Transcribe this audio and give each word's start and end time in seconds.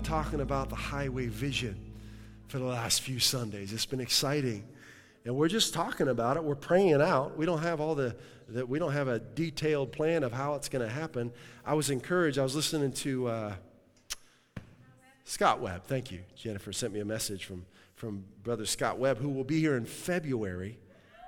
Been 0.00 0.08
talking 0.08 0.40
about 0.40 0.70
the 0.70 0.76
highway 0.76 1.26
vision 1.26 1.76
for 2.48 2.58
the 2.58 2.64
last 2.64 3.02
few 3.02 3.18
Sundays. 3.18 3.70
It's 3.70 3.84
been 3.84 4.00
exciting. 4.00 4.66
And 5.26 5.36
we're 5.36 5.48
just 5.48 5.74
talking 5.74 6.08
about 6.08 6.38
it. 6.38 6.44
We're 6.44 6.54
praying 6.54 6.88
it 6.88 7.02
out. 7.02 7.36
We 7.36 7.44
don't 7.44 7.60
have 7.60 7.82
all 7.82 7.94
the 7.94 8.16
that 8.48 8.66
we 8.66 8.78
don't 8.78 8.92
have 8.92 9.08
a 9.08 9.18
detailed 9.18 9.92
plan 9.92 10.22
of 10.22 10.32
how 10.32 10.54
it's 10.54 10.70
going 10.70 10.86
to 10.86 10.92
happen. 10.92 11.32
I 11.66 11.74
was 11.74 11.90
encouraged. 11.90 12.38
I 12.38 12.42
was 12.42 12.56
listening 12.56 12.92
to 12.92 13.28
uh, 13.28 13.54
Scott 15.24 15.60
Webb. 15.60 15.84
Thank 15.84 16.10
you. 16.10 16.20
Jennifer 16.34 16.72
sent 16.72 16.94
me 16.94 17.00
a 17.00 17.04
message 17.04 17.44
from, 17.44 17.66
from 17.94 18.24
Brother 18.42 18.64
Scott 18.64 18.98
Webb, 18.98 19.18
who 19.18 19.28
will 19.28 19.44
be 19.44 19.60
here 19.60 19.76
in 19.76 19.84
February, 19.84 20.78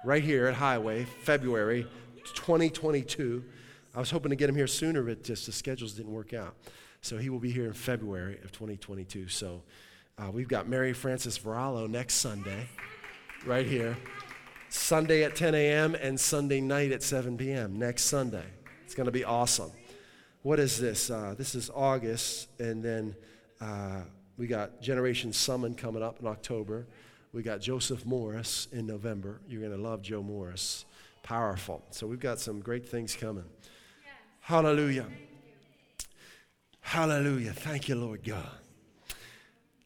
right 0.03 0.25
here 0.25 0.47
at 0.47 0.55
Highway, 0.55 1.05
February 1.05 1.87
2022. 2.35 3.45
I 3.95 3.99
was 4.01 4.11
hoping 4.11 4.31
to 4.31 4.37
get 4.37 4.49
him 4.49 4.57
here 4.57 4.67
sooner, 4.67 5.03
but 5.03 5.23
just 5.23 5.45
the 5.47 5.53
schedules 5.53 5.93
didn't 5.93 6.13
work 6.13 6.33
out. 6.33 6.57
So 7.03 7.19
he 7.19 7.31
will 7.31 7.41
be 7.41 7.51
here 7.51 7.67
in 7.67 7.73
February 7.73 8.39
of 8.45 8.53
2022. 8.53 9.27
So 9.27 9.63
uh, 10.17 10.31
we've 10.31 10.47
got 10.47 10.69
Mary 10.69 10.93
Frances 10.93 11.37
Varallo 11.37 11.91
next 11.91 12.15
Sunday, 12.15 12.69
right 13.45 13.67
here. 13.67 13.97
Sunday 14.69 15.25
at 15.25 15.35
10 15.35 15.53
a.m. 15.57 15.97
and 15.97 16.19
Sunday 16.19 16.61
night 16.61 16.93
at 16.93 17.03
7 17.03 17.37
p.m. 17.37 17.77
next 17.77 18.05
Sunday. 18.05 18.45
It's 18.85 18.95
going 18.95 19.07
to 19.07 19.13
be 19.13 19.25
awesome. 19.25 19.73
What 20.43 20.61
is 20.61 20.79
this? 20.79 21.11
Uh, 21.11 21.35
this 21.37 21.57
is 21.57 21.71
August, 21.75 22.49
and 22.61 22.85
then 22.85 23.17
uh, 23.61 24.03
we 24.37 24.47
got 24.47 24.81
Generation 24.81 25.33
Summon 25.33 25.75
coming 25.75 26.05
up 26.05 26.21
in 26.21 26.29
October. 26.29 26.87
We 27.33 27.43
got 27.43 27.61
Joseph 27.61 28.07
Morris 28.07 28.69
in 28.71 28.87
November. 28.87 29.41
You're 29.49 29.61
going 29.61 29.77
to 29.77 29.83
love 29.83 30.03
Joe 30.03 30.23
Morris. 30.23 30.85
Powerful. 31.25 31.83
So 31.91 32.07
we've 32.07 32.21
got 32.21 32.39
some 32.39 32.61
great 32.61 32.89
things 32.89 33.17
coming. 33.17 33.45
Yes. 34.05 34.13
Hallelujah. 34.41 35.07
Hallelujah. 36.83 37.53
Thank 37.53 37.89
you, 37.89 37.95
Lord 37.95 38.23
God. 38.23 38.51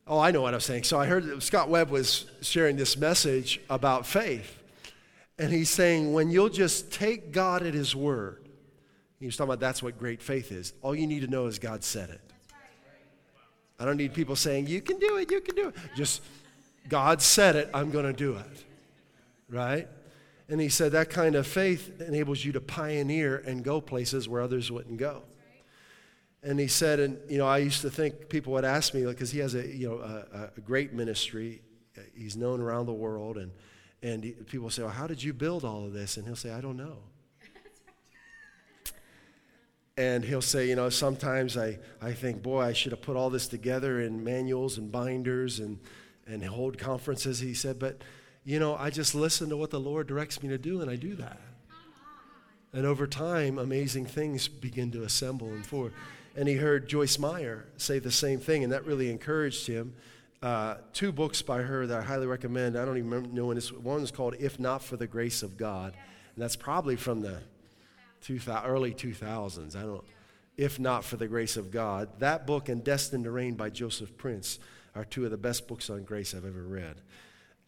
Oh, 0.08 0.18
I 0.18 0.30
know 0.30 0.42
what 0.42 0.54
I'm 0.54 0.60
saying. 0.60 0.84
So 0.84 0.98
I 0.98 1.06
heard 1.06 1.42
Scott 1.42 1.68
Webb 1.68 1.90
was 1.90 2.26
sharing 2.40 2.76
this 2.76 2.96
message 2.96 3.60
about 3.70 4.06
faith. 4.06 4.62
And 5.38 5.52
he's 5.52 5.70
saying, 5.70 6.12
when 6.12 6.30
you'll 6.30 6.48
just 6.48 6.90
take 6.92 7.32
God 7.32 7.64
at 7.64 7.74
his 7.74 7.94
word, 7.94 8.48
he 9.20 9.26
was 9.26 9.36
talking 9.36 9.50
about 9.50 9.60
that's 9.60 9.82
what 9.82 9.98
great 9.98 10.22
faith 10.22 10.52
is. 10.52 10.72
All 10.82 10.94
you 10.94 11.06
need 11.06 11.20
to 11.20 11.26
know 11.26 11.46
is 11.46 11.58
God 11.58 11.84
said 11.84 12.10
it. 12.10 12.20
I 13.78 13.84
don't 13.84 13.98
need 13.98 14.14
people 14.14 14.36
saying, 14.36 14.66
you 14.66 14.80
can 14.80 14.98
do 14.98 15.16
it, 15.18 15.30
you 15.30 15.40
can 15.40 15.54
do 15.54 15.68
it. 15.68 15.74
Just, 15.94 16.22
God 16.88 17.20
said 17.20 17.56
it, 17.56 17.68
I'm 17.74 17.90
going 17.90 18.06
to 18.06 18.12
do 18.12 18.36
it. 18.36 18.64
Right? 19.50 19.86
And 20.48 20.60
he 20.60 20.68
said 20.68 20.92
that 20.92 21.10
kind 21.10 21.34
of 21.34 21.46
faith 21.46 22.00
enables 22.00 22.44
you 22.44 22.52
to 22.52 22.60
pioneer 22.60 23.36
and 23.46 23.62
go 23.62 23.80
places 23.80 24.28
where 24.28 24.40
others 24.40 24.70
wouldn't 24.70 24.96
go. 24.96 25.22
And 26.46 26.60
he 26.60 26.68
said, 26.68 27.00
and 27.00 27.18
you 27.28 27.38
know, 27.38 27.46
I 27.46 27.58
used 27.58 27.80
to 27.82 27.90
think 27.90 28.28
people 28.28 28.52
would 28.52 28.64
ask 28.64 28.94
me 28.94 29.04
because 29.04 29.32
he 29.32 29.40
has 29.40 29.54
a 29.54 29.66
you 29.66 29.88
know 29.88 29.98
a, 29.98 30.50
a 30.56 30.60
great 30.60 30.92
ministry. 30.92 31.62
He's 32.14 32.36
known 32.36 32.60
around 32.60 32.86
the 32.86 32.92
world, 32.92 33.36
and 33.36 33.50
and 34.02 34.22
he, 34.22 34.30
people 34.32 34.70
say, 34.70 34.82
well, 34.82 34.92
how 34.92 35.06
did 35.06 35.22
you 35.22 35.32
build 35.32 35.64
all 35.64 35.84
of 35.84 35.92
this? 35.92 36.16
And 36.16 36.26
he'll 36.26 36.36
say, 36.36 36.52
I 36.52 36.60
don't 36.60 36.76
know. 36.76 36.98
and 39.96 40.24
he'll 40.24 40.42
say, 40.42 40.68
you 40.68 40.76
know, 40.76 40.90
sometimes 40.90 41.56
I, 41.56 41.78
I 42.00 42.12
think, 42.12 42.42
boy, 42.42 42.60
I 42.60 42.72
should 42.72 42.92
have 42.92 43.02
put 43.02 43.16
all 43.16 43.30
this 43.30 43.48
together 43.48 44.00
in 44.00 44.22
manuals 44.22 44.78
and 44.78 44.92
binders 44.92 45.58
and, 45.58 45.80
and 46.26 46.44
hold 46.44 46.78
conferences. 46.78 47.40
He 47.40 47.54
said, 47.54 47.78
but, 47.78 48.02
you 48.44 48.60
know, 48.60 48.76
I 48.76 48.90
just 48.90 49.14
listen 49.14 49.48
to 49.48 49.56
what 49.56 49.70
the 49.70 49.80
Lord 49.80 50.06
directs 50.06 50.42
me 50.42 50.50
to 50.50 50.58
do, 50.58 50.82
and 50.82 50.90
I 50.90 50.96
do 50.96 51.16
that. 51.16 51.40
And 52.72 52.84
over 52.84 53.06
time, 53.06 53.58
amazing 53.58 54.06
things 54.06 54.48
begin 54.48 54.90
to 54.92 55.02
assemble 55.02 55.48
and 55.48 55.64
forward. 55.64 55.94
And 56.36 56.46
he 56.46 56.56
heard 56.56 56.88
Joyce 56.88 57.18
Meyer 57.18 57.66
say 57.78 57.98
the 57.98 58.10
same 58.10 58.40
thing, 58.40 58.62
and 58.62 58.72
that 58.72 58.84
really 58.84 59.10
encouraged 59.10 59.66
him 59.66 59.94
uh, 60.42 60.76
two 60.92 61.12
books 61.12 61.42
by 61.42 61.62
her 61.62 61.86
that 61.86 61.98
I 61.98 62.02
highly 62.02 62.26
recommend. 62.26 62.76
I 62.76 62.84
don't 62.84 62.98
even 62.98 63.10
remember, 63.10 63.34
know 63.34 63.46
when 63.46 63.56
this 63.56 63.72
one 63.72 64.02
is 64.02 64.10
called 64.10 64.36
"If 64.38 64.60
Not 64.60 64.82
for 64.82 64.96
the 64.96 65.06
Grace 65.06 65.42
of 65.42 65.56
God," 65.56 65.94
and 66.34 66.42
that's 66.42 66.56
probably 66.56 66.96
from 66.96 67.20
the 67.20 67.38
2000, 68.20 68.68
early 68.68 68.92
2000s. 68.92 69.76
I 69.76 69.82
don't. 69.82 70.04
If 70.56 70.78
not 70.78 71.04
for 71.04 71.18
the 71.18 71.26
grace 71.26 71.58
of 71.58 71.70
God, 71.70 72.08
that 72.20 72.46
book 72.46 72.68
and 72.68 72.82
"Destined 72.82 73.24
to 73.24 73.30
Reign" 73.30 73.54
by 73.54 73.70
Joseph 73.70 74.16
Prince 74.16 74.58
are 74.94 75.04
two 75.04 75.24
of 75.24 75.30
the 75.30 75.36
best 75.36 75.68
books 75.68 75.90
on 75.90 76.04
grace 76.04 76.34
I've 76.34 76.46
ever 76.46 76.62
read. 76.62 76.96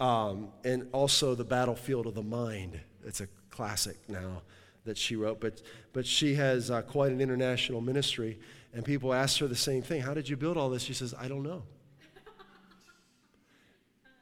Um, 0.00 0.48
and 0.64 0.88
also 0.92 1.34
"The 1.34 1.44
Battlefield 1.44 2.06
of 2.06 2.14
the 2.14 2.22
Mind." 2.22 2.80
It's 3.04 3.20
a 3.20 3.28
classic 3.50 3.96
now 4.08 4.42
that 4.84 4.96
she 4.96 5.16
wrote, 5.16 5.40
but 5.40 5.62
but 5.92 6.06
she 6.06 6.34
has 6.36 6.70
uh, 6.70 6.82
quite 6.82 7.12
an 7.12 7.20
international 7.20 7.80
ministry. 7.80 8.38
And 8.72 8.84
people 8.84 9.14
ask 9.14 9.38
her 9.40 9.46
the 9.46 9.56
same 9.56 9.82
thing: 9.82 10.02
How 10.02 10.14
did 10.14 10.28
you 10.28 10.36
build 10.36 10.56
all 10.56 10.70
this? 10.70 10.82
She 10.82 10.94
says, 10.94 11.14
"I 11.18 11.28
don't 11.28 11.42
know." 11.42 11.62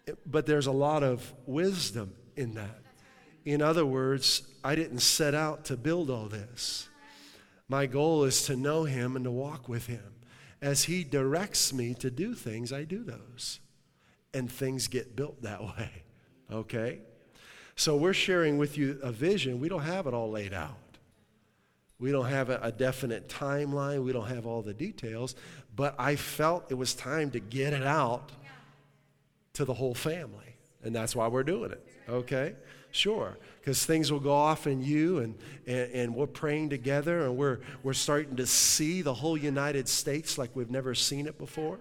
but 0.27 0.47
there's 0.47 0.67
a 0.67 0.73
lot 0.73 1.03
of 1.03 1.33
wisdom 1.47 2.15
in 2.37 2.55
that. 2.55 2.83
In 3.45 3.62
other 3.62 3.87
words, 3.87 4.43
I 4.65 4.75
didn't 4.75 4.99
set 5.01 5.34
out 5.34 5.67
to 5.67 5.77
build 5.77 6.11
all 6.11 6.27
this. 6.27 6.89
My 7.69 7.87
goal 7.87 8.25
is 8.25 8.43
to 8.47 8.57
know 8.57 8.84
Him 8.84 9.17
and 9.17 9.25
to 9.25 9.31
walk 9.31 9.69
with 9.69 9.87
Him. 9.87 10.15
As 10.61 10.84
He 10.84 11.05
directs 11.05 11.73
me 11.73 11.95
to 11.95 12.11
do 12.11 12.34
things, 12.34 12.73
I 12.73 12.84
do 12.84 13.05
those. 13.05 13.61
And 14.34 14.51
things 14.51 14.89
get 14.89 15.17
built 15.17 15.43
that 15.43 15.63
way. 15.63 15.91
Okay? 16.49 17.01
So 17.75 17.97
we're 17.97 18.13
sharing 18.13 18.57
with 18.57 18.78
you 18.78 19.01
a 19.03 19.11
vision. 19.11 19.59
We 19.59 19.69
don't 19.69 19.83
have 19.83 20.07
it 20.07 20.15
all 20.15 20.31
laid 20.31 20.55
out. 20.55 20.78
We 21.99 22.12
don't 22.12 22.27
have 22.27 22.51
a, 22.51 22.73
definite 22.73 23.29
timeline. 23.29 24.05
We 24.05 24.12
don't 24.12 24.29
have 24.29 24.47
all 24.47 24.61
the 24.61 24.75
details. 24.75 25.34
But 25.75 25.95
I 25.99 26.17
felt 26.17 26.71
it 26.71 26.75
was 26.75 26.95
time 26.95 27.31
to 27.31 27.41
get 27.41 27.73
it 27.73 27.84
out 27.84 28.33
to 29.55 29.65
the 29.65 29.73
whole 29.73 29.95
family. 29.95 30.57
And 30.83 30.95
that's 30.95 31.17
why 31.17 31.29
we're 31.29 31.43
doing 31.43 31.73
it. 31.73 31.87
Okay? 32.09 32.55
Sure. 32.91 33.37
Because 33.61 33.84
things 33.84 34.12
will 34.12 34.21
go 34.21 34.33
off 34.33 34.67
in 34.67 34.83
you, 34.83 35.19
and, 35.19 35.34
and, 35.67 35.93
and, 35.93 36.15
we're 36.15 36.27
praying 36.27 36.71
together, 36.71 37.25
and 37.25 37.37
we're, 37.37 37.59
we're 37.83 37.93
starting 37.93 38.37
to 38.37 38.47
see 38.47 39.03
the 39.03 39.13
whole 39.13 39.37
United 39.37 39.89
States 39.89 40.39
like 40.39 40.51
we've 40.55 40.71
never 40.71 40.95
seen 40.95 41.27
it 41.27 41.39
before. 41.39 41.78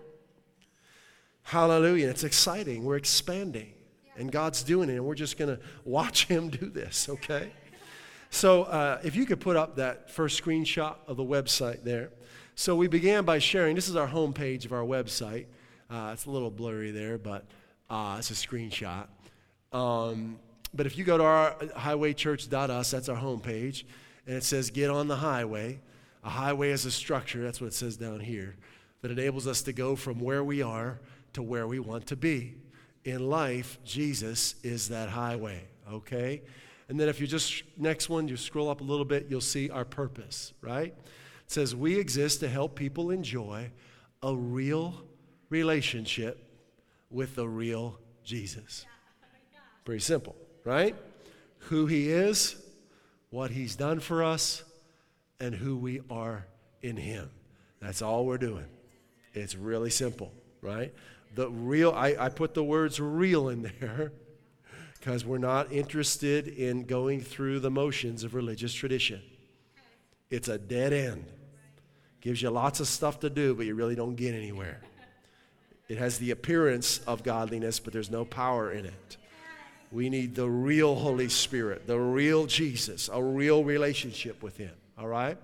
Hallelujah. 1.44 2.10
It's 2.10 2.24
exciting. 2.24 2.84
We're 2.84 2.98
expanding, 2.98 3.74
and 4.18 4.32
God's 4.32 4.64
doing 4.64 4.90
it, 4.90 4.94
and 4.94 5.06
we're 5.06 5.16
just 5.16 5.38
going 5.38 5.56
to 5.56 5.62
watch 5.84 6.26
Him 6.28 6.50
do 6.50 6.70
this, 6.70 7.08
okay? 7.08 7.52
So, 8.36 8.64
uh, 8.64 9.00
if 9.02 9.16
you 9.16 9.26
could 9.26 9.40
put 9.40 9.56
up 9.56 9.78
that 9.78 10.12
first 10.12 10.44
screenshot 10.44 10.98
of 11.08 11.16
the 11.16 11.24
website 11.24 11.86
there. 11.86 12.10
So, 12.56 12.76
we 12.76 12.90
began 12.90 13.24
by 13.24 13.40
sharing 13.40 13.76
this 13.78 13.88
is 13.88 13.96
our 13.96 14.10
homepage 14.10 14.66
of 14.66 14.74
our 14.74 14.84
website. 14.84 15.46
Uh, 15.90 16.10
it's 16.12 16.26
a 16.26 16.30
little 16.30 16.52
blurry 16.52 16.92
there, 16.92 17.18
but 17.18 17.46
uh, 17.90 18.18
it's 18.20 18.32
a 18.32 18.34
screenshot. 18.34 19.08
Um, 19.72 20.38
but 20.74 20.86
if 20.86 20.98
you 20.98 21.06
go 21.06 21.18
to 21.18 21.24
our 21.24 21.54
highwaychurch.us, 21.54 22.92
that's 22.92 23.08
our 23.08 23.16
homepage, 23.16 23.86
and 24.28 24.36
it 24.36 24.44
says 24.44 24.70
get 24.70 24.90
on 24.90 25.08
the 25.08 25.16
highway. 25.16 25.80
A 26.26 26.30
highway 26.30 26.72
is 26.72 26.86
a 26.86 26.92
structure, 26.92 27.42
that's 27.42 27.62
what 27.62 27.68
it 27.68 27.74
says 27.74 27.96
down 27.96 28.20
here, 28.20 28.58
that 29.02 29.12
enables 29.12 29.48
us 29.48 29.62
to 29.62 29.72
go 29.72 29.96
from 29.96 30.20
where 30.20 30.44
we 30.44 30.62
are 30.62 31.00
to 31.32 31.42
where 31.42 31.68
we 31.68 31.80
want 31.80 32.08
to 32.08 32.18
be. 32.18 32.56
In 33.06 33.30
life, 33.30 33.80
Jesus 33.86 34.56
is 34.62 34.90
that 34.90 35.08
highway, 35.08 35.62
okay? 35.90 36.42
And 36.88 37.00
then 37.00 37.10
if 37.10 37.20
you 37.20 37.28
just, 37.28 37.64
next 37.78 38.10
one, 38.10 38.28
you 38.28 38.38
scroll 38.38 38.70
up 38.70 38.82
a 38.82 38.84
little 38.84 39.06
bit, 39.06 39.28
you'll 39.30 39.42
see 39.42 39.70
our 39.70 39.86
purpose, 39.86 40.54
right? 40.62 40.94
It 40.94 41.52
says, 41.52 41.76
We 41.76 41.98
exist 41.98 42.42
to 42.42 42.50
help 42.50 42.76
people 42.76 43.10
enjoy 43.10 43.72
a 44.22 44.36
real 44.36 45.04
relationship 45.50 46.48
with 47.10 47.36
the 47.36 47.48
real 47.48 48.00
Jesus. 48.24 48.86
Pretty 49.84 50.02
simple, 50.02 50.36
right? 50.64 50.96
Who 51.70 51.86
he 51.88 52.10
is, 52.10 52.56
what 53.30 53.52
he's 53.52 53.76
done 53.76 54.00
for 54.00 54.24
us, 54.24 54.64
and 55.40 55.54
who 55.54 55.78
we 55.78 56.02
are 56.10 56.46
in 56.82 56.98
him. 56.98 57.30
That's 57.80 58.02
all 58.02 58.26
we're 58.26 58.38
doing. 58.38 58.66
It's 59.34 59.56
really 59.56 59.90
simple, 59.90 60.32
right? 60.62 60.94
The 61.36 61.50
real, 61.50 61.92
I, 61.92 62.16
I 62.18 62.30
put 62.30 62.54
the 62.54 62.64
words 62.64 63.00
real 63.00 63.50
in 63.50 63.72
there 63.80 64.14
because 65.06 65.24
we're 65.24 65.38
not 65.38 65.72
interested 65.72 66.48
in 66.48 66.84
going 66.84 67.22
through 67.22 67.60
the 67.60 67.70
motions 67.70 68.24
of 68.24 68.34
religious 68.34 68.74
tradition. 68.74 69.22
It's 70.32 70.48
a 70.48 70.58
dead 70.58 70.94
end. 70.94 71.26
Gives 72.22 72.42
you 72.42 72.50
lots 72.50 72.80
of 72.80 72.88
stuff 72.88 73.20
to 73.20 73.30
do, 73.30 73.54
but 73.54 73.68
you 73.68 73.76
really 73.76 73.94
don't 73.94 74.16
get 74.16 74.34
anywhere. 74.34 74.82
It 75.90 76.00
has 76.00 76.18
the 76.18 76.32
appearance 76.32 77.02
of 77.06 77.22
godliness, 77.22 77.80
but 77.80 77.94
there's 77.94 78.10
no 78.10 78.26
power 78.26 78.72
in 78.72 78.88
it. 78.88 79.18
We 79.92 80.10
need 80.10 80.34
the 80.34 80.50
real 80.50 80.96
Holy 80.96 81.30
Spirit, 81.30 81.86
the 81.86 82.00
real 82.00 82.48
Jesus, 82.48 83.08
a 83.14 83.22
real 83.22 83.64
relationship 83.64 84.42
with 84.42 84.58
Him. 84.58 84.74
All 84.98 85.08
right? 85.08 85.38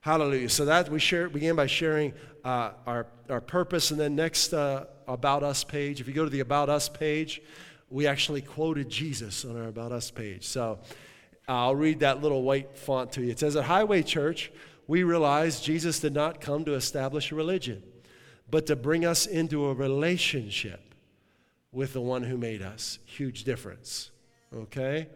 Hallelujah. 0.00 0.50
So 0.50 0.66
that 0.66 0.90
we 0.90 0.98
share, 0.98 1.30
began 1.30 1.56
by 1.56 1.68
sharing 1.68 2.12
uh, 2.44 2.72
our, 2.86 3.06
our 3.30 3.40
purpose, 3.40 3.92
and 3.92 3.98
then 3.98 4.14
next, 4.14 4.52
uh, 4.52 4.84
About 5.08 5.42
Us 5.42 5.64
page. 5.64 6.02
If 6.02 6.06
you 6.06 6.12
go 6.12 6.24
to 6.24 6.30
the 6.30 6.40
About 6.40 6.68
Us 6.68 6.90
page, 6.90 7.40
we 7.90 8.06
actually 8.06 8.40
quoted 8.42 8.88
Jesus 8.88 9.44
on 9.44 9.56
our 9.60 9.68
About 9.68 9.92
Us 9.92 10.10
page. 10.10 10.46
So 10.46 10.78
I'll 11.46 11.76
read 11.76 12.00
that 12.00 12.22
little 12.22 12.42
white 12.42 12.76
font 12.76 13.12
to 13.12 13.22
you. 13.22 13.30
It 13.30 13.38
says, 13.38 13.56
At 13.56 13.64
Highway 13.64 14.02
Church, 14.02 14.50
we 14.86 15.02
realize 15.02 15.60
Jesus 15.60 16.00
did 16.00 16.14
not 16.14 16.40
come 16.40 16.64
to 16.64 16.74
establish 16.74 17.32
a 17.32 17.34
religion, 17.34 17.82
but 18.50 18.66
to 18.66 18.76
bring 18.76 19.04
us 19.04 19.26
into 19.26 19.66
a 19.66 19.74
relationship 19.74 20.94
with 21.72 21.92
the 21.92 22.00
one 22.00 22.22
who 22.22 22.36
made 22.36 22.62
us. 22.62 22.98
Huge 23.04 23.44
difference. 23.44 24.10
Okay? 24.54 25.08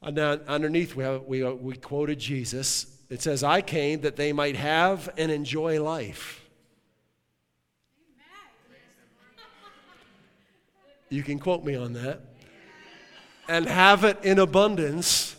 And 0.00 0.16
now 0.16 0.38
underneath, 0.46 0.94
we, 0.94 1.04
have, 1.04 1.24
we, 1.24 1.42
we 1.42 1.76
quoted 1.76 2.18
Jesus. 2.18 2.86
It 3.10 3.20
says, 3.22 3.42
I 3.42 3.62
came 3.62 4.02
that 4.02 4.16
they 4.16 4.32
might 4.32 4.56
have 4.56 5.08
and 5.18 5.32
enjoy 5.32 5.82
life. 5.82 6.37
You 11.08 11.22
can 11.22 11.38
quote 11.38 11.64
me 11.64 11.74
on 11.74 11.94
that. 11.94 12.20
And 13.48 13.66
have 13.66 14.04
it 14.04 14.18
in 14.24 14.38
abundance 14.38 15.36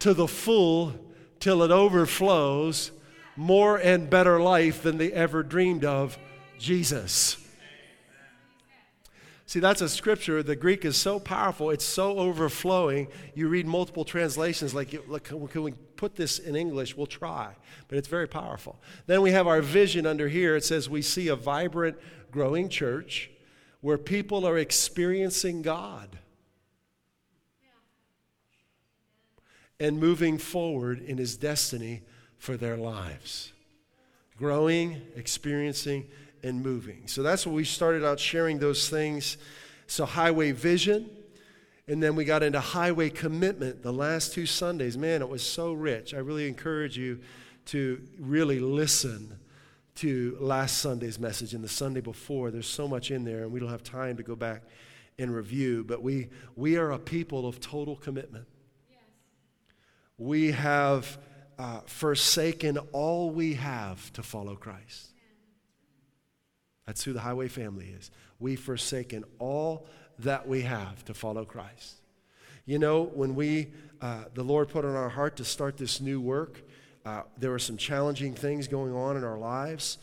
to 0.00 0.12
the 0.12 0.26
full 0.26 0.94
till 1.38 1.62
it 1.62 1.70
overflows 1.70 2.90
more 3.36 3.76
and 3.76 4.10
better 4.10 4.40
life 4.40 4.82
than 4.82 4.98
they 4.98 5.12
ever 5.12 5.42
dreamed 5.42 5.84
of 5.84 6.18
Jesus. 6.58 7.36
See, 9.46 9.60
that's 9.60 9.82
a 9.82 9.88
scripture. 9.88 10.42
The 10.42 10.56
Greek 10.56 10.84
is 10.84 10.96
so 10.96 11.20
powerful, 11.20 11.70
it's 11.70 11.84
so 11.84 12.18
overflowing. 12.18 13.08
You 13.34 13.48
read 13.48 13.66
multiple 13.66 14.04
translations, 14.04 14.74
like, 14.74 14.90
can 15.22 15.62
we 15.62 15.72
put 15.96 16.16
this 16.16 16.38
in 16.38 16.56
English? 16.56 16.96
We'll 16.96 17.06
try, 17.06 17.54
but 17.86 17.98
it's 17.98 18.08
very 18.08 18.26
powerful. 18.26 18.80
Then 19.06 19.22
we 19.22 19.30
have 19.30 19.46
our 19.46 19.60
vision 19.60 20.06
under 20.06 20.28
here. 20.28 20.56
It 20.56 20.64
says, 20.64 20.88
We 20.88 21.02
see 21.02 21.28
a 21.28 21.36
vibrant, 21.36 21.98
growing 22.32 22.68
church 22.68 23.30
where 23.84 23.98
people 23.98 24.46
are 24.46 24.56
experiencing 24.56 25.60
God. 25.60 26.08
and 29.80 29.98
moving 29.98 30.38
forward 30.38 31.02
in 31.02 31.18
his 31.18 31.36
destiny 31.36 32.00
for 32.38 32.56
their 32.56 32.76
lives. 32.76 33.52
Growing, 34.38 35.02
experiencing, 35.16 36.06
and 36.44 36.62
moving. 36.62 37.02
So 37.06 37.24
that's 37.24 37.44
what 37.44 37.54
we 37.54 37.64
started 37.64 38.04
out 38.04 38.20
sharing 38.20 38.60
those 38.60 38.88
things. 38.88 39.36
So, 39.88 40.06
highway 40.06 40.52
vision, 40.52 41.10
and 41.88 42.00
then 42.00 42.14
we 42.14 42.24
got 42.24 42.44
into 42.44 42.60
highway 42.60 43.10
commitment 43.10 43.82
the 43.82 43.92
last 43.92 44.32
two 44.32 44.46
Sundays. 44.46 44.96
Man, 44.96 45.20
it 45.20 45.28
was 45.28 45.42
so 45.42 45.72
rich. 45.72 46.14
I 46.14 46.18
really 46.18 46.46
encourage 46.46 46.96
you 46.96 47.20
to 47.66 48.00
really 48.18 48.60
listen 48.60 49.38
to 49.96 50.36
last 50.40 50.78
Sunday's 50.78 51.18
message 51.18 51.54
and 51.54 51.62
the 51.62 51.68
Sunday 51.68 52.00
before. 52.00 52.50
There's 52.50 52.66
so 52.66 52.88
much 52.88 53.10
in 53.10 53.24
there, 53.24 53.42
and 53.42 53.52
we 53.52 53.60
don't 53.60 53.70
have 53.70 53.82
time 53.82 54.16
to 54.16 54.22
go 54.22 54.34
back 54.34 54.62
and 55.18 55.34
review. 55.34 55.84
But 55.84 56.02
we, 56.02 56.30
we 56.56 56.76
are 56.76 56.90
a 56.90 56.98
people 56.98 57.46
of 57.46 57.60
total 57.60 57.96
commitment 57.96 58.46
we 60.18 60.52
have 60.52 61.18
uh, 61.58 61.80
forsaken 61.86 62.78
all 62.92 63.30
we 63.30 63.54
have 63.54 64.12
to 64.12 64.22
follow 64.22 64.54
Christ. 64.54 65.10
That's 66.86 67.02
who 67.02 67.12
the 67.12 67.20
highway 67.20 67.48
family 67.48 67.86
is. 67.86 68.10
We've 68.38 68.60
forsaken 68.60 69.24
all 69.38 69.86
that 70.20 70.46
we 70.46 70.62
have 70.62 71.04
to 71.06 71.14
follow 71.14 71.44
Christ. 71.44 71.96
You 72.66 72.78
know, 72.78 73.02
when 73.02 73.34
we, 73.34 73.72
uh, 74.00 74.24
the 74.34 74.42
Lord 74.42 74.68
put 74.68 74.84
on 74.84 74.94
our 74.94 75.08
heart 75.08 75.36
to 75.36 75.44
start 75.44 75.76
this 75.76 76.00
new 76.00 76.20
work, 76.20 76.62
uh, 77.04 77.22
there 77.38 77.50
were 77.50 77.58
some 77.58 77.76
challenging 77.76 78.34
things 78.34 78.66
going 78.68 78.94
on 78.94 79.16
in 79.16 79.24
our 79.24 79.38
lives, 79.38 79.98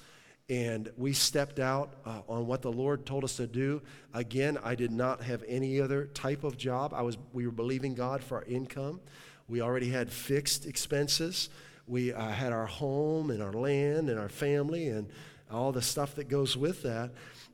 and 0.50 0.92
we 0.98 1.13
stepped 1.13 1.59
out 1.59 1.94
uh, 2.06 2.21
on 2.27 2.45
what 2.45 2.62
the 2.62 2.71
Lord 2.71 3.06
told 3.06 3.24
us 3.24 3.38
to 3.38 3.48
do. 3.48 3.81
Again, 4.13 4.57
I 4.63 4.75
did 4.75 4.92
not 4.92 5.24
have 5.24 5.44
any 5.48 5.80
other 5.80 6.06
type 6.07 6.44
of 6.44 6.57
job. 6.57 6.94
I 6.94 7.01
was, 7.01 7.18
we 7.33 7.45
were 7.45 7.51
believing 7.51 7.95
God 7.95 8.24
for 8.24 8.38
our 8.38 8.44
income. 8.44 9.00
We 9.48 9.62
already 9.62 9.89
had 9.89 10.12
fixed 10.12 10.65
expenses. 10.65 11.50
We 11.88 12.13
uh, 12.13 12.30
had 12.30 12.53
our 12.53 12.65
home 12.65 13.31
and 13.31 13.42
our 13.42 13.54
land 13.54 14.09
and 14.09 14.19
our 14.19 14.30
family 14.30 14.88
and 14.88 15.09
all 15.51 15.71
the 15.71 15.81
stuff 15.81 16.15
that 16.15 16.30
goes 16.30 16.56
with 16.56 16.83
that. 16.83 17.12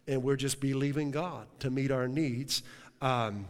And 0.08 0.24
we're 0.24 0.36
just 0.36 0.60
believing 0.60 1.12
God 1.12 1.48
to 1.60 1.70
meet 1.70 1.92
our 1.92 2.08
needs. 2.08 2.64
Um, 3.02 3.48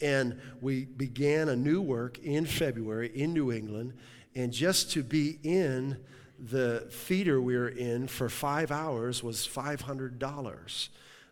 and 0.00 0.40
we 0.60 0.84
began 0.84 1.48
a 1.48 1.56
new 1.56 1.80
work 1.80 2.18
in 2.18 2.46
February 2.46 3.10
in 3.14 3.32
New 3.32 3.52
England. 3.52 3.94
And 4.34 4.52
just 4.52 4.92
to 4.92 5.02
be 5.02 5.38
in 5.42 5.98
the 6.38 6.80
theater 6.90 7.40
we 7.40 7.56
were 7.56 7.68
in 7.68 8.08
for 8.08 8.28
five 8.28 8.70
hours 8.70 9.22
was 9.22 9.46
$500 9.46 10.88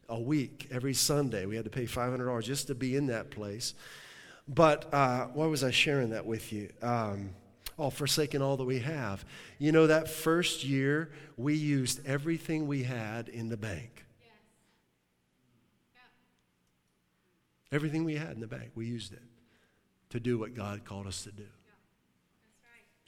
a 0.09 0.21
week 0.21 0.69
every 0.71 0.95
Sunday. 0.95 1.47
We 1.47 1.56
had 1.56 1.65
to 1.65 1.71
pay 1.71 1.87
$500 1.87 2.43
just 2.43 2.67
to 2.67 2.75
be 2.75 2.97
in 2.97 3.06
that 3.06 3.31
place. 3.31 3.75
But 4.47 4.93
uh, 4.93 5.27
why 5.27 5.47
was 5.47 5.62
I 5.62 5.71
sharing 5.71 6.11
that 6.11 6.27
with 6.27 6.53
you? 6.53 6.71
Um, 6.83 7.31
oh, 7.79 7.91
forsaking 7.91 8.43
all 8.43 8.56
that 8.56 8.65
we 8.65 8.81
have. 8.81 9.25
You 9.59 9.73
know, 9.73 9.87
that 9.87 10.09
first 10.09 10.65
year, 10.65 11.11
we 11.37 11.55
used 11.55 12.05
everything 12.06 12.67
we 12.67 12.83
had 12.83 13.29
in 13.29 13.49
the 13.49 13.56
bank. 13.56 14.05
Everything 17.71 18.05
we 18.05 18.17
had 18.17 18.31
in 18.31 18.41
the 18.41 18.47
bank, 18.47 18.71
we 18.75 18.87
used 18.87 19.12
it 19.12 19.23
to 20.11 20.19
do 20.19 20.39
what 20.39 20.55
God 20.55 20.87
called 20.87 21.06
us 21.06 21.25
to 21.25 21.33
do. 21.33 21.45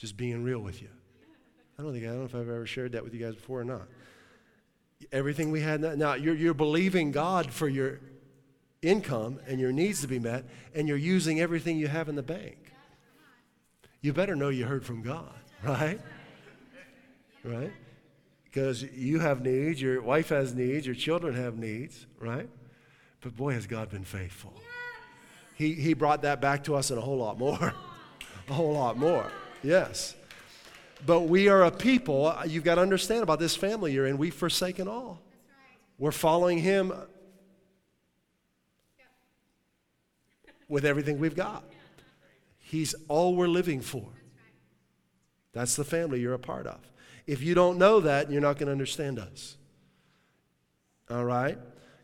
Just 0.00 0.16
being 0.16 0.42
real 0.42 0.60
with 0.60 0.80
you. 0.80 0.88
I 1.78 1.82
don't 1.82 1.92
think 1.92 2.04
I 2.04 2.08
don't 2.08 2.20
know 2.20 2.24
if 2.24 2.34
I've 2.34 2.48
ever 2.48 2.64
shared 2.64 2.92
that 2.92 3.04
with 3.04 3.12
you 3.12 3.20
guys 3.20 3.34
before 3.34 3.60
or 3.60 3.64
not. 3.64 3.86
Everything 5.12 5.50
we 5.50 5.60
had. 5.60 5.82
Now 5.98 6.14
you're, 6.14 6.34
you're 6.34 6.54
believing 6.54 7.10
God 7.10 7.50
for 7.52 7.68
your 7.68 8.00
income 8.80 9.40
and 9.46 9.60
your 9.60 9.72
needs 9.72 10.00
to 10.00 10.08
be 10.08 10.18
met, 10.18 10.46
and 10.74 10.88
you're 10.88 10.96
using 10.96 11.38
everything 11.38 11.76
you 11.76 11.86
have 11.86 12.08
in 12.08 12.14
the 12.14 12.22
bank. 12.22 12.72
You 14.00 14.14
better 14.14 14.34
know 14.34 14.48
you 14.48 14.64
heard 14.64 14.86
from 14.86 15.02
God, 15.02 15.34
right? 15.62 16.00
Right? 17.44 17.72
Because 18.44 18.82
you 18.82 19.18
have 19.18 19.42
needs, 19.42 19.82
your 19.82 20.00
wife 20.00 20.30
has 20.30 20.54
needs, 20.54 20.86
your 20.86 20.94
children 20.94 21.34
have 21.34 21.58
needs, 21.58 22.06
right? 22.18 22.48
But 23.20 23.36
boy, 23.36 23.52
has 23.52 23.66
God 23.66 23.90
been 23.90 24.04
faithful. 24.04 24.54
He, 25.56 25.74
he 25.74 25.92
brought 25.92 26.22
that 26.22 26.40
back 26.40 26.64
to 26.64 26.74
us 26.74 26.88
and 26.88 26.98
a 26.98 27.02
whole 27.02 27.18
lot 27.18 27.38
more. 27.38 27.74
a 28.48 28.52
whole 28.54 28.72
lot 28.72 28.96
more. 28.96 29.30
Yes. 29.62 30.14
But 31.06 31.22
we 31.22 31.48
are 31.48 31.64
a 31.64 31.70
people, 31.70 32.26
uh, 32.26 32.44
you've 32.46 32.64
got 32.64 32.74
to 32.76 32.82
understand 32.82 33.22
about 33.22 33.38
this 33.38 33.56
family 33.56 33.92
you're 33.92 34.06
in, 34.06 34.18
we've 34.18 34.34
forsaken 34.34 34.88
all. 34.88 35.20
We're 35.98 36.12
following 36.12 36.58
Him 36.58 36.92
with 40.68 40.84
everything 40.84 41.18
we've 41.18 41.34
got. 41.34 41.64
He's 42.58 42.94
all 43.08 43.34
we're 43.34 43.48
living 43.48 43.80
for. 43.80 44.06
That's 45.52 45.74
the 45.76 45.84
family 45.84 46.20
you're 46.20 46.34
a 46.34 46.38
part 46.38 46.66
of. 46.66 46.78
If 47.26 47.42
you 47.42 47.54
don't 47.54 47.78
know 47.78 48.00
that, 48.00 48.30
you're 48.30 48.40
not 48.40 48.56
going 48.56 48.66
to 48.66 48.72
understand 48.72 49.18
us. 49.18 49.56
All 51.10 51.24
right? 51.24 51.58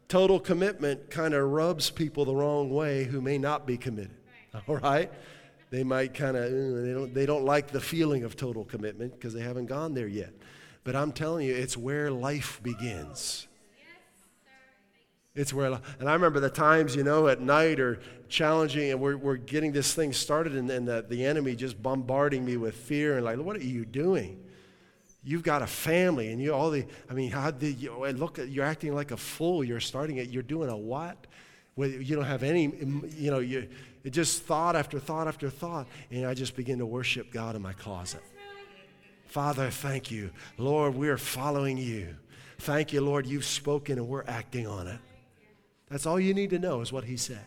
Total 0.09 0.41
commitment 0.41 1.11
kind 1.11 1.35
of 1.35 1.49
rubs 1.49 1.91
people 1.91 2.25
the 2.25 2.35
wrong 2.35 2.71
way 2.71 3.05
who 3.05 3.21
may 3.21 3.39
not 3.39 3.67
be 3.67 3.77
committed. 3.77 4.17
All 4.69 4.77
right? 4.77 5.11
They 5.71 5.85
might 5.85 6.15
kind 6.15 6.37
of 6.37 6.45
uh, 6.45 6.83
they 6.83 6.93
don't 6.93 7.15
they 7.15 7.27
don't 7.27 7.45
like 7.45 7.69
the 7.69 7.81
feeling 7.81 8.25
of 8.25 8.37
total 8.37 8.65
commitment 8.65 9.13
because 9.15 9.35
they 9.35 9.43
haven't 9.43 9.67
gone 9.67 9.95
there 9.95 10.07
yet. 10.07 10.33
But 10.85 10.95
I'm 10.95 11.11
telling 11.11 11.47
you, 11.47 11.55
it's 11.55 11.77
where 11.77 12.11
life 12.11 12.61
begins. 12.63 13.49
It's 15.37 15.53
where, 15.53 15.79
and 16.01 16.09
I 16.09 16.15
remember 16.15 16.41
the 16.41 16.49
times, 16.49 16.97
you 16.97 17.05
know, 17.05 17.29
at 17.29 17.43
night 17.43 17.79
or 17.79 18.01
challenging, 18.31 18.91
and 18.91 18.99
we're, 18.99 19.19
we're 19.19 19.37
getting 19.37 19.71
this 19.71 19.93
thing 19.93 20.15
started, 20.15 20.57
and 20.57 20.69
then 20.69 20.87
the, 20.87 21.05
the 21.07 21.27
enemy 21.27 21.55
just 21.55 21.83
bombarding 21.83 22.43
me 22.43 22.57
with 22.57 22.75
fear 22.75 23.17
and 23.17 23.25
like, 23.25 23.37
what 23.37 23.55
are 23.55 23.63
you 23.63 23.85
doing? 23.85 24.43
You've 25.23 25.43
got 25.43 25.61
a 25.61 25.67
family, 25.67 26.33
and 26.33 26.41
you 26.41 26.55
all 26.55 26.71
the, 26.71 26.87
I 27.11 27.13
mean, 27.13 27.31
how 27.31 27.51
did 27.51 27.83
you 27.83 27.95
look 28.13 28.39
you're 28.49 28.65
acting 28.65 28.95
like 28.95 29.11
a 29.11 29.17
fool. 29.17 29.63
You're 29.63 29.81
starting 29.81 30.17
it, 30.17 30.31
you're 30.31 30.43
doing 30.43 30.71
a 30.71 30.77
what? 30.77 31.27
Where 31.77 31.89
you 31.89 32.17
don't 32.17 32.25
have 32.25 32.43
any, 32.43 32.69
mm, 32.69 33.19
you 33.19 33.31
know, 33.31 33.39
you, 33.39 33.69
it 34.03 34.11
just 34.11 34.43
thought 34.43 34.75
after 34.75 34.99
thought 34.99 35.29
after 35.29 35.49
thought, 35.49 35.87
and 36.11 36.27
I 36.27 36.35
just 36.35 36.57
begin 36.57 36.79
to 36.81 36.87
worship 36.87 37.31
God 37.33 37.55
in 37.55 37.63
my 37.63 37.73
closet. 37.73 38.23
Father, 39.27 39.71
thank 39.71 40.11
you. 40.11 40.31
Lord, 40.59 40.95
we're 40.95 41.19
following 41.19 41.77
you. 41.77 42.17
Thank 42.59 42.93
you, 42.93 43.01
Lord, 43.01 43.27
you've 43.27 43.45
spoken 43.45 43.99
and 43.99 44.09
we're 44.09 44.25
acting 44.27 44.67
on 44.67 44.89
it. 44.89 44.99
That's 45.91 46.07
all 46.07 46.19
you 46.19 46.35
need 46.35 46.51
to 46.51 46.59
know 46.59 46.81
is 46.81 46.93
what 46.93 47.05
he 47.05 47.17
said. 47.17 47.45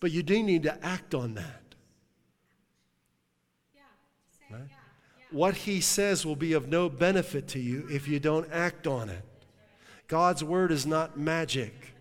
But 0.00 0.12
you 0.12 0.22
do 0.22 0.42
need 0.42 0.62
to 0.62 0.84
act 0.84 1.14
on 1.14 1.34
that. 1.34 1.60
Right? 4.50 4.68
what 5.34 5.56
he 5.56 5.80
says 5.80 6.24
will 6.24 6.36
be 6.36 6.52
of 6.52 6.68
no 6.68 6.88
benefit 6.88 7.48
to 7.48 7.58
you 7.58 7.86
if 7.90 8.06
you 8.06 8.20
don't 8.20 8.48
act 8.52 8.86
on 8.86 9.08
it. 9.08 9.22
God's 10.06 10.44
word 10.44 10.70
is 10.70 10.86
not 10.86 11.18
magic, 11.18 11.93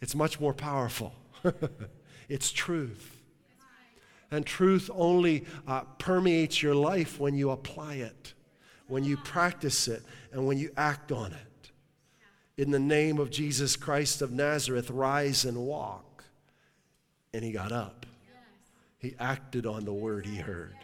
it's 0.00 0.14
much 0.14 0.40
more 0.40 0.54
powerful. 0.54 1.14
it's 2.28 2.50
truth. 2.50 3.16
And 4.30 4.44
truth 4.44 4.90
only 4.92 5.44
uh, 5.66 5.80
permeates 5.98 6.62
your 6.62 6.74
life 6.74 7.18
when 7.18 7.34
you 7.34 7.50
apply 7.50 7.94
it, 7.94 8.34
when 8.86 9.04
you 9.04 9.16
practice 9.16 9.88
it, 9.88 10.02
and 10.32 10.46
when 10.46 10.58
you 10.58 10.70
act 10.76 11.12
on 11.12 11.32
it. 11.32 11.70
In 12.58 12.70
the 12.70 12.78
name 12.78 13.18
of 13.18 13.30
Jesus 13.30 13.76
Christ 13.76 14.20
of 14.20 14.32
Nazareth, 14.32 14.90
rise 14.90 15.44
and 15.44 15.56
walk. 15.56 16.24
And 17.32 17.44
he 17.44 17.52
got 17.52 17.72
up. 17.72 18.04
He 18.98 19.14
acted 19.18 19.64
on 19.64 19.84
the 19.84 19.92
word 19.92 20.26
he 20.26 20.36
heard. 20.36 20.74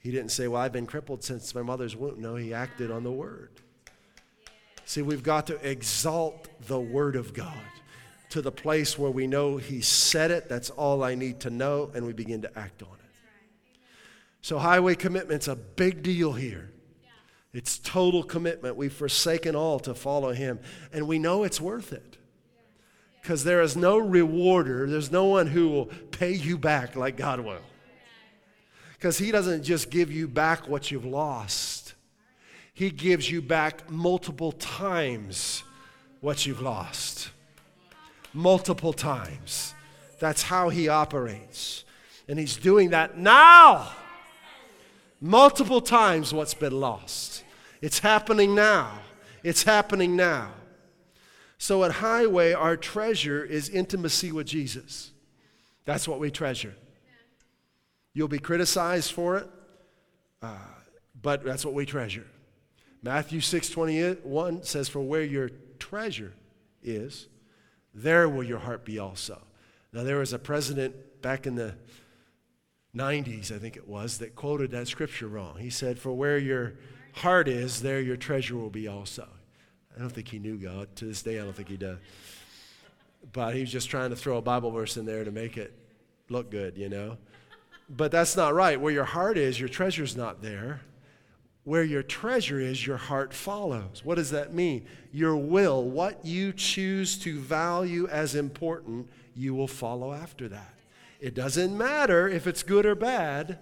He 0.00 0.10
didn't 0.10 0.30
say, 0.30 0.48
Well, 0.48 0.60
I've 0.60 0.72
been 0.72 0.86
crippled 0.86 1.22
since 1.22 1.54
my 1.54 1.62
mother's 1.62 1.94
womb. 1.94 2.20
No, 2.20 2.34
he 2.34 2.52
acted 2.52 2.90
on 2.90 3.04
the 3.04 3.12
word. 3.12 3.50
See, 4.84 5.02
we've 5.02 5.22
got 5.22 5.46
to 5.48 5.68
exalt 5.68 6.48
the 6.66 6.80
word 6.80 7.14
of 7.14 7.34
God 7.34 7.52
to 8.30 8.42
the 8.42 8.52
place 8.52 8.98
where 8.98 9.10
we 9.10 9.26
know 9.26 9.56
He 9.56 9.80
said 9.80 10.30
it, 10.30 10.48
that's 10.48 10.70
all 10.70 11.02
I 11.02 11.14
need 11.14 11.40
to 11.40 11.50
know, 11.50 11.90
and 11.94 12.06
we 12.06 12.12
begin 12.12 12.42
to 12.42 12.58
act 12.58 12.82
on 12.82 12.88
it. 12.88 13.78
So, 14.42 14.58
highway 14.58 14.94
commitment's 14.94 15.48
a 15.48 15.56
big 15.56 16.02
deal 16.02 16.32
here. 16.32 16.70
It's 17.52 17.78
total 17.78 18.22
commitment. 18.22 18.76
We've 18.76 18.92
forsaken 18.92 19.56
all 19.56 19.80
to 19.80 19.94
follow 19.94 20.32
Him, 20.32 20.60
and 20.92 21.08
we 21.08 21.18
know 21.18 21.44
it's 21.44 21.60
worth 21.60 21.92
it. 21.92 22.18
Because 23.20 23.44
there 23.44 23.62
is 23.62 23.76
no 23.76 23.98
rewarder, 23.98 24.88
there's 24.88 25.10
no 25.10 25.24
one 25.24 25.48
who 25.48 25.68
will 25.68 25.86
pay 25.86 26.32
you 26.32 26.56
back 26.56 26.96
like 26.96 27.16
God 27.16 27.40
will. 27.40 27.62
Because 28.92 29.18
He 29.18 29.30
doesn't 29.30 29.62
just 29.62 29.90
give 29.90 30.12
you 30.12 30.28
back 30.28 30.68
what 30.68 30.90
you've 30.90 31.06
lost, 31.06 31.94
He 32.74 32.90
gives 32.90 33.30
you 33.30 33.40
back 33.40 33.90
multiple 33.90 34.52
times 34.52 35.64
what 36.20 36.44
you've 36.44 36.60
lost 36.60 37.30
multiple 38.32 38.92
times. 38.92 39.74
That's 40.18 40.42
how 40.42 40.68
he 40.68 40.88
operates. 40.88 41.84
And 42.28 42.38
he's 42.38 42.56
doing 42.56 42.90
that 42.90 43.16
now. 43.16 43.92
Multiple 45.20 45.80
times 45.80 46.32
what's 46.32 46.54
been 46.54 46.78
lost. 46.78 47.44
It's 47.80 48.00
happening 48.00 48.54
now. 48.54 49.00
It's 49.42 49.62
happening 49.62 50.16
now. 50.16 50.52
So 51.58 51.82
at 51.84 51.92
Highway, 51.92 52.52
our 52.52 52.76
treasure 52.76 53.44
is 53.44 53.68
intimacy 53.68 54.30
with 54.30 54.46
Jesus. 54.46 55.10
That's 55.84 56.06
what 56.06 56.20
we 56.20 56.30
treasure. 56.30 56.74
You'll 58.14 58.28
be 58.28 58.38
criticized 58.38 59.12
for 59.12 59.38
it, 59.38 59.48
uh, 60.42 60.56
but 61.20 61.44
that's 61.44 61.64
what 61.64 61.74
we 61.74 61.86
treasure. 61.86 62.26
Matthew 63.02 63.40
6 63.40 63.70
21 63.70 64.62
says, 64.64 64.88
For 64.88 65.00
where 65.00 65.22
your 65.22 65.50
treasure 65.78 66.32
is, 66.82 67.26
there 68.02 68.28
will 68.28 68.44
your 68.44 68.58
heart 68.58 68.84
be 68.84 68.98
also. 68.98 69.42
Now, 69.92 70.04
there 70.04 70.18
was 70.18 70.32
a 70.32 70.38
president 70.38 71.22
back 71.22 71.46
in 71.46 71.54
the 71.54 71.74
90s, 72.94 73.52
I 73.52 73.58
think 73.58 73.76
it 73.76 73.88
was, 73.88 74.18
that 74.18 74.34
quoted 74.34 74.70
that 74.70 74.88
scripture 74.88 75.28
wrong. 75.28 75.58
He 75.58 75.70
said, 75.70 75.98
For 75.98 76.12
where 76.12 76.38
your 76.38 76.74
heart 77.14 77.48
is, 77.48 77.82
there 77.82 78.00
your 78.00 78.16
treasure 78.16 78.56
will 78.56 78.70
be 78.70 78.88
also. 78.88 79.28
I 79.96 80.00
don't 80.00 80.10
think 80.10 80.28
he 80.28 80.38
knew 80.38 80.56
God. 80.56 80.94
To 80.96 81.04
this 81.06 81.22
day, 81.22 81.40
I 81.40 81.44
don't 81.44 81.56
think 81.56 81.68
he 81.68 81.76
does. 81.76 81.98
But 83.32 83.54
he 83.54 83.60
was 83.60 83.72
just 83.72 83.90
trying 83.90 84.10
to 84.10 84.16
throw 84.16 84.36
a 84.36 84.42
Bible 84.42 84.70
verse 84.70 84.96
in 84.96 85.04
there 85.04 85.24
to 85.24 85.30
make 85.30 85.56
it 85.56 85.72
look 86.28 86.50
good, 86.50 86.76
you 86.76 86.88
know? 86.88 87.18
But 87.88 88.12
that's 88.12 88.36
not 88.36 88.54
right. 88.54 88.80
Where 88.80 88.92
your 88.92 89.04
heart 89.04 89.38
is, 89.38 89.58
your 89.58 89.68
treasure's 89.68 90.16
not 90.16 90.42
there. 90.42 90.82
Where 91.68 91.84
your 91.84 92.02
treasure 92.02 92.58
is, 92.58 92.86
your 92.86 92.96
heart 92.96 93.34
follows. 93.34 94.00
What 94.02 94.14
does 94.14 94.30
that 94.30 94.54
mean? 94.54 94.86
Your 95.12 95.36
will, 95.36 95.84
what 95.84 96.24
you 96.24 96.54
choose 96.54 97.18
to 97.18 97.38
value 97.38 98.08
as 98.08 98.34
important, 98.34 99.06
you 99.36 99.54
will 99.54 99.68
follow 99.68 100.14
after 100.14 100.48
that. 100.48 100.74
It 101.20 101.34
doesn't 101.34 101.76
matter 101.76 102.26
if 102.26 102.46
it's 102.46 102.62
good 102.62 102.86
or 102.86 102.94
bad, 102.94 103.58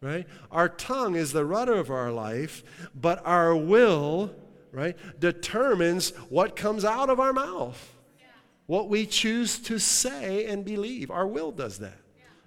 right? 0.00 0.24
Our 0.52 0.68
tongue 0.68 1.16
is 1.16 1.32
the 1.32 1.44
rudder 1.44 1.74
of 1.74 1.90
our 1.90 2.12
life, 2.12 2.62
but 2.94 3.20
our 3.26 3.56
will, 3.56 4.32
right, 4.70 4.96
determines 5.18 6.10
what 6.28 6.54
comes 6.54 6.84
out 6.84 7.10
of 7.10 7.18
our 7.18 7.32
mouth. 7.32 7.92
What 8.66 8.88
we 8.88 9.04
choose 9.04 9.58
to 9.62 9.80
say 9.80 10.46
and 10.46 10.64
believe. 10.64 11.10
Our 11.10 11.26
will 11.26 11.50
does 11.50 11.80
that, 11.80 11.98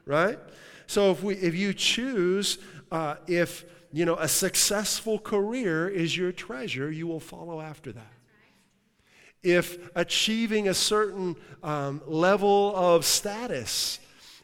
right? 0.05 0.39
So 0.87 1.11
if 1.11 1.21
we 1.21 1.35
if 1.35 1.53
you 1.53 1.73
choose 1.73 2.59
uh, 2.93 3.15
if 3.27 3.65
you 3.95 4.03
know, 4.03 4.17
a 4.17 4.27
successful 4.27 5.17
career 5.17 5.87
is 5.87 6.17
your 6.17 6.33
treasure, 6.33 6.91
you 6.91 7.07
will 7.07 7.21
follow 7.21 7.61
after 7.61 7.93
that. 7.93 8.11
If 9.41 9.89
achieving 9.95 10.67
a 10.67 10.73
certain 10.73 11.37
um, 11.63 12.01
level 12.05 12.75
of 12.75 13.05
status 13.05 14.01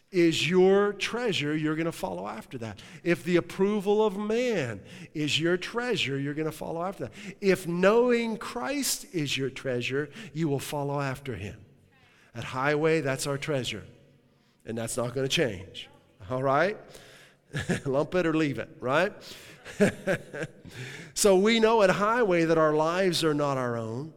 is 0.09 0.49
your 0.49 0.93
treasure, 0.93 1.53
you're 1.53 1.75
going 1.75 1.85
to 1.85 1.91
follow 1.91 2.29
after 2.29 2.57
that. 2.59 2.79
If 3.03 3.25
the 3.25 3.35
approval 3.35 4.05
of 4.05 4.15
man 4.15 4.79
is 5.13 5.37
your 5.37 5.57
treasure, 5.57 6.17
you're 6.17 6.33
going 6.33 6.45
to 6.45 6.53
follow 6.53 6.81
after 6.85 7.05
that. 7.05 7.13
If 7.41 7.67
knowing 7.67 8.37
Christ 8.37 9.05
is 9.11 9.37
your 9.37 9.49
treasure, 9.49 10.09
you 10.31 10.47
will 10.47 10.59
follow 10.59 11.01
after 11.01 11.35
him. 11.35 11.57
At 12.33 12.45
Highway, 12.45 13.01
that's 13.01 13.27
our 13.27 13.37
treasure, 13.37 13.83
and 14.65 14.77
that's 14.77 14.95
not 14.95 15.13
going 15.13 15.27
to 15.27 15.35
change. 15.35 15.89
All 16.29 16.41
right? 16.41 16.77
Lump 17.85 18.15
it 18.15 18.25
or 18.25 18.33
leave 18.33 18.59
it, 18.59 18.69
right? 18.79 19.13
so 21.13 21.35
we 21.35 21.59
know 21.59 21.81
at 21.81 21.89
Highway 21.89 22.45
that 22.45 22.57
our 22.57 22.73
lives 22.73 23.23
are 23.23 23.33
not 23.33 23.57
our 23.57 23.77
own, 23.77 24.13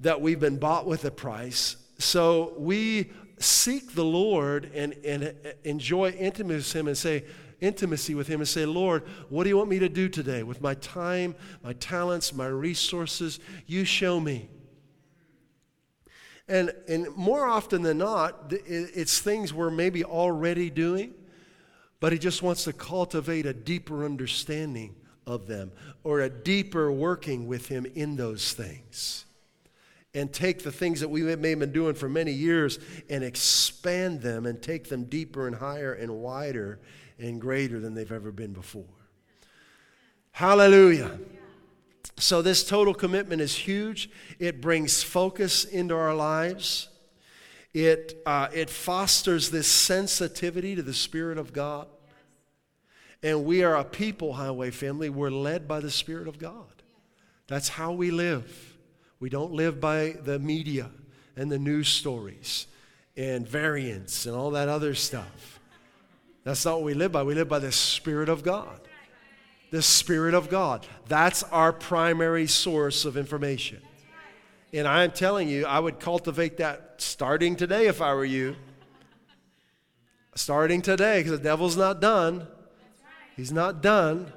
that 0.00 0.20
we've 0.20 0.40
been 0.40 0.58
bought 0.58 0.86
with 0.86 1.04
a 1.04 1.10
price. 1.10 1.76
So 1.98 2.54
we 2.58 3.10
seek 3.38 3.94
the 3.94 4.04
Lord 4.04 4.70
and, 4.74 4.94
and 5.04 5.34
enjoy 5.64 6.10
intimacy 6.10 6.56
with 6.56 6.72
Him 6.72 6.88
and 6.88 6.98
say, 6.98 7.24
intimacy 7.60 8.14
with 8.14 8.26
Him 8.26 8.40
and 8.40 8.48
say, 8.48 8.66
Lord, 8.66 9.04
what 9.28 9.44
do 9.44 9.50
you 9.50 9.56
want 9.56 9.70
me 9.70 9.78
to 9.80 9.88
do 9.88 10.08
today 10.08 10.42
with 10.42 10.60
my 10.60 10.74
time, 10.74 11.34
my 11.62 11.72
talents, 11.74 12.32
my 12.32 12.46
resources? 12.46 13.40
You 13.66 13.84
show 13.84 14.20
me. 14.20 14.48
And, 16.46 16.72
and 16.88 17.08
more 17.16 17.46
often 17.46 17.82
than 17.82 17.98
not, 17.98 18.52
it's 18.66 19.18
things 19.18 19.54
we're 19.54 19.70
maybe 19.70 20.04
already 20.04 20.68
doing 20.68 21.14
but 22.00 22.12
he 22.12 22.18
just 22.18 22.42
wants 22.42 22.64
to 22.64 22.72
cultivate 22.72 23.46
a 23.46 23.54
deeper 23.54 24.04
understanding 24.04 24.94
of 25.26 25.46
them 25.46 25.72
or 26.02 26.20
a 26.20 26.28
deeper 26.28 26.92
working 26.92 27.46
with 27.46 27.68
him 27.68 27.86
in 27.94 28.16
those 28.16 28.52
things. 28.52 29.24
And 30.16 30.32
take 30.32 30.62
the 30.62 30.70
things 30.70 31.00
that 31.00 31.08
we 31.08 31.22
may 31.22 31.50
have 31.50 31.58
been 31.58 31.72
doing 31.72 31.94
for 31.94 32.08
many 32.08 32.30
years 32.30 32.78
and 33.10 33.24
expand 33.24 34.20
them 34.20 34.46
and 34.46 34.62
take 34.62 34.88
them 34.88 35.04
deeper 35.04 35.48
and 35.48 35.56
higher 35.56 35.92
and 35.92 36.22
wider 36.22 36.78
and 37.18 37.40
greater 37.40 37.80
than 37.80 37.94
they've 37.94 38.12
ever 38.12 38.30
been 38.30 38.52
before. 38.52 38.84
Hallelujah. 40.30 41.18
So, 42.16 42.42
this 42.42 42.64
total 42.64 42.94
commitment 42.94 43.40
is 43.40 43.56
huge. 43.56 44.08
It 44.38 44.60
brings 44.60 45.02
focus 45.02 45.64
into 45.64 45.96
our 45.96 46.14
lives. 46.14 46.88
It, 47.74 48.22
uh, 48.24 48.48
it 48.54 48.70
fosters 48.70 49.50
this 49.50 49.66
sensitivity 49.66 50.76
to 50.76 50.82
the 50.82 50.94
Spirit 50.94 51.38
of 51.38 51.52
God. 51.52 51.88
And 53.20 53.44
we 53.44 53.64
are 53.64 53.74
a 53.74 53.84
people, 53.84 54.34
Highway 54.34 54.70
family. 54.70 55.10
We're 55.10 55.30
led 55.30 55.66
by 55.66 55.80
the 55.80 55.90
Spirit 55.90 56.28
of 56.28 56.38
God. 56.38 56.82
That's 57.48 57.68
how 57.68 57.92
we 57.92 58.10
live. 58.10 58.76
We 59.18 59.28
don't 59.28 59.52
live 59.52 59.80
by 59.80 60.16
the 60.22 60.38
media 60.38 60.90
and 61.36 61.50
the 61.50 61.58
news 61.58 61.88
stories 61.88 62.68
and 63.16 63.46
variants 63.46 64.26
and 64.26 64.36
all 64.36 64.52
that 64.52 64.68
other 64.68 64.94
stuff. 64.94 65.58
That's 66.44 66.64
not 66.64 66.76
what 66.76 66.84
we 66.84 66.94
live 66.94 67.12
by. 67.12 67.22
We 67.22 67.34
live 67.34 67.48
by 67.48 67.58
the 67.58 67.72
Spirit 67.72 68.28
of 68.28 68.42
God. 68.42 68.80
The 69.70 69.82
Spirit 69.82 70.34
of 70.34 70.48
God. 70.48 70.86
That's 71.08 71.42
our 71.44 71.72
primary 71.72 72.46
source 72.46 73.04
of 73.04 73.16
information. 73.16 73.80
And 74.74 74.88
I 74.88 75.04
am 75.04 75.12
telling 75.12 75.48
you, 75.48 75.66
I 75.66 75.78
would 75.78 76.00
cultivate 76.00 76.56
that 76.56 76.94
starting 76.98 77.54
today 77.54 77.86
if 77.86 78.02
I 78.02 78.12
were 78.12 78.24
you. 78.24 78.56
Starting 80.34 80.82
today, 80.82 81.20
because 81.20 81.30
the 81.30 81.44
devil's 81.44 81.76
not 81.76 82.00
done. 82.00 82.48
He's 83.36 83.52
not 83.52 83.82
done. 83.82 84.32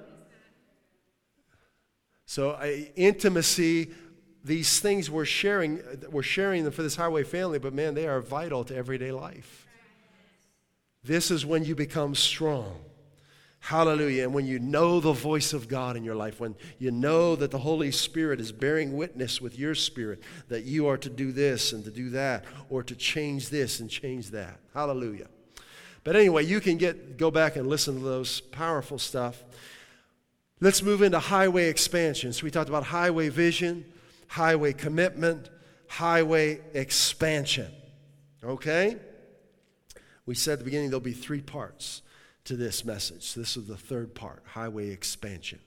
So, 2.27 2.62
intimacy, 2.96 3.89
these 4.44 4.79
things 4.79 5.10
we're 5.10 5.25
sharing, 5.25 5.82
we're 6.12 6.22
sharing 6.22 6.65
them 6.65 6.72
for 6.74 6.84
this 6.84 6.96
highway 6.96 7.24
family, 7.24 7.58
but 7.58 7.74
man, 7.74 7.96
they 7.96 8.08
are 8.08 8.22
vital 8.22 8.63
to 8.65 8.75
everyday 8.75 9.12
life. 9.12 9.65
This 11.03 11.32
is 11.32 11.48
when 11.48 11.65
you 11.65 11.74
become 11.74 12.13
strong. 12.13 12.79
Hallelujah. 13.60 14.24
And 14.24 14.34
when 14.34 14.46
you 14.46 14.60
know 14.60 15.00
the 15.00 15.14
voice 15.14 15.52
of 15.52 15.68
God 15.68 15.98
in 15.98 16.04
your 16.04 16.16
life, 16.16 16.40
when 16.40 16.56
you 16.80 16.92
know 16.92 17.36
that 17.36 17.52
the 17.52 17.58
Holy 17.58 17.92
Spirit 17.92 18.40
is 18.40 18.52
bearing 18.52 18.96
witness 18.96 19.42
with 19.42 19.60
your 19.60 19.76
spirit 19.76 20.22
that 20.48 20.64
you 20.64 20.88
are 20.88 20.98
to 20.98 21.10
do 21.10 21.32
this 21.32 21.74
and 21.74 21.84
to 21.84 21.92
do 21.92 22.10
that, 22.12 22.46
or 22.70 22.84
to 22.84 22.96
change 22.96 23.50
this 23.50 23.80
and 23.80 23.90
change 23.90 24.32
that. 24.32 24.60
Hallelujah. 24.74 25.28
But 26.04 26.16
anyway, 26.16 26.46
you 26.46 26.62
can 26.62 26.78
get 26.78 27.18
go 27.18 27.30
back 27.30 27.58
and 27.58 27.68
listen 27.68 27.96
to 27.96 28.04
those 28.04 28.40
powerful 28.40 29.00
stuff. 29.00 29.44
Let's 30.62 30.82
move 30.82 31.02
into 31.02 31.20
highway 31.20 31.68
expansion. 31.68 32.34
So 32.34 32.44
we 32.44 32.52
talked 32.52 32.70
about 32.70 32.84
highway 32.84 33.30
vision, 33.30 33.86
highway 34.28 34.74
commitment, 34.74 35.50
highway 35.88 36.62
expansion. 36.74 37.72
Okay? 38.44 38.96
We 40.26 40.36
said 40.36 40.54
at 40.54 40.60
the 40.60 40.66
beginning 40.66 40.90
there'll 40.90 41.02
be 41.02 41.14
three 41.14 41.42
parts 41.42 42.02
to 42.48 42.56
this 42.56 42.86
message. 42.86 43.34
This 43.34 43.58
is 43.58 43.68
the 43.68 43.75
third 43.75 44.16
part 44.16 44.42
highway 44.46 44.89
expansion. 44.89 45.60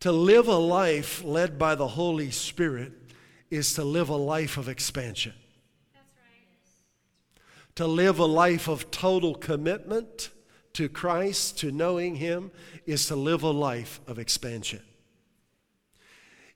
To 0.00 0.10
live 0.10 0.48
a 0.48 0.56
life 0.56 1.22
led 1.22 1.58
by 1.58 1.76
the 1.76 1.86
Holy 1.86 2.32
Spirit 2.32 2.92
is 3.50 3.72
to 3.74 3.84
live 3.84 4.08
a 4.08 4.16
life 4.16 4.56
of 4.56 4.68
expansion. 4.68 5.32
To 7.76 7.86
live 7.86 8.18
a 8.18 8.24
life 8.24 8.68
of 8.68 8.90
total 8.90 9.34
commitment 9.34 10.30
to 10.72 10.88
Christ, 10.88 11.58
to 11.60 11.70
knowing 11.70 12.16
Him, 12.16 12.50
is 12.84 13.06
to 13.06 13.16
live 13.16 13.44
a 13.44 13.50
life 13.50 14.00
of 14.08 14.18
expansion. 14.18 14.82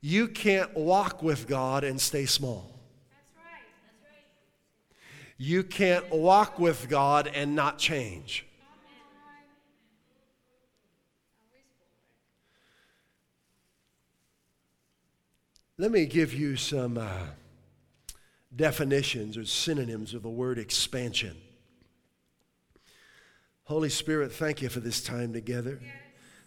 You 0.01 0.27
can't 0.27 0.77
walk 0.77 1.23
with 1.23 1.47
God 1.47 1.85
and 1.85 2.01
stay 2.01 2.27
small. 2.27 2.81
That's 3.11 3.33
right. 3.37 3.63
That's 3.85 4.03
right. 4.05 4.25
You 5.37 5.63
can't 5.63 6.11
walk 6.11 6.59
with 6.59 6.89
God 6.89 7.31
and 7.33 7.55
not 7.55 7.79
change. 7.79 8.45
Let 15.81 15.93
me 15.93 16.07
give 16.07 16.35
you 16.35 16.57
some 16.57 16.99
uh, 16.99 17.27
definitions 18.55 19.37
or 19.37 19.45
synonyms 19.45 20.13
of 20.13 20.25
the 20.25 20.29
word 20.29 20.59
expansion. 20.59 21.37
Holy 23.63 23.89
Spirit, 23.89 24.33
thank 24.33 24.61
you 24.61 24.71
for 24.71 24.81
this 24.81 25.01
time 25.01 25.33
together. 25.33 25.81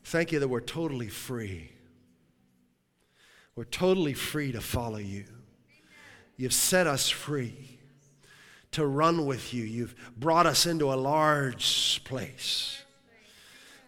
Thank 0.04 0.34
you 0.34 0.40
that 0.40 0.50
we're 0.50 0.60
totally 0.60 1.08
free. 1.08 1.72
We're 3.56 3.64
totally 3.64 4.14
free 4.14 4.52
to 4.52 4.60
follow 4.60 4.98
you. 4.98 5.24
You've 6.36 6.54
set 6.54 6.86
us 6.86 7.08
free 7.08 7.80
to 8.72 8.86
run 8.86 9.26
with 9.26 9.54
you. 9.54 9.64
You've 9.64 9.96
brought 10.18 10.46
us 10.46 10.66
into 10.66 10.92
a 10.92 10.96
large 10.96 12.04
place, 12.04 12.82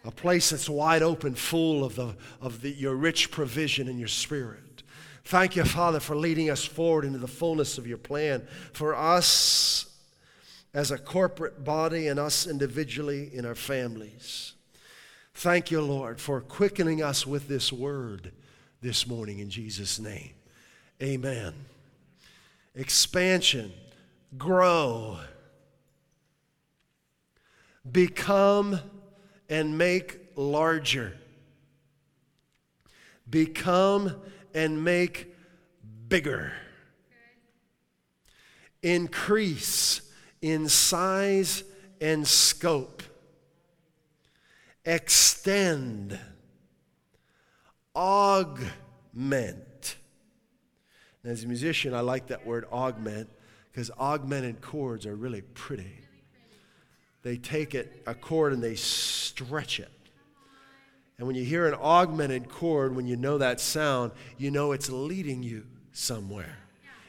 a 0.06 0.10
place 0.10 0.50
that's 0.50 0.70
wide 0.70 1.02
open, 1.02 1.34
full 1.34 1.84
of, 1.84 1.96
the, 1.96 2.16
of 2.40 2.62
the, 2.62 2.70
your 2.70 2.94
rich 2.94 3.30
provision 3.30 3.88
and 3.88 3.98
your 3.98 4.08
spirit. 4.08 4.73
Thank 5.24 5.56
you, 5.56 5.64
Father, 5.64 6.00
for 6.00 6.14
leading 6.14 6.50
us 6.50 6.64
forward 6.64 7.04
into 7.04 7.18
the 7.18 7.28
fullness 7.28 7.78
of 7.78 7.86
your 7.86 7.98
plan 7.98 8.46
for 8.72 8.94
us 8.94 9.86
as 10.74 10.90
a 10.90 10.98
corporate 10.98 11.64
body 11.64 12.08
and 12.08 12.20
us 12.20 12.46
individually 12.46 13.30
in 13.32 13.46
our 13.46 13.54
families. 13.54 14.52
Thank 15.32 15.70
you, 15.70 15.80
Lord, 15.80 16.20
for 16.20 16.40
quickening 16.40 17.02
us 17.02 17.26
with 17.26 17.48
this 17.48 17.72
word 17.72 18.32
this 18.82 19.06
morning 19.06 19.38
in 19.38 19.48
Jesus' 19.48 19.98
name. 19.98 20.30
Amen. 21.02 21.54
Expansion, 22.74 23.72
grow, 24.36 25.18
become 27.90 28.78
and 29.48 29.78
make 29.78 30.18
larger. 30.36 31.16
Become 33.28 34.14
and 34.54 34.84
make 34.84 35.34
bigger. 36.08 36.52
Increase 38.82 40.02
in 40.40 40.68
size 40.68 41.64
and 42.00 42.26
scope. 42.26 43.02
Extend. 44.84 46.18
Augment. 47.94 49.96
as 51.24 51.44
a 51.44 51.46
musician, 51.46 51.94
I 51.94 52.00
like 52.00 52.28
that 52.28 52.46
word 52.46 52.66
augment 52.72 53.30
because 53.70 53.90
augmented 53.98 54.60
chords 54.60 55.06
are 55.06 55.16
really 55.16 55.42
pretty. 55.42 56.00
They 57.22 57.38
take 57.38 57.74
it, 57.74 58.02
a 58.06 58.14
chord, 58.14 58.52
and 58.52 58.62
they 58.62 58.74
stretch 58.74 59.80
it. 59.80 59.90
And 61.18 61.26
when 61.26 61.36
you 61.36 61.44
hear 61.44 61.66
an 61.66 61.74
augmented 61.74 62.48
chord, 62.48 62.96
when 62.96 63.06
you 63.06 63.16
know 63.16 63.38
that 63.38 63.60
sound, 63.60 64.12
you 64.36 64.50
know 64.50 64.72
it's 64.72 64.90
leading 64.90 65.42
you 65.42 65.66
somewhere. 65.92 66.58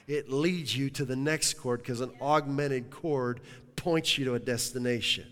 It 0.08 0.30
leads 0.30 0.78
you 0.78 0.92
to 0.92 1.06
the 1.06 1.16
next 1.16 1.56
chord 1.56 1.82
because 1.82 2.02
an 2.02 2.12
augmented 2.22 2.92
chord 2.92 3.42
points 3.76 4.18
you 4.18 4.26
to 4.26 4.36
a 4.36 4.40
destination. 4.40 5.26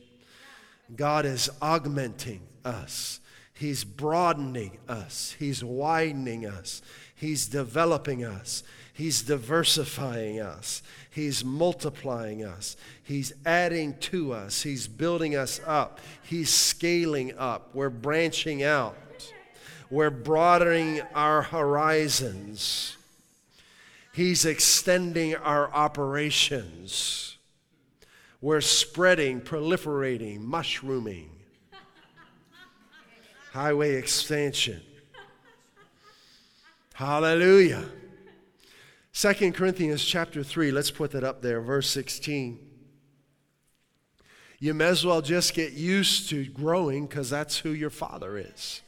God 0.96 1.26
is 1.26 1.50
augmenting 1.62 2.42
us. 2.66 3.20
He's 3.54 3.84
broadening 3.84 4.80
us. 4.90 5.36
He's 5.38 5.64
widening 5.64 6.46
us. 6.46 6.82
He's 7.16 7.46
developing 7.46 8.26
us. 8.26 8.64
He's 8.94 9.24
diversifying 9.24 10.40
us. 10.40 10.84
He's 11.10 11.44
multiplying 11.44 12.46
us. 12.46 12.78
He's 13.04 13.34
adding 13.44 13.98
to 14.02 14.34
us. 14.34 14.62
He's 14.62 14.88
building 14.88 15.36
us 15.36 15.60
up. 15.66 16.00
He's 16.24 16.52
scaling 16.52 17.36
up. 17.38 17.72
We're 17.74 17.90
branching 17.90 18.62
out. 18.62 18.96
We're 19.90 20.12
broadening 20.12 21.02
our 21.16 21.42
horizons. 21.42 22.98
He's 24.14 24.46
extending 24.46 25.36
our 25.36 25.72
operations. 25.74 27.38
We're 28.42 28.62
spreading, 28.62 29.42
proliferating, 29.42 30.40
mushrooming. 30.42 31.32
Highway 33.54 33.96
expansion. 33.96 34.82
Hallelujah. 36.94 37.86
Second 39.16 39.54
Corinthians 39.54 40.04
chapter 40.04 40.44
3, 40.44 40.72
let's 40.72 40.90
put 40.90 41.12
that 41.12 41.24
up 41.24 41.44
there, 41.44 41.62
verse 41.62 41.88
16. 41.92 42.60
You 44.58 44.74
may 44.74 44.86
as 44.86 45.06
well 45.06 45.22
just 45.22 45.54
get 45.54 45.74
used 45.74 46.30
to 46.30 46.46
growing 46.46 47.06
because 47.06 47.30
that's 47.30 47.60
who 47.60 47.70
your 47.70 47.92
father 47.92 48.40
is. 48.40 48.82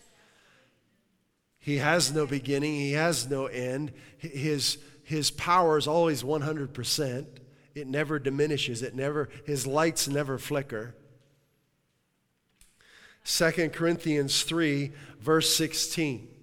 He 1.59 1.77
has 1.77 2.11
no 2.11 2.25
beginning, 2.25 2.73
he 2.73 2.93
has 2.93 3.29
no 3.29 3.45
end. 3.45 3.91
His, 4.17 4.79
his 5.03 5.29
power 5.29 5.77
is 5.77 5.87
always 5.87 6.23
100%. 6.23 7.27
It 7.75 7.87
never 7.87 8.17
diminishes, 8.17 8.81
it 8.81 8.95
never, 8.95 9.29
his 9.45 9.67
lights 9.67 10.07
never 10.07 10.39
flicker. 10.39 10.95
2 13.25 13.69
Corinthians 13.69 14.41
3, 14.41 14.91
verse 15.19 15.55
16. 15.55 16.34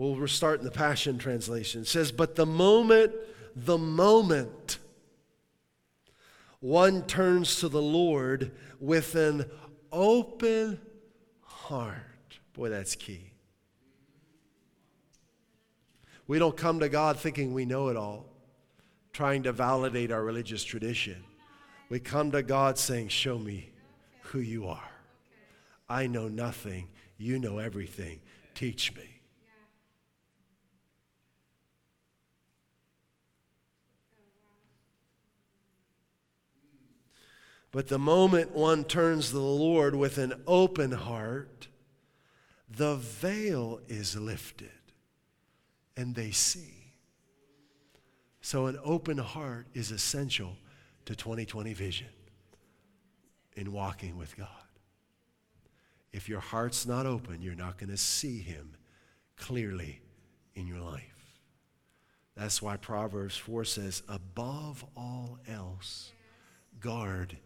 We'll 0.00 0.26
start 0.28 0.60
in 0.60 0.64
the 0.64 0.70
Passion 0.70 1.18
Translation. 1.18 1.82
It 1.82 1.86
says, 1.86 2.10
But 2.10 2.34
the 2.34 2.46
moment, 2.46 3.12
the 3.54 3.76
moment 3.76 4.78
one 6.60 7.02
turns 7.02 7.56
to 7.56 7.68
the 7.68 7.82
Lord 7.82 8.50
with 8.80 9.14
an 9.14 9.44
open 9.92 10.80
heart. 11.42 11.98
Boy, 12.54 12.70
that's 12.70 12.94
key. 12.94 13.32
We 16.26 16.38
don't 16.38 16.56
come 16.56 16.80
to 16.80 16.88
God 16.88 17.18
thinking 17.18 17.52
we 17.52 17.66
know 17.66 17.88
it 17.88 17.96
all, 17.98 18.24
trying 19.12 19.42
to 19.42 19.52
validate 19.52 20.10
our 20.10 20.24
religious 20.24 20.64
tradition. 20.64 21.22
We 21.90 22.00
come 22.00 22.30
to 22.30 22.42
God 22.42 22.78
saying, 22.78 23.08
Show 23.08 23.38
me 23.38 23.68
who 24.22 24.40
you 24.40 24.66
are. 24.66 24.90
I 25.90 26.06
know 26.06 26.28
nothing. 26.28 26.88
You 27.18 27.38
know 27.38 27.58
everything. 27.58 28.20
Teach 28.54 28.94
me. 28.94 29.09
But 37.72 37.88
the 37.88 37.98
moment 37.98 38.50
one 38.52 38.84
turns 38.84 39.28
to 39.28 39.34
the 39.34 39.40
Lord 39.40 39.94
with 39.94 40.18
an 40.18 40.34
open 40.46 40.90
heart, 40.92 41.68
the 42.68 42.96
veil 42.96 43.80
is 43.88 44.16
lifted 44.16 44.70
and 45.96 46.14
they 46.14 46.30
see. 46.30 46.94
So, 48.40 48.66
an 48.66 48.78
open 48.82 49.18
heart 49.18 49.66
is 49.74 49.90
essential 49.90 50.56
to 51.04 51.14
2020 51.14 51.74
vision 51.74 52.08
in 53.54 53.72
walking 53.72 54.16
with 54.16 54.36
God. 54.36 54.48
If 56.12 56.28
your 56.28 56.40
heart's 56.40 56.86
not 56.86 57.06
open, 57.06 57.42
you're 57.42 57.54
not 57.54 57.76
going 57.76 57.90
to 57.90 57.96
see 57.96 58.40
Him 58.40 58.76
clearly 59.36 60.00
in 60.54 60.66
your 60.66 60.80
life. 60.80 61.04
That's 62.34 62.62
why 62.62 62.78
Proverbs 62.78 63.36
4 63.36 63.64
says, 63.64 64.02
above 64.08 64.84
all 64.96 65.38
else, 65.46 66.12
guard 66.80 67.36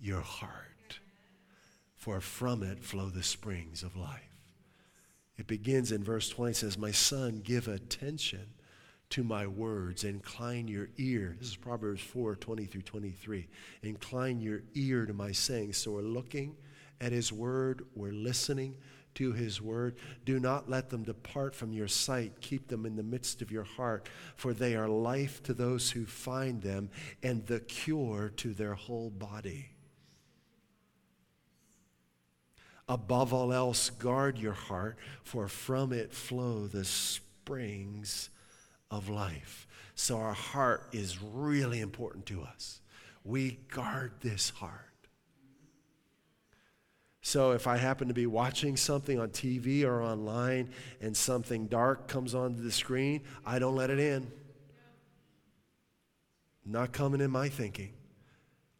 your 0.00 0.20
heart, 0.20 1.00
for 1.96 2.20
from 2.20 2.62
it 2.62 2.82
flow 2.82 3.08
the 3.08 3.22
springs 3.22 3.82
of 3.82 3.96
life. 3.96 4.20
It 5.36 5.46
begins 5.46 5.90
in 5.90 6.04
verse 6.04 6.28
20, 6.28 6.52
says, 6.54 6.78
My 6.78 6.92
son, 6.92 7.40
give 7.42 7.66
attention 7.66 8.54
to 9.10 9.24
my 9.24 9.46
words. 9.46 10.04
Incline 10.04 10.68
your 10.68 10.88
ear. 10.96 11.36
This 11.38 11.48
is 11.48 11.56
Proverbs 11.56 12.00
4 12.02 12.36
20 12.36 12.64
through 12.66 12.82
23. 12.82 13.48
Incline 13.82 14.40
your 14.40 14.62
ear 14.74 15.06
to 15.06 15.12
my 15.12 15.32
sayings. 15.32 15.76
So 15.76 15.92
we're 15.92 16.02
looking 16.02 16.56
at 17.00 17.12
his 17.12 17.32
word, 17.32 17.84
we're 17.94 18.12
listening 18.12 18.76
to 19.14 19.32
his 19.32 19.60
word. 19.60 19.96
Do 20.24 20.40
not 20.40 20.68
let 20.68 20.90
them 20.90 21.04
depart 21.04 21.54
from 21.54 21.72
your 21.72 21.88
sight. 21.88 22.40
Keep 22.40 22.68
them 22.68 22.86
in 22.86 22.96
the 22.96 23.02
midst 23.02 23.42
of 23.42 23.50
your 23.50 23.64
heart, 23.64 24.08
for 24.36 24.52
they 24.52 24.74
are 24.74 24.88
life 24.88 25.42
to 25.44 25.54
those 25.54 25.90
who 25.90 26.04
find 26.04 26.62
them 26.62 26.90
and 27.22 27.46
the 27.46 27.60
cure 27.60 28.32
to 28.36 28.52
their 28.52 28.74
whole 28.74 29.10
body. 29.10 29.73
Above 32.88 33.32
all 33.32 33.52
else, 33.52 33.90
guard 33.90 34.38
your 34.38 34.52
heart, 34.52 34.96
for 35.22 35.48
from 35.48 35.92
it 35.92 36.12
flow 36.12 36.66
the 36.66 36.84
springs 36.84 38.28
of 38.90 39.08
life. 39.08 39.66
So, 39.94 40.18
our 40.18 40.34
heart 40.34 40.88
is 40.92 41.22
really 41.22 41.80
important 41.80 42.26
to 42.26 42.42
us. 42.42 42.80
We 43.24 43.58
guard 43.70 44.12
this 44.20 44.50
heart. 44.50 44.80
So, 47.22 47.52
if 47.52 47.66
I 47.66 47.78
happen 47.78 48.08
to 48.08 48.14
be 48.14 48.26
watching 48.26 48.76
something 48.76 49.18
on 49.18 49.30
TV 49.30 49.84
or 49.84 50.02
online 50.02 50.68
and 51.00 51.16
something 51.16 51.68
dark 51.68 52.06
comes 52.06 52.34
onto 52.34 52.62
the 52.62 52.72
screen, 52.72 53.22
I 53.46 53.58
don't 53.58 53.76
let 53.76 53.88
it 53.88 53.98
in. 53.98 54.30
Not 56.66 56.92
coming 56.92 57.22
in 57.22 57.30
my 57.30 57.48
thinking. 57.48 57.94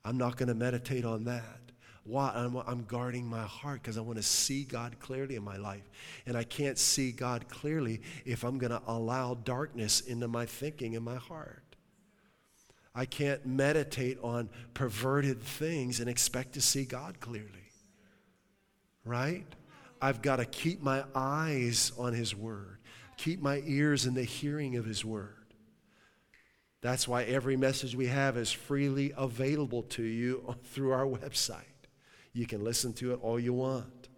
I'm 0.04 0.18
not 0.18 0.36
going 0.36 0.48
to 0.48 0.54
meditate 0.54 1.06
on 1.06 1.24
that. 1.24 1.63
Why? 2.04 2.32
I'm, 2.34 2.56
I'm 2.56 2.84
guarding 2.84 3.26
my 3.26 3.42
heart 3.42 3.82
because 3.82 3.96
I 3.96 4.02
want 4.02 4.18
to 4.18 4.22
see 4.22 4.64
God 4.64 5.00
clearly 5.00 5.36
in 5.36 5.42
my 5.42 5.56
life. 5.56 5.88
And 6.26 6.36
I 6.36 6.44
can't 6.44 6.78
see 6.78 7.12
God 7.12 7.48
clearly 7.48 8.02
if 8.26 8.44
I'm 8.44 8.58
going 8.58 8.72
to 8.72 8.82
allow 8.86 9.34
darkness 9.34 10.00
into 10.02 10.28
my 10.28 10.44
thinking 10.44 10.96
and 10.96 11.04
my 11.04 11.16
heart. 11.16 11.62
I 12.94 13.06
can't 13.06 13.44
meditate 13.44 14.18
on 14.22 14.50
perverted 14.74 15.42
things 15.42 15.98
and 15.98 16.08
expect 16.08 16.52
to 16.54 16.60
see 16.60 16.84
God 16.84 17.20
clearly. 17.20 17.48
Right? 19.04 19.46
I've 20.00 20.20
got 20.20 20.36
to 20.36 20.44
keep 20.44 20.82
my 20.82 21.04
eyes 21.14 21.90
on 21.98 22.12
His 22.12 22.36
Word, 22.36 22.78
keep 23.16 23.40
my 23.40 23.62
ears 23.64 24.04
in 24.04 24.12
the 24.14 24.22
hearing 24.22 24.76
of 24.76 24.84
His 24.84 25.04
Word. 25.04 25.36
That's 26.82 27.08
why 27.08 27.22
every 27.22 27.56
message 27.56 27.96
we 27.96 28.08
have 28.08 28.36
is 28.36 28.52
freely 28.52 29.14
available 29.16 29.84
to 29.84 30.02
you 30.02 30.54
through 30.64 30.92
our 30.92 31.06
website. 31.06 31.73
You 32.34 32.46
can 32.46 32.62
listen 32.62 32.92
to 32.94 33.12
it 33.14 33.20
all 33.22 33.38
you 33.38 33.54
want. 33.54 34.08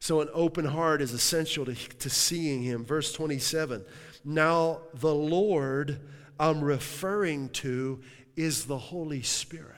So, 0.00 0.22
an 0.22 0.30
open 0.32 0.64
heart 0.64 1.02
is 1.02 1.12
essential 1.12 1.66
to, 1.66 1.74
to 1.74 2.10
seeing 2.10 2.62
Him. 2.62 2.84
Verse 2.84 3.12
27 3.12 3.84
Now, 4.24 4.80
the 4.94 5.14
Lord 5.14 6.00
I'm 6.38 6.62
referring 6.62 7.50
to 7.50 8.00
is 8.34 8.64
the 8.64 8.78
Holy 8.78 9.20
Spirit. 9.20 9.76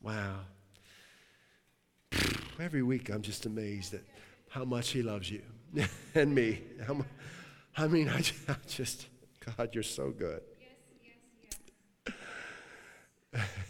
Wow. 0.00 0.36
Every 2.60 2.84
week 2.84 3.08
I'm 3.10 3.22
just 3.22 3.44
amazed 3.44 3.94
at 3.94 4.02
how 4.48 4.64
much 4.64 4.90
He 4.90 5.02
loves 5.02 5.28
you 5.28 5.42
and 6.14 6.32
me. 6.32 6.62
I 7.76 7.88
mean, 7.88 8.08
I 8.08 8.22
just, 8.68 9.08
God, 9.56 9.70
you're 9.72 9.82
so 9.82 10.10
good. 10.10 10.40
Yes, 10.60 10.70
yes, 12.04 12.14
yes. 13.34 13.48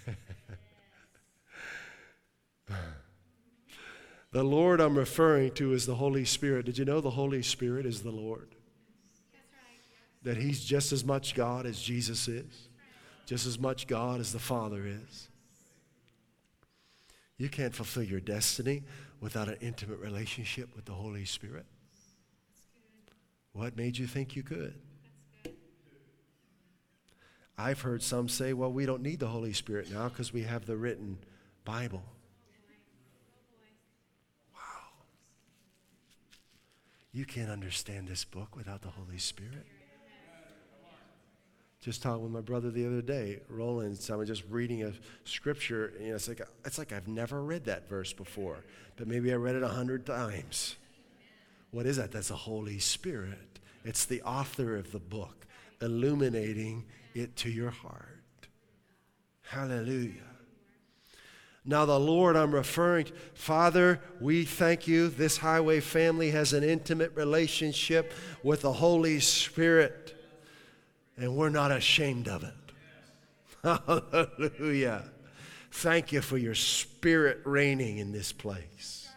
The 4.30 4.42
Lord 4.42 4.80
I'm 4.80 4.96
referring 4.96 5.52
to 5.52 5.72
is 5.72 5.86
the 5.86 5.94
Holy 5.94 6.24
Spirit. 6.24 6.66
Did 6.66 6.76
you 6.76 6.84
know 6.84 7.00
the 7.00 7.10
Holy 7.10 7.42
Spirit 7.42 7.86
is 7.86 8.02
the 8.02 8.10
Lord? 8.10 8.54
That 10.22 10.36
He's 10.36 10.62
just 10.64 10.92
as 10.92 11.04
much 11.04 11.34
God 11.34 11.64
as 11.64 11.80
Jesus 11.80 12.28
is, 12.28 12.68
just 13.24 13.46
as 13.46 13.58
much 13.58 13.86
God 13.86 14.20
as 14.20 14.32
the 14.32 14.38
Father 14.38 14.84
is. 14.86 15.28
You 17.38 17.48
can't 17.48 17.74
fulfill 17.74 18.02
your 18.02 18.20
destiny 18.20 18.82
without 19.20 19.48
an 19.48 19.56
intimate 19.60 20.00
relationship 20.00 20.74
with 20.76 20.84
the 20.84 20.92
Holy 20.92 21.24
Spirit. 21.24 21.66
What 23.52 23.76
made 23.76 23.96
you 23.96 24.06
think 24.06 24.36
you 24.36 24.42
could? 24.42 24.74
I've 27.56 27.80
heard 27.80 28.02
some 28.02 28.28
say, 28.28 28.52
well, 28.52 28.72
we 28.72 28.86
don't 28.86 29.02
need 29.02 29.20
the 29.20 29.28
Holy 29.28 29.52
Spirit 29.52 29.90
now 29.90 30.08
because 30.08 30.32
we 30.32 30.42
have 30.42 30.66
the 30.66 30.76
written 30.76 31.18
Bible. 31.64 32.04
You 37.12 37.24
can't 37.24 37.50
understand 37.50 38.06
this 38.08 38.24
book 38.24 38.56
without 38.56 38.82
the 38.82 38.88
Holy 38.88 39.18
Spirit. 39.18 39.66
Just 41.80 42.02
talking 42.02 42.22
with 42.22 42.32
my 42.32 42.40
brother 42.40 42.70
the 42.70 42.86
other 42.86 43.00
day, 43.00 43.40
Roland. 43.48 43.96
So 43.96 44.14
I 44.14 44.16
was 44.16 44.28
just 44.28 44.42
reading 44.50 44.82
a 44.82 44.92
scripture, 45.24 45.92
and 45.98 46.08
it's 46.08 46.26
like 46.26 46.40
it's 46.64 46.76
like 46.76 46.92
I've 46.92 47.06
never 47.06 47.42
read 47.42 47.64
that 47.66 47.88
verse 47.88 48.12
before, 48.12 48.64
but 48.96 49.06
maybe 49.06 49.32
I 49.32 49.36
read 49.36 49.54
it 49.54 49.62
a 49.62 49.68
hundred 49.68 50.04
times. 50.04 50.76
What 51.70 51.86
is 51.86 51.96
that? 51.96 52.10
That's 52.10 52.28
the 52.28 52.34
Holy 52.34 52.78
Spirit. 52.78 53.60
It's 53.84 54.04
the 54.04 54.22
author 54.22 54.76
of 54.76 54.90
the 54.90 54.98
book, 54.98 55.46
illuminating 55.80 56.84
it 57.14 57.36
to 57.36 57.50
your 57.50 57.70
heart. 57.70 58.48
Hallelujah. 59.42 60.27
Now, 61.68 61.84
the 61.84 62.00
Lord 62.00 62.34
I'm 62.34 62.54
referring 62.54 63.04
to, 63.04 63.12
Father, 63.34 64.00
we 64.22 64.46
thank 64.46 64.88
you. 64.88 65.08
This 65.08 65.36
highway 65.36 65.80
family 65.80 66.30
has 66.30 66.54
an 66.54 66.64
intimate 66.64 67.14
relationship 67.14 68.14
with 68.42 68.62
the 68.62 68.72
Holy 68.72 69.20
Spirit, 69.20 70.16
and 71.18 71.36
we're 71.36 71.50
not 71.50 71.70
ashamed 71.70 72.26
of 72.26 72.42
it. 72.42 72.54
Hallelujah. 74.38 75.04
Thank 75.70 76.10
you 76.10 76.22
for 76.22 76.38
your 76.38 76.54
spirit 76.54 77.42
reigning 77.44 77.98
in 77.98 78.12
this 78.12 78.32
place. 78.32 79.10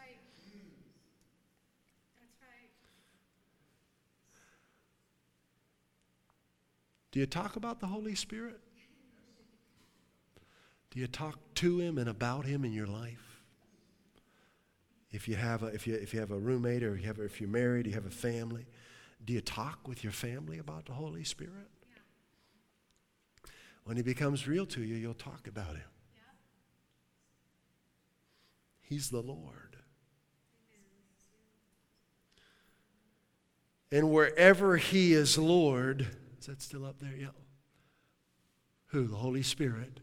Do 7.14 7.22
you 7.22 7.26
talk 7.26 7.56
about 7.56 7.80
the 7.80 7.88
Holy 7.88 8.16
Spirit? 8.16 8.60
Do 10.92 11.00
you 11.00 11.08
talk 11.08 11.40
to 11.56 11.80
him 11.80 11.98
and 11.98 12.10
about 12.10 12.46
him 12.46 12.66
in 12.66 12.74
your 12.74 12.86
life? 12.86 13.42
If 15.12 15.28
you 15.28 15.36
have 15.36 15.64
a, 15.64 15.68
if 15.68 15.88
you, 15.88 15.96
if 15.96 16.14
you 16.14 16.20
have 16.20 16.32
a 16.32 16.38
roommate 16.38 16.84
or 16.84 16.96
you 16.96 17.08
have, 17.08 17.20
if 17.20 17.40
you're 17.42 17.50
married, 17.50 17.88
you 17.88 17.94
have 17.94 18.06
a 18.06 18.10
family, 18.10 18.66
do 19.26 19.34
you 19.34 19.42
talk 19.42 19.88
with 19.88 20.04
your 20.04 20.14
family 20.14 20.58
about 20.58 20.86
the 20.86 20.94
Holy 20.94 21.24
Spirit? 21.24 21.70
Yeah. 21.90 23.52
When 23.86 23.98
he 23.98 24.04
becomes 24.04 24.48
real 24.48 24.66
to 24.68 24.84
you, 24.84 24.96
you'll 24.96 25.14
talk 25.14 25.48
about 25.48 25.76
him. 25.76 25.90
Yeah. 26.16 26.22
He's 28.82 29.10
the 29.10 29.22
Lord. 29.22 29.78
And 33.94 34.12
wherever 34.12 34.78
he 34.78 35.14
is 35.14 35.38
Lord, 35.38 36.08
is 36.40 36.46
that 36.48 36.62
still 36.62 36.86
up 36.86 37.00
there? 37.00 37.16
Yeah. 37.18 37.28
Who? 38.88 39.08
The 39.08 39.18
Holy 39.18 39.44
Spirit 39.44 40.00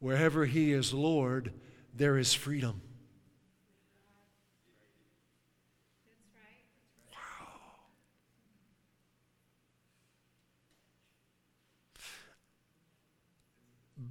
Wherever 0.00 0.46
He 0.46 0.72
is 0.72 0.92
Lord, 0.92 1.52
there 1.94 2.18
is 2.18 2.34
freedom. 2.34 2.80
Wow. 7.12 7.48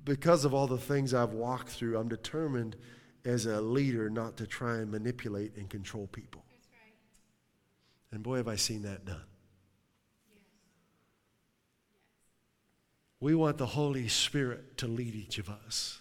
Because 0.05 0.45
of 0.45 0.53
all 0.53 0.67
the 0.67 0.77
things 0.77 1.13
I've 1.13 1.33
walked 1.33 1.69
through, 1.69 1.97
I'm 1.97 2.07
determined 2.07 2.75
as 3.25 3.47
a 3.47 3.59
leader 3.59 4.09
not 4.09 4.37
to 4.37 4.47
try 4.47 4.77
and 4.77 4.91
manipulate 4.91 5.57
and 5.57 5.69
control 5.69 6.07
people. 6.07 6.45
And 8.11 8.23
boy, 8.23 8.37
have 8.37 8.47
I 8.47 8.55
seen 8.55 8.83
that 8.83 9.05
done. 9.05 9.28
We 13.19 13.35
want 13.35 13.57
the 13.57 13.65
Holy 13.65 14.07
Spirit 14.07 14.77
to 14.77 14.87
lead 14.87 15.13
each 15.13 15.39
of 15.39 15.49
us. 15.49 15.99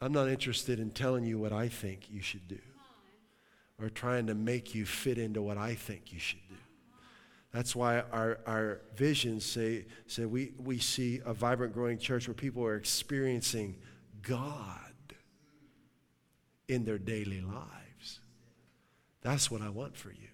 I'm 0.00 0.12
not 0.12 0.28
interested 0.28 0.80
in 0.80 0.90
telling 0.90 1.24
you 1.24 1.38
what 1.38 1.52
I 1.52 1.68
think 1.68 2.10
you 2.10 2.20
should 2.20 2.48
do 2.48 2.58
or 3.80 3.88
trying 3.88 4.26
to 4.26 4.34
make 4.34 4.74
you 4.74 4.86
fit 4.86 5.18
into 5.18 5.42
what 5.42 5.58
I 5.58 5.74
think 5.74 6.12
you 6.12 6.18
should 6.18 6.46
do. 6.48 6.54
That's 7.52 7.76
why 7.76 8.00
our, 8.12 8.38
our 8.46 8.80
visions 8.96 9.44
say, 9.44 9.86
say 10.06 10.24
we, 10.24 10.52
we 10.58 10.78
see 10.78 11.20
a 11.24 11.32
vibrant, 11.32 11.72
growing 11.72 11.98
church 11.98 12.26
where 12.26 12.34
people 12.34 12.64
are 12.64 12.76
experiencing 12.76 13.76
God 14.22 14.80
in 16.68 16.84
their 16.84 16.98
daily 16.98 17.40
lives. 17.40 18.20
That's 19.22 19.50
what 19.50 19.62
I 19.62 19.68
want 19.68 19.96
for 19.96 20.10
you. 20.10 20.33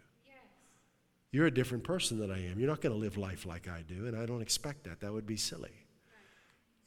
You're 1.33 1.47
a 1.47 1.51
different 1.51 1.85
person 1.85 2.19
than 2.19 2.31
I 2.31 2.51
am. 2.51 2.59
You're 2.59 2.69
not 2.69 2.81
going 2.81 2.95
to 2.95 3.01
live 3.01 3.17
life 3.17 3.47
like 3.47 3.69
I 3.69 3.83
do, 3.87 4.07
and 4.07 4.17
I 4.17 4.27
don't 4.27 4.43
expect 4.43 4.85
that. 4.85 5.01
That 5.01 5.13
would 5.13 5.27
be 5.27 5.37
silly. 5.37 5.87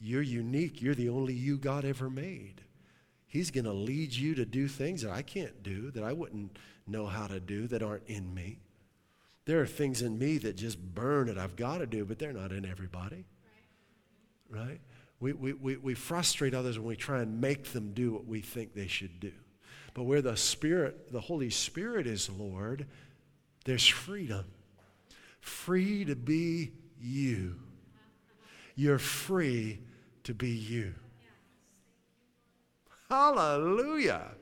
You're 0.00 0.22
unique. 0.22 0.82
You're 0.82 0.94
the 0.94 1.08
only 1.08 1.32
you 1.32 1.56
God 1.56 1.84
ever 1.84 2.10
made. 2.10 2.60
He's 3.26 3.50
going 3.50 3.64
to 3.64 3.72
lead 3.72 4.12
you 4.12 4.34
to 4.34 4.44
do 4.44 4.68
things 4.68 5.02
that 5.02 5.10
I 5.10 5.22
can't 5.22 5.62
do, 5.62 5.90
that 5.92 6.04
I 6.04 6.12
wouldn't 6.12 6.56
know 6.86 7.06
how 7.06 7.26
to 7.26 7.40
do, 7.40 7.66
that 7.68 7.82
aren't 7.82 8.06
in 8.06 8.34
me. 8.34 8.58
There 9.46 9.60
are 9.60 9.66
things 9.66 10.02
in 10.02 10.18
me 10.18 10.38
that 10.38 10.56
just 10.56 10.78
burn 10.78 11.26
that 11.26 11.38
I've 11.38 11.56
got 11.56 11.78
to 11.78 11.86
do, 11.86 12.04
but 12.04 12.18
they're 12.18 12.32
not 12.32 12.52
in 12.52 12.64
everybody. 12.64 13.24
Right? 14.50 14.80
We, 15.20 15.32
we, 15.32 15.52
we, 15.54 15.76
we 15.76 15.94
frustrate 15.94 16.54
others 16.54 16.78
when 16.78 16.86
we 16.86 16.96
try 16.96 17.22
and 17.22 17.40
make 17.40 17.72
them 17.72 17.92
do 17.92 18.12
what 18.12 18.26
we 18.26 18.40
think 18.40 18.74
they 18.74 18.86
should 18.86 19.20
do. 19.20 19.32
But 19.94 20.04
where 20.04 20.22
the 20.22 20.36
Spirit, 20.36 21.12
the 21.12 21.20
Holy 21.20 21.50
Spirit 21.50 22.06
is 22.06 22.28
Lord, 22.28 22.86
there's 23.64 23.86
freedom. 23.86 24.44
Free 25.40 26.04
to 26.04 26.16
be 26.16 26.72
you. 27.00 27.56
You're 28.76 28.98
free 28.98 29.80
to 30.24 30.34
be 30.34 30.50
you. 30.50 30.94
Hallelujah. 33.10 34.32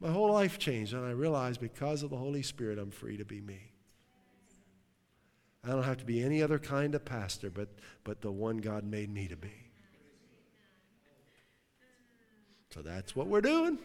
My 0.00 0.10
whole 0.10 0.32
life 0.32 0.58
changed, 0.58 0.94
and 0.94 1.04
I 1.04 1.10
realized 1.10 1.60
because 1.60 2.02
of 2.02 2.10
the 2.10 2.16
Holy 2.16 2.42
Spirit, 2.42 2.78
I'm 2.78 2.90
free 2.90 3.16
to 3.18 3.24
be 3.24 3.40
me. 3.40 3.72
I 5.62 5.68
don't 5.68 5.82
have 5.82 5.98
to 5.98 6.06
be 6.06 6.22
any 6.22 6.42
other 6.42 6.58
kind 6.58 6.94
of 6.94 7.04
pastor 7.04 7.50
but, 7.50 7.68
but 8.02 8.22
the 8.22 8.32
one 8.32 8.58
God 8.58 8.84
made 8.84 9.12
me 9.12 9.28
to 9.28 9.36
be. 9.36 9.52
So 12.72 12.82
that's 12.82 13.14
what 13.14 13.26
we're 13.26 13.42
doing. 13.42 13.78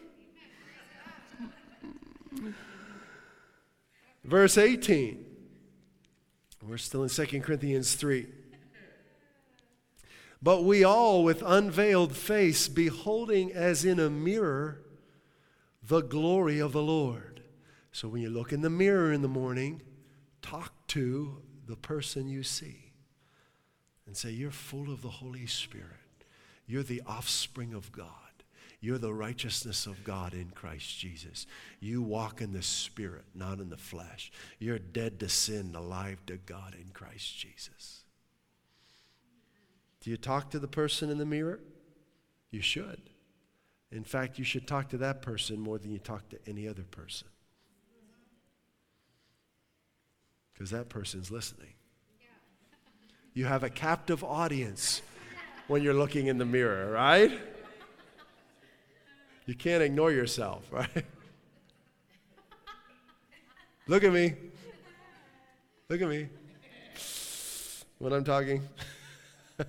Verse 4.26 4.58
18. 4.58 5.24
We're 6.66 6.78
still 6.78 7.04
in 7.04 7.08
2 7.08 7.40
Corinthians 7.40 7.94
3. 7.94 8.26
But 10.42 10.64
we 10.64 10.84
all, 10.84 11.22
with 11.24 11.42
unveiled 11.46 12.14
face, 12.14 12.68
beholding 12.68 13.52
as 13.52 13.84
in 13.84 14.00
a 14.00 14.10
mirror 14.10 14.82
the 15.82 16.02
glory 16.02 16.58
of 16.58 16.72
the 16.72 16.82
Lord. 16.82 17.42
So 17.92 18.08
when 18.08 18.20
you 18.20 18.30
look 18.30 18.52
in 18.52 18.60
the 18.62 18.70
mirror 18.70 19.12
in 19.12 19.22
the 19.22 19.28
morning, 19.28 19.82
talk 20.42 20.72
to 20.88 21.40
the 21.66 21.76
person 21.76 22.28
you 22.28 22.42
see 22.42 22.92
and 24.06 24.16
say, 24.16 24.30
You're 24.30 24.50
full 24.50 24.92
of 24.92 25.02
the 25.02 25.08
Holy 25.08 25.46
Spirit. 25.46 25.92
You're 26.66 26.82
the 26.82 27.02
offspring 27.06 27.72
of 27.72 27.92
God. 27.92 28.25
You're 28.80 28.98
the 28.98 29.12
righteousness 29.12 29.86
of 29.86 30.04
God 30.04 30.34
in 30.34 30.50
Christ 30.54 30.98
Jesus. 30.98 31.46
You 31.80 32.02
walk 32.02 32.40
in 32.40 32.52
the 32.52 32.62
Spirit, 32.62 33.24
not 33.34 33.58
in 33.58 33.70
the 33.70 33.76
flesh. 33.76 34.30
You're 34.58 34.78
dead 34.78 35.18
to 35.20 35.28
sin, 35.28 35.74
alive 35.74 36.18
to 36.26 36.36
God 36.36 36.76
in 36.78 36.90
Christ 36.92 37.38
Jesus. 37.38 38.04
Do 40.00 40.10
you 40.10 40.16
talk 40.16 40.50
to 40.50 40.58
the 40.58 40.68
person 40.68 41.10
in 41.10 41.18
the 41.18 41.24
mirror? 41.24 41.60
You 42.50 42.60
should. 42.60 43.00
In 43.90 44.04
fact, 44.04 44.38
you 44.38 44.44
should 44.44 44.66
talk 44.66 44.90
to 44.90 44.98
that 44.98 45.22
person 45.22 45.58
more 45.58 45.78
than 45.78 45.90
you 45.90 45.98
talk 45.98 46.28
to 46.28 46.38
any 46.46 46.68
other 46.68 46.84
person. 46.84 47.28
Because 50.52 50.70
that 50.70 50.88
person's 50.88 51.30
listening. 51.30 51.72
You 53.34 53.46
have 53.46 53.64
a 53.64 53.70
captive 53.70 54.22
audience 54.24 55.02
when 55.66 55.82
you're 55.82 55.94
looking 55.94 56.28
in 56.28 56.38
the 56.38 56.44
mirror, 56.44 56.90
right? 56.90 57.32
You 59.46 59.54
can't 59.54 59.82
ignore 59.82 60.10
yourself, 60.10 60.64
right? 60.72 61.06
Look 63.86 64.02
at 64.02 64.12
me. 64.12 64.34
Look 65.88 66.02
at 66.02 66.08
me. 66.08 66.28
When 67.98 68.12
I'm 68.12 68.24
talking. 68.24 68.68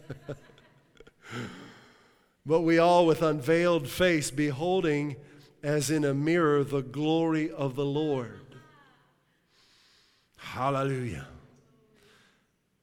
but 2.45 2.61
we 2.61 2.79
all, 2.79 3.05
with 3.05 3.21
unveiled 3.21 3.87
face, 3.87 4.31
beholding 4.31 5.15
as 5.61 5.91
in 5.91 6.03
a 6.03 6.13
mirror 6.13 6.63
the 6.63 6.81
glory 6.81 7.51
of 7.51 7.75
the 7.75 7.85
Lord. 7.85 8.41
Hallelujah. 10.37 11.27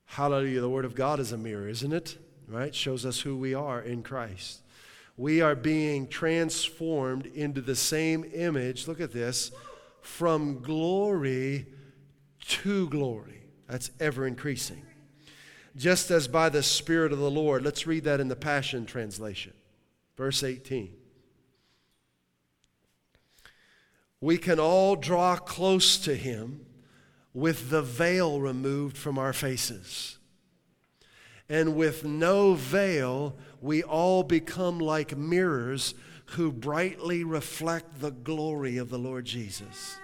Hallelujah. 0.04 0.60
The 0.60 0.68
Word 0.68 0.84
of 0.84 0.94
God 0.94 1.18
is 1.18 1.32
a 1.32 1.36
mirror, 1.36 1.68
isn't 1.68 1.92
it? 1.92 2.18
Right? 2.46 2.72
Shows 2.72 3.04
us 3.04 3.20
who 3.20 3.36
we 3.36 3.52
are 3.52 3.80
in 3.80 4.04
Christ 4.04 4.63
we 5.16 5.40
are 5.40 5.54
being 5.54 6.08
transformed 6.08 7.26
into 7.26 7.60
the 7.60 7.76
same 7.76 8.24
image, 8.34 8.88
look 8.88 9.00
at 9.00 9.12
this, 9.12 9.52
from 10.00 10.60
glory 10.60 11.66
to 12.48 12.88
glory. 12.88 13.42
That's 13.68 13.90
ever 14.00 14.26
increasing. 14.26 14.82
Just 15.76 16.10
as 16.10 16.28
by 16.28 16.48
the 16.48 16.62
Spirit 16.62 17.12
of 17.12 17.18
the 17.18 17.30
Lord. 17.30 17.64
Let's 17.64 17.86
read 17.86 18.04
that 18.04 18.20
in 18.20 18.28
the 18.28 18.36
Passion 18.36 18.86
Translation. 18.86 19.54
Verse 20.16 20.42
18. 20.42 20.92
We 24.20 24.38
can 24.38 24.58
all 24.58 24.96
draw 24.96 25.36
close 25.36 25.98
to 25.98 26.14
Him 26.14 26.66
with 27.32 27.70
the 27.70 27.82
veil 27.82 28.40
removed 28.40 28.96
from 28.96 29.18
our 29.18 29.32
faces. 29.32 30.18
And 31.48 31.76
with 31.76 32.04
no 32.04 32.54
veil, 32.54 33.36
we 33.64 33.82
all 33.82 34.22
become 34.22 34.78
like 34.78 35.16
mirrors 35.16 35.94
who 36.26 36.52
brightly 36.52 37.24
reflect 37.24 37.98
the 37.98 38.10
glory 38.10 38.76
of 38.76 38.90
the 38.90 38.98
Lord 38.98 39.24
Jesus. 39.24 39.96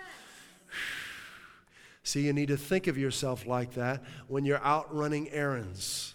See, 2.02 2.22
you 2.22 2.32
need 2.32 2.48
to 2.48 2.56
think 2.56 2.86
of 2.86 2.96
yourself 2.96 3.46
like 3.46 3.74
that 3.74 4.02
when 4.28 4.46
you're 4.46 4.64
out 4.64 4.94
running 4.94 5.28
errands, 5.28 6.14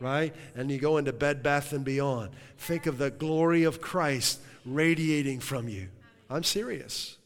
right? 0.00 0.34
And 0.54 0.70
you 0.70 0.76
go 0.76 0.98
into 0.98 1.14
Bed 1.14 1.42
Bath 1.42 1.72
and 1.72 1.82
Beyond. 1.82 2.32
Think 2.58 2.84
of 2.84 2.98
the 2.98 3.10
glory 3.10 3.64
of 3.64 3.80
Christ 3.80 4.38
radiating 4.66 5.40
from 5.40 5.66
you. 5.66 5.88
I'm 6.28 6.44
serious. 6.44 7.16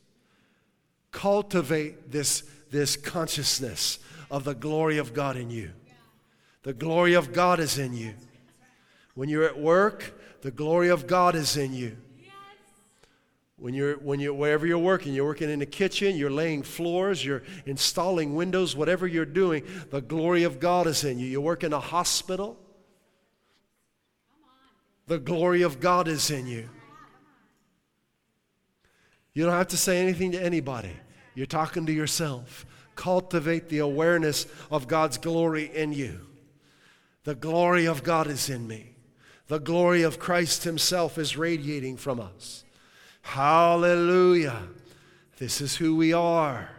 Cultivate 1.10 2.12
this, 2.12 2.44
this 2.70 2.96
consciousness 2.96 3.98
of 4.30 4.44
the 4.44 4.54
glory 4.54 4.98
of 4.98 5.12
God 5.12 5.36
in 5.36 5.50
you. 5.50 5.72
The 6.62 6.72
glory 6.72 7.14
of 7.14 7.32
God 7.32 7.58
is 7.58 7.78
in 7.78 7.94
you. 7.94 8.14
When 9.18 9.28
you're 9.28 9.42
at 9.42 9.58
work, 9.58 10.16
the 10.42 10.52
glory 10.52 10.90
of 10.90 11.08
God 11.08 11.34
is 11.34 11.56
in 11.56 11.74
you. 11.74 11.96
When 13.56 13.74
you're, 13.74 13.94
when 13.96 14.20
you're, 14.20 14.32
wherever 14.32 14.64
you're 14.64 14.78
working, 14.78 15.12
you're 15.12 15.24
working 15.24 15.50
in 15.50 15.58
the 15.58 15.66
kitchen, 15.66 16.14
you're 16.14 16.30
laying 16.30 16.62
floors, 16.62 17.24
you're 17.24 17.42
installing 17.66 18.36
windows, 18.36 18.76
whatever 18.76 19.08
you're 19.08 19.24
doing, 19.24 19.64
the 19.90 20.00
glory 20.00 20.44
of 20.44 20.60
God 20.60 20.86
is 20.86 21.02
in 21.02 21.18
you. 21.18 21.26
You 21.26 21.40
work 21.40 21.64
in 21.64 21.72
a 21.72 21.80
hospital, 21.80 22.60
the 25.08 25.18
glory 25.18 25.62
of 25.62 25.80
God 25.80 26.06
is 26.06 26.30
in 26.30 26.46
you. 26.46 26.70
You 29.34 29.46
don't 29.46 29.52
have 29.52 29.66
to 29.66 29.76
say 29.76 30.00
anything 30.00 30.30
to 30.30 30.40
anybody, 30.40 30.92
you're 31.34 31.46
talking 31.46 31.86
to 31.86 31.92
yourself. 31.92 32.64
Cultivate 32.94 33.68
the 33.68 33.78
awareness 33.80 34.46
of 34.70 34.86
God's 34.86 35.18
glory 35.18 35.74
in 35.74 35.92
you. 35.92 36.20
The 37.24 37.34
glory 37.34 37.86
of 37.86 38.04
God 38.04 38.28
is 38.28 38.48
in 38.48 38.68
me. 38.68 38.94
The 39.48 39.58
glory 39.58 40.02
of 40.02 40.18
Christ 40.18 40.64
Himself 40.64 41.16
is 41.16 41.36
radiating 41.36 41.96
from 41.96 42.20
us. 42.20 42.64
Hallelujah. 43.22 44.68
This 45.38 45.62
is 45.62 45.74
who 45.76 45.96
we 45.96 46.12
are. 46.12 46.70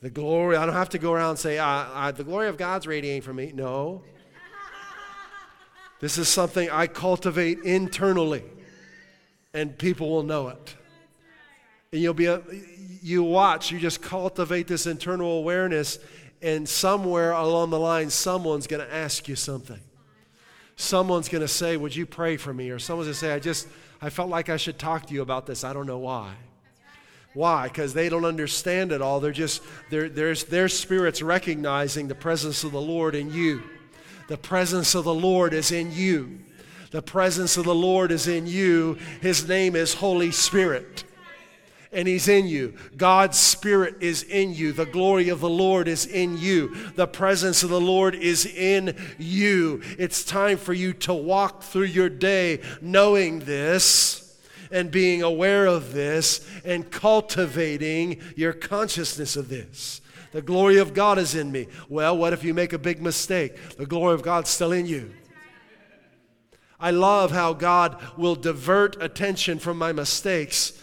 The 0.00 0.10
glory, 0.10 0.56
I 0.56 0.66
don't 0.66 0.74
have 0.74 0.88
to 0.90 0.98
go 0.98 1.12
around 1.12 1.30
and 1.30 1.38
say, 1.38 1.60
I, 1.60 2.08
I, 2.08 2.10
the 2.10 2.24
glory 2.24 2.48
of 2.48 2.56
God's 2.56 2.88
radiating 2.88 3.22
from 3.22 3.36
me. 3.36 3.52
No. 3.54 4.02
This 6.00 6.18
is 6.18 6.28
something 6.28 6.68
I 6.70 6.88
cultivate 6.88 7.60
internally, 7.60 8.42
and 9.54 9.78
people 9.78 10.10
will 10.10 10.24
know 10.24 10.48
it. 10.48 10.74
And 11.92 12.02
you'll 12.02 12.14
be, 12.14 12.26
a, 12.26 12.42
you 13.00 13.22
watch, 13.22 13.70
you 13.70 13.78
just 13.78 14.02
cultivate 14.02 14.66
this 14.66 14.88
internal 14.88 15.38
awareness, 15.38 16.00
and 16.40 16.68
somewhere 16.68 17.30
along 17.30 17.70
the 17.70 17.78
line, 17.78 18.10
someone's 18.10 18.66
going 18.66 18.84
to 18.84 18.92
ask 18.92 19.28
you 19.28 19.36
something 19.36 19.78
someone's 20.82 21.28
going 21.28 21.42
to 21.42 21.48
say, 21.48 21.76
Would 21.76 21.94
you 21.94 22.06
pray 22.06 22.36
for 22.36 22.52
me? 22.52 22.70
Or 22.70 22.78
someone's 22.78 23.06
going 23.06 23.14
to 23.14 23.18
say, 23.18 23.32
I 23.32 23.38
just, 23.38 23.68
I 24.00 24.10
felt 24.10 24.28
like 24.28 24.48
I 24.48 24.56
should 24.56 24.78
talk 24.78 25.06
to 25.06 25.14
you 25.14 25.22
about 25.22 25.46
this. 25.46 25.64
I 25.64 25.72
don't 25.72 25.86
know 25.86 25.98
why. 25.98 26.34
Why? 27.34 27.68
Because 27.68 27.94
they 27.94 28.08
don't 28.08 28.26
understand 28.26 28.92
it 28.92 29.00
all. 29.00 29.20
They're 29.20 29.32
just, 29.32 29.62
they're, 29.90 30.08
there's 30.08 30.44
their 30.44 30.68
spirits 30.68 31.22
recognizing 31.22 32.08
the 32.08 32.14
presence 32.14 32.62
of 32.64 32.72
the 32.72 32.80
Lord 32.80 33.14
in 33.14 33.32
you. 33.32 33.62
The 34.28 34.36
presence 34.36 34.94
of 34.94 35.04
the 35.04 35.14
Lord 35.14 35.54
is 35.54 35.72
in 35.72 35.92
you. 35.92 36.40
The 36.90 37.02
presence 37.02 37.56
of 37.56 37.64
the 37.64 37.74
Lord 37.74 38.12
is 38.12 38.28
in 38.28 38.46
you. 38.46 38.98
His 39.22 39.48
name 39.48 39.76
is 39.76 39.94
Holy 39.94 40.30
Spirit 40.30 41.04
and 41.92 42.08
He's 42.08 42.28
in 42.28 42.46
you. 42.46 42.74
God's 42.96 43.38
Spirit 43.38 43.96
is 44.00 44.22
in 44.22 44.54
you. 44.54 44.72
The 44.72 44.86
glory 44.86 45.28
of 45.28 45.40
the 45.40 45.50
Lord 45.50 45.88
is 45.88 46.06
in 46.06 46.38
you. 46.38 46.74
The 46.94 47.06
presence 47.06 47.62
of 47.62 47.70
the 47.70 47.80
Lord 47.80 48.14
is 48.14 48.46
in 48.46 48.96
you. 49.18 49.82
It's 49.98 50.24
time 50.24 50.56
for 50.56 50.72
you 50.72 50.94
to 50.94 51.12
walk 51.12 51.62
through 51.62 51.84
your 51.84 52.08
day 52.08 52.60
knowing 52.80 53.40
this 53.40 54.38
and 54.70 54.90
being 54.90 55.22
aware 55.22 55.66
of 55.66 55.92
this 55.92 56.48
and 56.64 56.90
cultivating 56.90 58.20
your 58.36 58.54
consciousness 58.54 59.36
of 59.36 59.50
this. 59.50 60.00
The 60.32 60.40
glory 60.40 60.78
of 60.78 60.94
God 60.94 61.18
is 61.18 61.34
in 61.34 61.52
me. 61.52 61.68
Well, 61.90 62.16
what 62.16 62.32
if 62.32 62.42
you 62.42 62.54
make 62.54 62.72
a 62.72 62.78
big 62.78 63.02
mistake? 63.02 63.54
The 63.76 63.84
glory 63.84 64.14
of 64.14 64.22
God's 64.22 64.48
still 64.48 64.72
in 64.72 64.86
you. 64.86 65.12
I 66.80 66.90
love 66.90 67.30
how 67.30 67.52
God 67.52 68.02
will 68.16 68.34
divert 68.34 69.00
attention 69.00 69.58
from 69.58 69.76
my 69.76 69.92
mistakes 69.92 70.82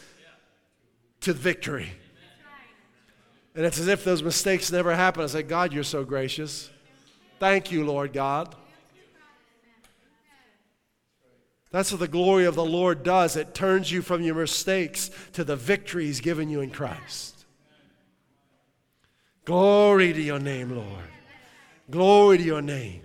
to 1.22 1.34
victory. 1.34 1.92
And 3.56 3.66
it's 3.66 3.80
as 3.80 3.88
if 3.88 4.04
those 4.04 4.24
mistakes 4.24 4.72
never 4.72 4.96
happened. 4.96 5.24
I 5.24 5.28
say, 5.28 5.44
God, 5.44 5.74
you're 5.74 5.84
so 5.84 6.04
gracious. 6.04 6.70
Thank 7.40 7.72
you, 7.72 7.86
Lord 7.86 8.14
God. 8.14 8.56
That's 11.72 11.92
what 11.92 12.00
the 12.00 12.08
glory 12.08 12.46
of 12.46 12.56
the 12.56 12.66
Lord 12.66 13.04
does. 13.04 13.36
It 13.36 13.54
turns 13.54 13.92
you 13.92 14.02
from 14.02 14.24
your 14.24 14.36
mistakes 14.36 15.12
to 15.34 15.44
the 15.44 15.56
victory 15.56 16.06
He's 16.06 16.20
given 16.20 16.50
you 16.50 16.62
in 16.62 16.72
Christ. 16.72 17.46
Glory 19.46 20.14
to 20.14 20.22
your 20.22 20.40
name, 20.40 20.76
Lord. 20.76 21.06
Glory 21.90 22.38
to 22.38 22.44
your 22.44 22.62
name. 22.62 23.02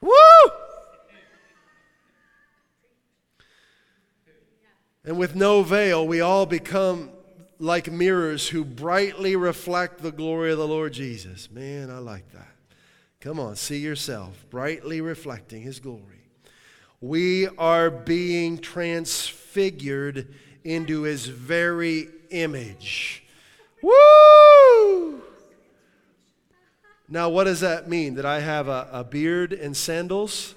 Woo! 0.00 0.10
And 5.04 5.18
with 5.18 5.34
no 5.34 5.62
veil, 5.62 6.06
we 6.06 6.20
all 6.20 6.46
become 6.46 7.10
like 7.58 7.90
mirrors 7.90 8.48
who 8.48 8.64
brightly 8.64 9.36
reflect 9.36 10.02
the 10.02 10.12
glory 10.12 10.52
of 10.52 10.58
the 10.58 10.66
Lord 10.66 10.92
Jesus. 10.92 11.50
Man, 11.50 11.90
I 11.90 11.98
like 11.98 12.30
that. 12.32 12.48
Come 13.20 13.38
on, 13.38 13.56
see 13.56 13.78
yourself 13.78 14.44
brightly 14.50 15.00
reflecting 15.00 15.62
his 15.62 15.80
glory. 15.80 16.28
We 17.00 17.48
are 17.58 17.90
being 17.90 18.58
transfigured 18.58 20.34
into 20.62 21.02
his 21.02 21.26
very 21.26 22.08
image. 22.30 23.24
Woo! 23.82 25.22
Now, 27.08 27.28
what 27.28 27.44
does 27.44 27.60
that 27.60 27.88
mean? 27.88 28.14
That 28.14 28.24
I 28.24 28.40
have 28.40 28.68
a, 28.68 28.88
a 28.90 29.04
beard 29.04 29.52
and 29.52 29.76
sandals 29.76 30.54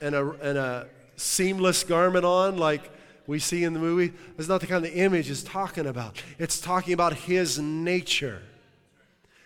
and 0.00 0.14
a, 0.14 0.30
and 0.40 0.56
a 0.56 0.86
seamless 1.16 1.82
garment 1.82 2.24
on 2.24 2.56
like 2.56 2.90
we 3.30 3.38
see 3.38 3.62
in 3.62 3.72
the 3.72 3.78
movie? 3.78 4.12
That's 4.36 4.48
not 4.48 4.60
the 4.60 4.66
kind 4.66 4.84
of 4.84 4.92
image 4.92 5.30
it's 5.30 5.44
talking 5.44 5.86
about. 5.86 6.20
It's 6.38 6.60
talking 6.60 6.92
about 6.92 7.14
his 7.14 7.60
nature, 7.60 8.42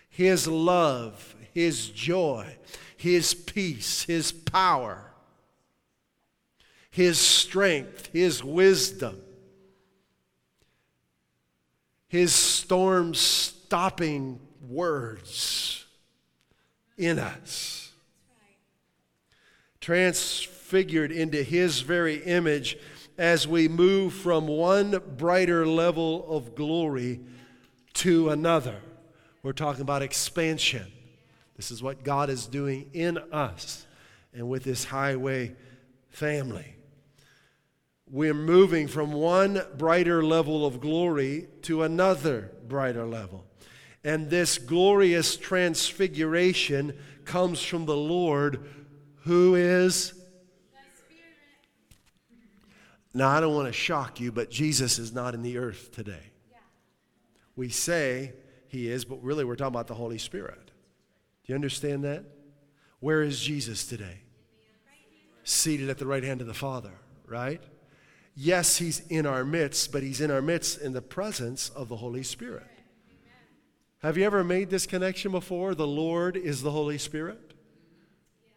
his 0.09 0.47
love, 0.47 1.35
his 1.53 1.89
joy, 1.89 2.57
his 2.97 3.35
peace, 3.35 4.03
his 4.03 4.31
power, 4.31 5.11
his 6.89 7.19
strength, 7.19 8.09
his 8.11 8.43
wisdom, 8.43 9.21
his 12.07 12.33
storm 12.33 13.13
stopping 13.13 14.39
words 14.67 15.85
in 16.97 17.19
us. 17.19 17.91
Transfigured 19.79 21.11
into 21.11 21.43
his 21.43 21.81
very 21.81 22.23
image 22.23 22.77
as 23.17 23.47
we 23.47 23.67
move 23.67 24.13
from 24.13 24.47
one 24.47 25.01
brighter 25.17 25.65
level 25.65 26.25
of 26.29 26.55
glory 26.55 27.21
to 27.93 28.29
another. 28.29 28.75
We're 29.41 29.53
talking 29.53 29.81
about 29.81 30.01
expansion. 30.01 30.91
This 31.55 31.71
is 31.71 31.81
what 31.81 32.03
God 32.03 32.29
is 32.29 32.47
doing 32.47 32.89
in 32.93 33.17
us 33.31 33.85
and 34.33 34.49
with 34.49 34.63
this 34.63 34.83
highway 34.83 35.55
family. 36.09 36.75
We're 38.09 38.33
moving 38.33 38.87
from 38.87 39.13
one 39.13 39.61
brighter 39.77 40.23
level 40.23 40.65
of 40.65 40.81
glory 40.81 41.47
to 41.63 41.83
another 41.83 42.51
brighter 42.67 43.05
level. 43.05 43.45
And 44.03 44.29
this 44.29 44.57
glorious 44.57 45.37
transfiguration 45.37 46.97
comes 47.23 47.63
from 47.63 47.85
the 47.85 47.97
Lord 47.97 48.69
who 49.23 49.55
is. 49.55 50.13
Now, 53.15 53.29
I 53.29 53.39
don't 53.39 53.55
want 53.55 53.67
to 53.67 53.73
shock 53.73 54.19
you, 54.19 54.33
but 54.33 54.51
Jesus 54.51 54.99
is 54.99 55.13
not 55.13 55.33
in 55.33 55.41
the 55.41 55.57
earth 55.57 55.89
today. 55.93 56.33
We 57.55 57.69
say 57.69 58.33
he 58.67 58.89
is, 58.89 59.05
but 59.05 59.23
really 59.23 59.45
we're 59.45 59.55
talking 59.55 59.73
about 59.73 59.87
the 59.87 59.93
Holy 59.93 60.17
Spirit. 60.17 60.59
Do 61.45 61.53
you 61.53 61.55
understand 61.55 62.03
that? 62.03 62.25
Where 62.99 63.21
is 63.21 63.39
Jesus 63.39 63.85
today? 63.85 64.19
Seated 65.45 65.89
at 65.89 65.97
the 65.97 66.05
right 66.05 66.25
hand 66.25 66.41
of 66.41 66.47
the 66.47 66.53
Father, 66.53 66.91
right? 67.25 67.63
Yes, 68.35 68.79
he's 68.79 68.99
in 69.07 69.25
our 69.25 69.45
midst, 69.45 69.93
but 69.93 70.03
he's 70.03 70.19
in 70.19 70.29
our 70.29 70.41
midst 70.41 70.81
in 70.81 70.91
the 70.91 71.01
presence 71.01 71.69
of 71.69 71.87
the 71.87 71.95
Holy 71.95 72.23
Spirit. 72.23 72.67
Have 73.99 74.17
you 74.17 74.25
ever 74.25 74.43
made 74.43 74.69
this 74.69 74.85
connection 74.85 75.31
before? 75.31 75.73
The 75.73 75.87
Lord 75.87 76.35
is 76.35 76.63
the 76.63 76.71
Holy 76.71 76.97
Spirit? 76.97 77.53
Yes. 78.43 78.51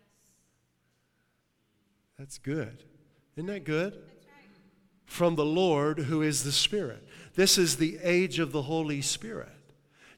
That's 2.18 2.38
good. 2.38 2.82
Isn't 3.36 3.46
that 3.46 3.62
good? 3.62 4.02
From 5.08 5.34
the 5.34 5.44
Lord 5.44 5.98
who 6.00 6.22
is 6.22 6.44
the 6.44 6.52
Spirit. 6.52 7.02
This 7.34 7.58
is 7.58 7.76
the 7.76 7.98
age 8.02 8.38
of 8.38 8.52
the 8.52 8.62
Holy 8.62 9.00
Spirit. 9.00 9.48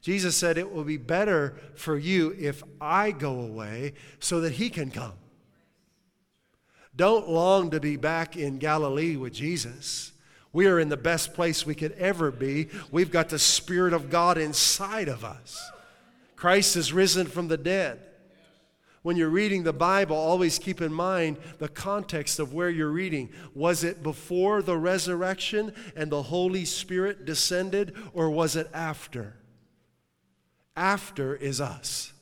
Jesus 0.01 0.35
said, 0.35 0.57
It 0.57 0.71
will 0.71 0.83
be 0.83 0.97
better 0.97 1.55
for 1.73 1.97
you 1.97 2.35
if 2.37 2.61
I 2.79 3.11
go 3.11 3.39
away 3.39 3.93
so 4.19 4.41
that 4.41 4.53
he 4.53 4.69
can 4.69 4.91
come. 4.91 5.13
Don't 6.95 7.29
long 7.29 7.71
to 7.71 7.79
be 7.79 7.95
back 7.95 8.35
in 8.35 8.57
Galilee 8.57 9.15
with 9.15 9.33
Jesus. 9.33 10.11
We 10.51 10.67
are 10.67 10.79
in 10.79 10.89
the 10.89 10.97
best 10.97 11.33
place 11.33 11.65
we 11.65 11.73
could 11.73 11.93
ever 11.93 12.29
be. 12.29 12.67
We've 12.91 13.11
got 13.11 13.29
the 13.29 13.39
Spirit 13.39 13.93
of 13.93 14.09
God 14.09 14.37
inside 14.37 15.07
of 15.07 15.23
us. 15.23 15.71
Christ 16.35 16.75
is 16.75 16.91
risen 16.91 17.27
from 17.27 17.47
the 17.47 17.57
dead. 17.57 18.01
When 19.03 19.17
you're 19.17 19.29
reading 19.29 19.63
the 19.63 19.73
Bible, 19.73 20.15
always 20.15 20.59
keep 20.59 20.79
in 20.79 20.93
mind 20.93 21.37
the 21.57 21.67
context 21.67 22.39
of 22.39 22.53
where 22.53 22.69
you're 22.69 22.91
reading. 22.91 23.29
Was 23.55 23.83
it 23.83 24.03
before 24.03 24.61
the 24.61 24.77
resurrection 24.77 25.73
and 25.95 26.11
the 26.11 26.21
Holy 26.21 26.65
Spirit 26.65 27.25
descended, 27.25 27.95
or 28.13 28.29
was 28.29 28.55
it 28.55 28.69
after? 28.73 29.37
After 30.75 31.35
is 31.35 31.59
us, 31.59 32.13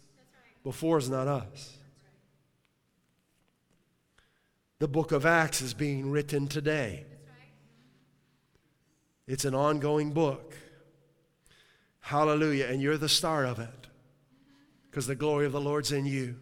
before 0.63 0.97
is 0.97 1.09
not 1.09 1.27
us. 1.27 1.77
The 4.79 4.87
book 4.87 5.11
of 5.11 5.25
Acts 5.25 5.61
is 5.61 5.73
being 5.73 6.09
written 6.09 6.47
today. 6.47 7.05
It's 9.27 9.43
an 9.43 9.53
ongoing 9.53 10.11
book. 10.11 10.55
Hallelujah. 11.99 12.67
And 12.67 12.81
you're 12.81 12.97
the 12.97 13.09
star 13.09 13.45
of 13.45 13.59
it 13.59 13.87
because 14.89 15.05
the 15.05 15.15
glory 15.15 15.45
of 15.45 15.51
the 15.51 15.61
Lord's 15.61 15.91
in 15.91 16.05
you. 16.05 16.37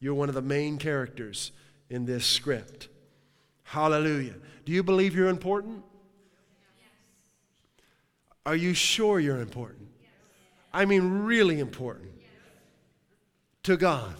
You're 0.00 0.14
one 0.14 0.28
of 0.28 0.34
the 0.34 0.42
main 0.42 0.78
characters 0.78 1.52
in 1.90 2.06
this 2.06 2.24
script. 2.24 2.88
Hallelujah. 3.64 4.34
Do 4.64 4.72
you 4.72 4.82
believe 4.82 5.14
you're 5.14 5.28
important? 5.28 5.84
Are 8.46 8.56
you 8.56 8.74
sure 8.74 9.20
you're 9.20 9.40
important? 9.40 9.88
I 10.72 10.86
mean, 10.86 11.22
really 11.24 11.60
important 11.60 12.12
to 13.64 13.76
God. 13.76 14.14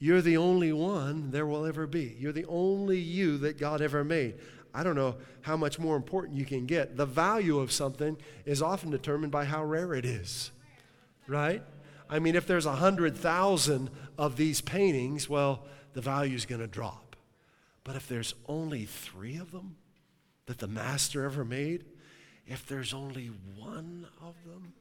You're 0.00 0.22
the 0.22 0.36
only 0.36 0.72
one 0.72 1.30
there 1.30 1.46
will 1.46 1.64
ever 1.66 1.86
be. 1.86 2.16
You're 2.18 2.32
the 2.32 2.46
only 2.46 2.98
you 2.98 3.38
that 3.38 3.58
God 3.58 3.80
ever 3.80 4.04
made. 4.04 4.34
I 4.74 4.82
don't 4.82 4.94
know 4.94 5.16
how 5.40 5.56
much 5.56 5.78
more 5.78 5.96
important 5.96 6.36
you 6.36 6.44
can 6.44 6.66
get. 6.66 6.96
The 6.96 7.06
value 7.06 7.58
of 7.58 7.72
something 7.72 8.16
is 8.44 8.62
often 8.62 8.90
determined 8.90 9.32
by 9.32 9.44
how 9.44 9.64
rare 9.64 9.94
it 9.94 10.04
is, 10.04 10.50
right? 11.26 11.62
I 12.10 12.18
mean, 12.18 12.34
if 12.34 12.46
there's 12.46 12.66
a 12.66 12.76
hundred 12.76 13.16
thousand 13.16 13.90
of 14.16 14.36
these 14.36 14.60
paintings, 14.60 15.28
well, 15.28 15.64
the 15.92 16.00
value 16.00 16.34
is 16.34 16.46
going 16.46 16.60
to 16.60 16.66
drop. 16.66 17.16
But 17.84 17.96
if 17.96 18.08
there's 18.08 18.34
only 18.46 18.84
three 18.84 19.36
of 19.36 19.50
them 19.50 19.76
that 20.46 20.58
the 20.58 20.68
master 20.68 21.24
ever 21.24 21.44
made, 21.44 21.84
if 22.46 22.66
there's 22.66 22.94
only 22.94 23.30
one 23.56 24.06
of 24.22 24.34
them, 24.46 24.72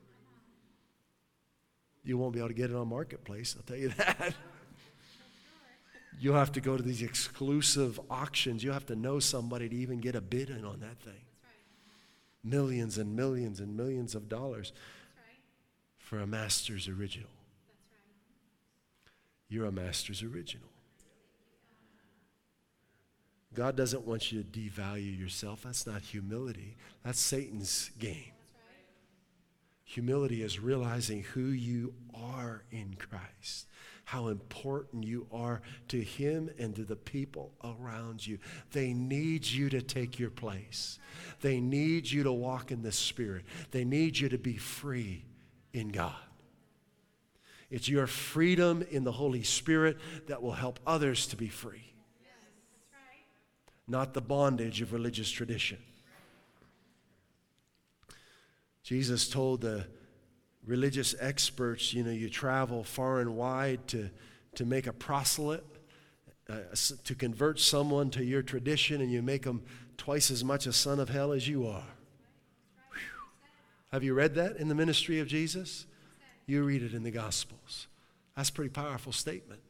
you 2.03 2.17
won't 2.17 2.33
be 2.33 2.39
able 2.39 2.49
to 2.49 2.53
get 2.53 2.69
it 2.69 2.75
on 2.75 2.87
Marketplace, 2.87 3.55
I'll 3.57 3.63
tell 3.63 3.77
you 3.77 3.89
that. 3.97 4.33
You'll 6.19 6.35
have 6.35 6.53
to 6.53 6.61
go 6.61 6.75
to 6.75 6.81
these 6.81 7.01
exclusive 7.01 7.99
auctions. 8.09 8.63
You'll 8.63 8.73
have 8.73 8.87
to 8.87 8.95
know 8.95 9.19
somebody 9.19 9.69
to 9.69 9.75
even 9.75 9.99
get 9.99 10.15
a 10.15 10.21
bid 10.21 10.49
in 10.49 10.65
on 10.65 10.79
that 10.79 10.99
thing. 11.01 11.21
Millions 12.43 12.97
and 12.97 13.15
millions 13.15 13.59
and 13.59 13.75
millions 13.75 14.15
of 14.15 14.27
dollars. 14.27 14.71
For 16.07 16.19
a 16.19 16.25
master's 16.25 16.87
original. 16.87 17.27
You're 19.49 19.65
a 19.65 19.73
master's 19.73 20.23
original. 20.23 20.69
God 23.53 23.75
doesn't 23.75 24.07
want 24.07 24.31
you 24.31 24.41
to 24.41 24.47
devalue 24.47 25.19
yourself. 25.19 25.63
That's 25.63 25.85
not 25.85 26.01
humility, 26.01 26.77
that's 27.03 27.19
Satan's 27.19 27.91
game. 27.99 28.31
Humility 29.83 30.43
is 30.43 30.61
realizing 30.61 31.23
who 31.23 31.47
you 31.47 31.93
are 32.13 32.63
in 32.71 32.95
Christ, 32.97 33.67
how 34.05 34.27
important 34.27 35.03
you 35.03 35.27
are 35.29 35.61
to 35.89 36.01
Him 36.01 36.49
and 36.57 36.73
to 36.77 36.85
the 36.85 36.95
people 36.95 37.51
around 37.65 38.25
you. 38.25 38.37
They 38.71 38.93
need 38.93 39.45
you 39.45 39.69
to 39.71 39.81
take 39.81 40.19
your 40.19 40.29
place, 40.29 40.99
they 41.41 41.59
need 41.59 42.09
you 42.09 42.23
to 42.23 42.31
walk 42.31 42.71
in 42.71 42.81
the 42.81 42.93
Spirit, 42.93 43.43
they 43.71 43.83
need 43.83 44.17
you 44.17 44.29
to 44.29 44.37
be 44.37 44.55
free 44.55 45.25
in 45.77 45.89
God. 45.89 46.15
It's 47.69 47.89
your 47.89 48.07
freedom 48.07 48.85
in 48.89 49.03
the 49.03 49.11
Holy 49.11 49.43
Spirit 49.43 49.97
that 50.27 50.41
will 50.41 50.53
help 50.53 50.79
others 50.85 51.27
to 51.27 51.35
be 51.35 51.49
free 51.49 51.87
not 53.87 54.13
the 54.13 54.21
bondage 54.21 54.81
of 54.81 54.91
religious 54.91 55.31
tradition. 55.31 55.77
Jesus 58.83 59.29
told 59.29 59.61
the 59.61 59.85
religious 60.65 61.15
experts, 61.19 61.93
you 61.93 62.03
know, 62.03 62.11
you 62.11 62.29
travel 62.29 62.83
far 62.83 63.19
and 63.19 63.35
wide 63.35 63.87
to, 63.87 64.09
to 64.55 64.65
make 64.65 64.87
a 64.87 64.93
proselyte. 64.93 65.63
uh, 66.49 66.59
to 67.03 67.13
convert 67.13 67.59
someone 67.59 68.09
to 68.09 68.23
your 68.23 68.41
tradition 68.41 69.01
and 69.01 69.11
you 69.11 69.21
make 69.21 69.43
them 69.43 69.61
twice 69.97 70.31
as 70.31 70.43
much 70.45 70.65
a 70.65 70.71
son 70.71 70.97
of 70.99 71.09
hell 71.09 71.33
as 71.33 71.45
you 71.45 71.67
are. 71.67 71.96
Have 73.91 74.03
you 74.03 74.13
read 74.13 74.35
that 74.35 74.57
in 74.57 74.67
the 74.67 74.75
ministry 74.75 75.19
of 75.19 75.27
Jesus? 75.27 75.85
You 76.45 76.63
read 76.63 76.83
it 76.83 76.93
in 76.93 77.03
the 77.03 77.11
Gospels. 77.11 77.87
That's 78.35 78.49
a 78.49 78.53
pretty 78.53 78.69
powerful 78.69 79.11
statement. 79.11 79.61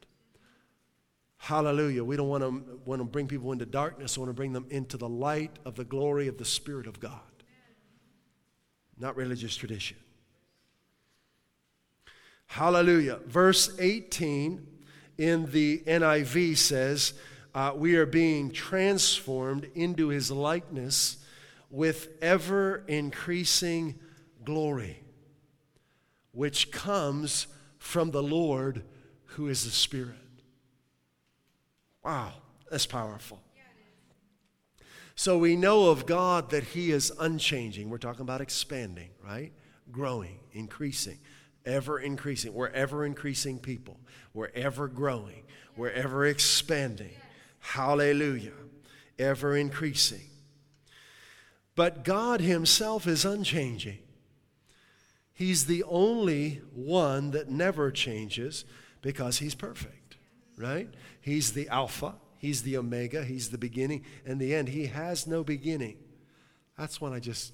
Hallelujah. 1.37 2.03
We 2.03 2.17
don't 2.17 2.27
want 2.27 2.43
to, 2.43 2.79
want 2.85 2.99
to 2.99 3.05
bring 3.05 3.27
people 3.27 3.51
into 3.51 3.65
darkness. 3.65 4.17
We 4.17 4.21
want 4.21 4.29
to 4.29 4.33
bring 4.33 4.53
them 4.53 4.65
into 4.69 4.97
the 4.97 5.07
light 5.07 5.51
of 5.65 5.75
the 5.75 5.85
glory 5.85 6.27
of 6.27 6.37
the 6.37 6.45
Spirit 6.45 6.87
of 6.87 6.99
God, 6.99 7.19
not 8.97 9.15
religious 9.15 9.55
tradition. 9.55 9.97
Hallelujah. 12.47 13.19
Verse 13.27 13.77
18 13.79 14.65
in 15.17 15.45
the 15.51 15.83
NIV 15.85 16.57
says, 16.57 17.13
uh, 17.53 17.73
We 17.75 17.95
are 17.95 18.05
being 18.05 18.51
transformed 18.51 19.69
into 19.75 20.07
his 20.07 20.31
likeness 20.31 21.17
with 21.69 22.09
ever 22.21 22.83
increasing 22.87 23.99
glory, 24.47 25.03
which 26.31 26.71
comes 26.71 27.47
from 27.77 28.11
the 28.11 28.23
Lord 28.23 28.81
who 29.25 29.49
is 29.49 29.65
the 29.65 29.71
Spirit. 29.71 30.15
Wow, 32.01 32.31
that's 32.71 32.85
powerful. 32.85 33.41
So 35.15 35.37
we 35.37 35.57
know 35.57 35.89
of 35.89 36.05
God 36.05 36.51
that 36.51 36.63
He 36.63 36.91
is 36.91 37.11
unchanging. 37.19 37.89
We're 37.89 37.97
talking 37.97 38.21
about 38.21 38.39
expanding, 38.39 39.09
right? 39.21 39.51
Growing, 39.91 40.39
increasing, 40.53 41.17
ever 41.65 41.99
increasing. 41.99 42.53
We're 42.53 42.69
ever 42.69 43.05
increasing 43.05 43.59
people. 43.59 43.99
We're 44.33 44.51
ever 44.55 44.87
growing. 44.87 45.43
We're 45.75 45.91
ever 45.91 46.25
expanding. 46.25 47.15
Hallelujah. 47.59 48.53
Ever 49.19 49.57
increasing. 49.57 50.29
But 51.75 52.05
God 52.05 52.39
Himself 52.39 53.07
is 53.07 53.25
unchanging. 53.25 53.99
He's 55.37 55.67
the 55.67 55.83
only 55.83 56.63
one 56.73 57.29
that 57.29 57.47
never 57.47 57.91
changes 57.91 58.65
because 59.03 59.37
He's 59.37 59.53
perfect, 59.53 60.17
right? 60.57 60.89
He's 61.21 61.53
the 61.53 61.69
Alpha, 61.69 62.15
He's 62.39 62.63
the 62.63 62.75
Omega, 62.75 63.23
He's 63.23 63.51
the 63.51 63.59
beginning 63.59 64.03
and 64.25 64.41
the 64.41 64.55
end. 64.55 64.69
He 64.69 64.87
has 64.87 65.27
no 65.27 65.43
beginning. 65.43 65.97
That's 66.75 66.99
when 66.99 67.13
I 67.13 67.19
just, 67.19 67.53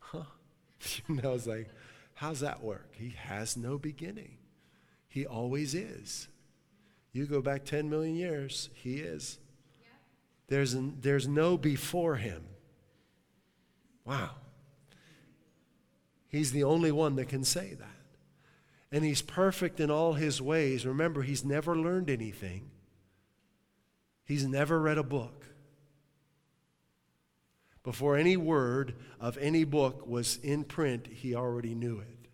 huh? 0.00 0.24
You 1.06 1.14
know, 1.14 1.30
I 1.30 1.32
was 1.32 1.46
like, 1.46 1.68
how's 2.14 2.40
that 2.40 2.64
work? 2.64 2.88
He 2.96 3.10
has 3.10 3.56
no 3.56 3.78
beginning. 3.78 4.38
He 5.06 5.24
always 5.24 5.72
is. 5.72 6.26
You 7.12 7.26
go 7.26 7.40
back 7.40 7.64
10 7.64 7.88
million 7.88 8.16
years, 8.16 8.70
He 8.74 8.96
is. 8.96 9.38
There's, 10.48 10.74
an, 10.74 10.98
there's 11.00 11.28
no 11.28 11.56
before 11.56 12.16
Him. 12.16 12.42
Wow. 14.04 14.30
He's 16.34 16.50
the 16.50 16.64
only 16.64 16.90
one 16.90 17.14
that 17.14 17.28
can 17.28 17.44
say 17.44 17.74
that. 17.74 17.86
And 18.90 19.04
He's 19.04 19.22
perfect 19.22 19.78
in 19.78 19.88
all 19.88 20.14
His 20.14 20.42
ways. 20.42 20.84
Remember, 20.84 21.22
He's 21.22 21.44
never 21.44 21.76
learned 21.76 22.10
anything. 22.10 22.72
He's 24.24 24.44
never 24.44 24.80
read 24.80 24.98
a 24.98 25.04
book. 25.04 25.46
Before 27.84 28.16
any 28.16 28.36
word 28.36 28.96
of 29.20 29.38
any 29.38 29.62
book 29.62 30.08
was 30.08 30.38
in 30.38 30.64
print, 30.64 31.06
he 31.06 31.36
already 31.36 31.72
knew 31.72 32.00
it. 32.00 32.26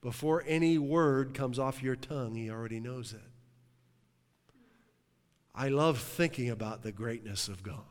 Before 0.00 0.42
any 0.46 0.78
word 0.78 1.34
comes 1.34 1.58
off 1.58 1.82
your 1.82 1.96
tongue, 1.96 2.36
he 2.36 2.48
already 2.48 2.80
knows 2.80 3.12
it. 3.12 3.20
I 5.54 5.68
love 5.68 5.98
thinking 5.98 6.48
about 6.48 6.82
the 6.82 6.92
greatness 6.92 7.48
of 7.48 7.62
God 7.62 7.84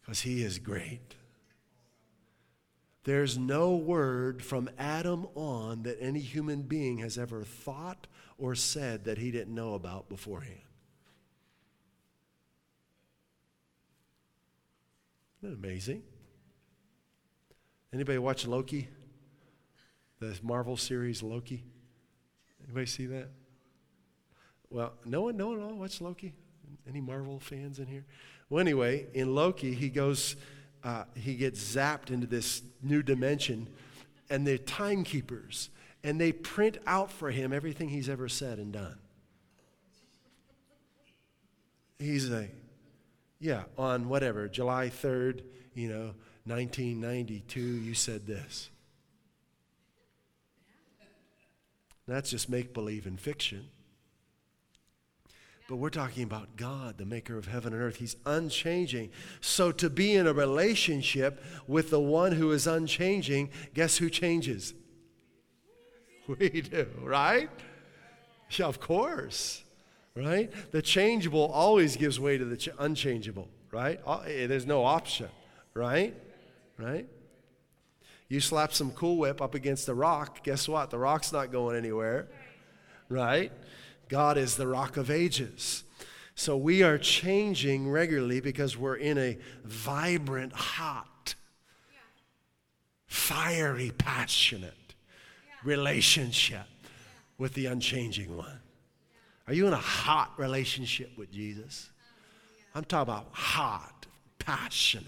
because 0.00 0.22
he 0.22 0.42
is 0.42 0.58
great. 0.58 1.14
There's 3.06 3.38
no 3.38 3.76
word 3.76 4.42
from 4.42 4.68
Adam 4.76 5.28
on 5.36 5.84
that 5.84 5.96
any 6.00 6.18
human 6.18 6.62
being 6.62 6.98
has 6.98 7.16
ever 7.16 7.44
thought 7.44 8.08
or 8.36 8.56
said 8.56 9.04
that 9.04 9.16
he 9.16 9.30
didn't 9.30 9.54
know 9.54 9.74
about 9.74 10.08
beforehand. 10.08 10.58
Isn't 15.40 15.52
that 15.52 15.64
amazing? 15.64 16.02
Anybody 17.92 18.18
watch 18.18 18.44
Loki? 18.44 18.88
The 20.18 20.36
Marvel 20.42 20.76
series 20.76 21.22
Loki? 21.22 21.62
Anybody 22.64 22.86
see 22.86 23.06
that? 23.06 23.28
Well, 24.68 24.94
no 25.04 25.22
one, 25.22 25.36
no 25.36 25.50
one 25.50 25.62
all 25.62 25.74
watch 25.74 26.00
Loki? 26.00 26.34
Any 26.88 27.00
Marvel 27.00 27.38
fans 27.38 27.78
in 27.78 27.86
here? 27.86 28.04
Well, 28.50 28.60
anyway, 28.60 29.06
in 29.14 29.32
Loki, 29.32 29.74
he 29.74 29.90
goes, 29.90 30.34
uh, 30.86 31.02
he 31.16 31.34
gets 31.34 31.60
zapped 31.60 32.12
into 32.12 32.28
this 32.28 32.62
new 32.80 33.02
dimension, 33.02 33.68
and 34.30 34.46
they're 34.46 34.56
timekeepers, 34.56 35.68
and 36.04 36.20
they 36.20 36.30
print 36.30 36.78
out 36.86 37.10
for 37.10 37.32
him 37.32 37.52
everything 37.52 37.88
he's 37.88 38.08
ever 38.08 38.28
said 38.28 38.58
and 38.58 38.72
done. 38.72 38.96
He's 41.98 42.30
a 42.30 42.48
yeah, 43.40 43.64
on 43.76 44.08
whatever, 44.08 44.48
July 44.48 44.88
3rd, 44.88 45.42
you 45.74 45.88
know, 45.88 46.14
1992, 46.44 47.60
you 47.60 47.92
said 47.92 48.24
this. 48.24 48.70
That's 52.06 52.30
just 52.30 52.48
make 52.48 52.72
believe 52.72 53.06
and 53.06 53.20
fiction. 53.20 53.68
But 55.68 55.76
we're 55.76 55.90
talking 55.90 56.22
about 56.22 56.56
God, 56.56 56.96
the 56.96 57.04
maker 57.04 57.36
of 57.36 57.48
heaven 57.48 57.72
and 57.72 57.82
earth. 57.82 57.96
He's 57.96 58.16
unchanging. 58.24 59.10
So 59.40 59.72
to 59.72 59.90
be 59.90 60.14
in 60.14 60.26
a 60.26 60.32
relationship 60.32 61.42
with 61.66 61.90
the 61.90 62.00
one 62.00 62.32
who 62.32 62.52
is 62.52 62.66
unchanging, 62.66 63.50
guess 63.74 63.96
who 63.96 64.10
changes? 64.10 64.74
We 66.28 66.60
do, 66.60 66.88
right? 67.04 67.48
Yeah, 68.50 68.66
of 68.66 68.80
course 68.80 69.62
right? 70.16 70.50
The 70.72 70.82
changeable 70.82 71.50
always 71.52 71.96
gives 71.96 72.18
way 72.18 72.38
to 72.38 72.44
the 72.44 72.56
ch- 72.56 72.70
unchangeable, 72.78 73.48
right? 73.70 74.00
Eh, 74.26 74.46
there's 74.46 74.66
no 74.66 74.84
option, 74.84 75.28
right? 75.74 76.14
Right? 76.78 77.06
You 78.28 78.40
slap 78.40 78.72
some 78.72 78.90
Cool 78.90 79.18
Whip 79.18 79.40
up 79.40 79.54
against 79.54 79.88
a 79.88 79.94
rock, 79.94 80.42
guess 80.42 80.66
what? 80.68 80.90
The 80.90 80.98
rock's 80.98 81.32
not 81.32 81.52
going 81.52 81.76
anywhere, 81.76 82.28
right? 83.08 83.52
God 84.08 84.38
is 84.38 84.56
the 84.56 84.66
rock 84.66 84.96
of 84.96 85.10
ages. 85.10 85.84
So 86.34 86.56
we 86.56 86.82
are 86.82 86.98
changing 86.98 87.90
regularly 87.90 88.40
because 88.40 88.76
we're 88.76 88.96
in 88.96 89.16
a 89.16 89.38
vibrant, 89.64 90.52
hot, 90.52 91.34
fiery, 93.06 93.92
passionate 93.96 94.94
relationship 95.64 96.66
with 97.38 97.54
the 97.54 97.66
unchanging 97.66 98.36
one. 98.36 98.60
Are 99.48 99.54
you 99.54 99.66
in 99.66 99.72
a 99.72 99.76
hot 99.76 100.32
relationship 100.38 101.16
with 101.16 101.32
Jesus? 101.32 101.90
I'm 102.74 102.84
talking 102.84 103.14
about 103.14 103.28
hot, 103.32 104.06
passionate, 104.38 105.06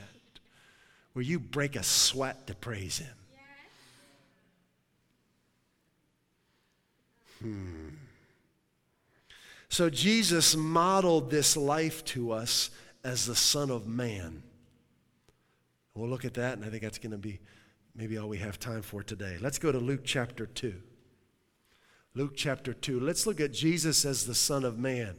where 1.12 1.22
you 1.22 1.38
break 1.38 1.76
a 1.76 1.82
sweat 1.82 2.46
to 2.46 2.54
praise 2.54 2.98
Him. 2.98 3.14
Hmm. 7.40 7.87
So 9.78 9.88
Jesus 9.88 10.56
modeled 10.56 11.30
this 11.30 11.56
life 11.56 12.04
to 12.06 12.32
us 12.32 12.70
as 13.04 13.26
the 13.26 13.36
Son 13.36 13.70
of 13.70 13.86
Man. 13.86 14.42
We'll 15.94 16.08
look 16.08 16.24
at 16.24 16.34
that, 16.34 16.54
and 16.54 16.64
I 16.64 16.68
think 16.68 16.82
that's 16.82 16.98
going 16.98 17.12
to 17.12 17.16
be 17.16 17.38
maybe 17.94 18.18
all 18.18 18.28
we 18.28 18.38
have 18.38 18.58
time 18.58 18.82
for 18.82 19.04
today. 19.04 19.36
Let's 19.40 19.60
go 19.60 19.70
to 19.70 19.78
Luke 19.78 20.00
chapter 20.02 20.46
2. 20.46 20.74
Luke 22.14 22.32
chapter 22.34 22.74
2. 22.74 22.98
Let's 22.98 23.24
look 23.24 23.40
at 23.40 23.52
Jesus 23.52 24.04
as 24.04 24.26
the 24.26 24.34
Son 24.34 24.64
of 24.64 24.80
Man. 24.80 25.14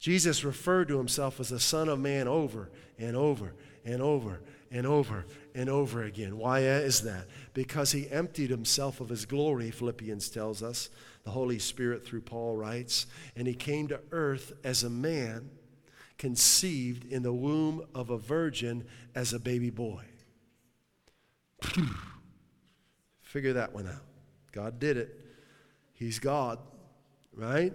Jesus 0.00 0.42
referred 0.42 0.88
to 0.88 0.98
himself 0.98 1.38
as 1.38 1.50
the 1.50 1.60
Son 1.60 1.88
of 1.88 2.00
Man 2.00 2.26
over 2.26 2.72
and 2.98 3.16
over 3.16 3.54
and 3.84 4.02
over 4.02 4.40
and 4.74 4.86
over 4.88 5.24
and 5.54 5.70
over 5.70 6.02
again. 6.02 6.36
Why 6.36 6.58
is 6.60 7.02
that? 7.02 7.28
Because 7.54 7.92
he 7.92 8.10
emptied 8.10 8.50
himself 8.50 9.00
of 9.00 9.08
his 9.08 9.24
glory, 9.24 9.70
Philippians 9.70 10.28
tells 10.28 10.62
us. 10.62 10.90
The 11.22 11.30
Holy 11.30 11.60
Spirit, 11.60 12.04
through 12.04 12.22
Paul, 12.22 12.56
writes. 12.56 13.06
And 13.36 13.46
he 13.46 13.54
came 13.54 13.86
to 13.88 14.00
earth 14.10 14.52
as 14.64 14.82
a 14.82 14.90
man 14.90 15.48
conceived 16.18 17.10
in 17.10 17.22
the 17.22 17.32
womb 17.32 17.86
of 17.94 18.10
a 18.10 18.18
virgin 18.18 18.84
as 19.14 19.32
a 19.32 19.38
baby 19.38 19.70
boy. 19.70 20.02
Figure 23.22 23.52
that 23.52 23.72
one 23.72 23.86
out. 23.86 24.02
God 24.50 24.80
did 24.80 24.96
it. 24.96 25.20
He's 25.94 26.18
God, 26.18 26.58
right? 27.32 27.72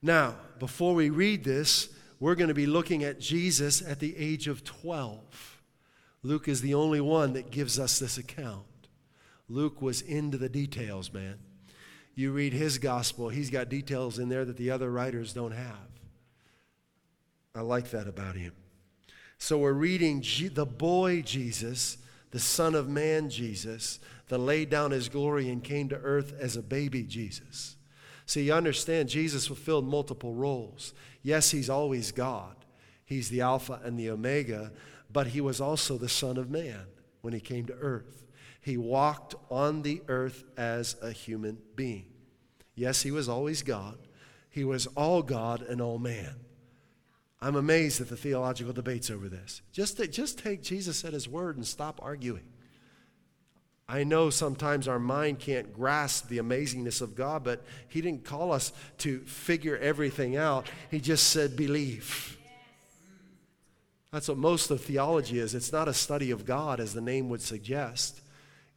Now, 0.00 0.36
before 0.60 0.94
we 0.94 1.10
read 1.10 1.42
this, 1.42 1.88
we're 2.20 2.34
going 2.34 2.48
to 2.48 2.54
be 2.54 2.66
looking 2.66 3.04
at 3.04 3.20
Jesus 3.20 3.82
at 3.82 4.00
the 4.00 4.16
age 4.16 4.48
of 4.48 4.64
12. 4.64 5.60
Luke 6.22 6.48
is 6.48 6.60
the 6.60 6.74
only 6.74 7.00
one 7.00 7.34
that 7.34 7.50
gives 7.50 7.78
us 7.78 7.98
this 7.98 8.16
account. 8.16 8.64
Luke 9.48 9.82
was 9.82 10.00
into 10.00 10.38
the 10.38 10.48
details, 10.48 11.12
man. 11.12 11.38
You 12.14 12.32
read 12.32 12.52
his 12.52 12.78
gospel, 12.78 13.28
he's 13.28 13.50
got 13.50 13.68
details 13.68 14.18
in 14.18 14.28
there 14.28 14.44
that 14.44 14.56
the 14.56 14.70
other 14.70 14.90
writers 14.90 15.32
don't 15.32 15.52
have. 15.52 15.88
I 17.54 17.60
like 17.60 17.90
that 17.90 18.08
about 18.08 18.36
him. 18.36 18.52
So 19.38 19.58
we're 19.58 19.72
reading 19.72 20.22
G- 20.22 20.48
the 20.48 20.66
boy 20.66 21.22
Jesus, 21.22 21.98
the 22.30 22.40
Son 22.40 22.74
of 22.74 22.88
Man 22.88 23.28
Jesus, 23.28 23.98
that 24.28 24.38
laid 24.38 24.70
down 24.70 24.90
his 24.90 25.08
glory 25.08 25.50
and 25.50 25.62
came 25.62 25.88
to 25.90 25.96
earth 25.96 26.32
as 26.38 26.56
a 26.56 26.62
baby 26.62 27.02
Jesus. 27.02 27.76
See, 28.26 28.44
you 28.44 28.54
understand, 28.54 29.08
Jesus 29.08 29.46
fulfilled 29.46 29.86
multiple 29.86 30.34
roles. 30.34 30.94
Yes, 31.22 31.50
he's 31.50 31.70
always 31.70 32.12
God, 32.12 32.56
he's 33.04 33.28
the 33.28 33.42
Alpha 33.42 33.80
and 33.84 33.98
the 33.98 34.10
Omega, 34.10 34.72
but 35.12 35.28
he 35.28 35.40
was 35.40 35.60
also 35.60 35.96
the 35.96 36.08
Son 36.08 36.36
of 36.36 36.50
Man 36.50 36.86
when 37.20 37.34
he 37.34 37.40
came 37.40 37.66
to 37.66 37.74
earth. 37.74 38.24
He 38.60 38.76
walked 38.76 39.34
on 39.50 39.82
the 39.82 40.02
earth 40.08 40.44
as 40.56 40.96
a 41.02 41.12
human 41.12 41.58
being. 41.76 42.06
Yes, 42.74 43.02
he 43.02 43.10
was 43.10 43.28
always 43.28 43.62
God, 43.62 43.98
he 44.48 44.64
was 44.64 44.86
all 44.88 45.22
God 45.22 45.62
and 45.62 45.80
all 45.80 45.98
man. 45.98 46.36
I'm 47.40 47.56
amazed 47.56 48.00
at 48.00 48.08
the 48.08 48.16
theological 48.16 48.72
debates 48.72 49.10
over 49.10 49.28
this. 49.28 49.60
Just, 49.70 50.00
just 50.10 50.38
take 50.38 50.62
Jesus 50.62 51.04
at 51.04 51.12
his 51.12 51.28
word 51.28 51.56
and 51.56 51.66
stop 51.66 52.00
arguing. 52.02 52.53
I 53.88 54.04
know 54.04 54.30
sometimes 54.30 54.88
our 54.88 54.98
mind 54.98 55.40
can't 55.40 55.72
grasp 55.74 56.28
the 56.28 56.38
amazingness 56.38 57.02
of 57.02 57.14
God, 57.14 57.44
but 57.44 57.64
He 57.88 58.00
didn't 58.00 58.24
call 58.24 58.52
us 58.52 58.72
to 58.98 59.20
figure 59.20 59.76
everything 59.76 60.36
out. 60.36 60.70
He 60.90 61.00
just 61.00 61.28
said, 61.28 61.56
believe. 61.56 62.38
That's 64.10 64.28
what 64.28 64.38
most 64.38 64.70
of 64.70 64.80
theology 64.80 65.38
is. 65.38 65.54
It's 65.54 65.72
not 65.72 65.88
a 65.88 65.92
study 65.92 66.30
of 66.30 66.46
God, 66.46 66.80
as 66.80 66.94
the 66.94 67.00
name 67.00 67.28
would 67.28 67.42
suggest, 67.42 68.20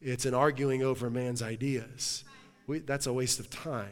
it's 0.00 0.26
an 0.26 0.34
arguing 0.34 0.82
over 0.82 1.10
man's 1.10 1.42
ideas. 1.42 2.24
We, 2.66 2.80
that's 2.80 3.06
a 3.06 3.12
waste 3.12 3.40
of 3.40 3.48
time. 3.48 3.88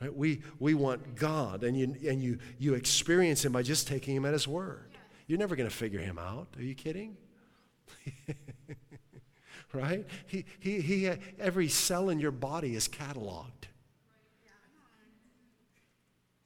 Right? 0.00 0.14
We, 0.14 0.42
we 0.58 0.74
want 0.74 1.14
God, 1.14 1.64
and, 1.64 1.76
you, 1.76 1.96
and 2.08 2.22
you, 2.22 2.38
you 2.58 2.74
experience 2.74 3.44
Him 3.44 3.52
by 3.52 3.62
just 3.62 3.86
taking 3.86 4.16
Him 4.16 4.24
at 4.24 4.32
His 4.32 4.48
word. 4.48 4.90
You're 5.26 5.38
never 5.38 5.54
going 5.54 5.68
to 5.68 5.74
figure 5.74 6.00
Him 6.00 6.18
out. 6.18 6.48
Are 6.56 6.62
you 6.62 6.74
kidding? 6.74 7.16
right? 9.72 10.06
He, 10.26 10.44
he, 10.58 10.80
he, 10.80 11.10
every 11.38 11.68
cell 11.68 12.10
in 12.10 12.20
your 12.20 12.30
body 12.30 12.74
is 12.74 12.88
cataloged. 12.88 13.46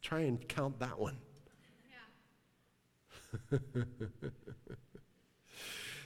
Try 0.02 0.20
and 0.20 0.46
count 0.48 0.78
that 0.78 0.98
one. 0.98 1.16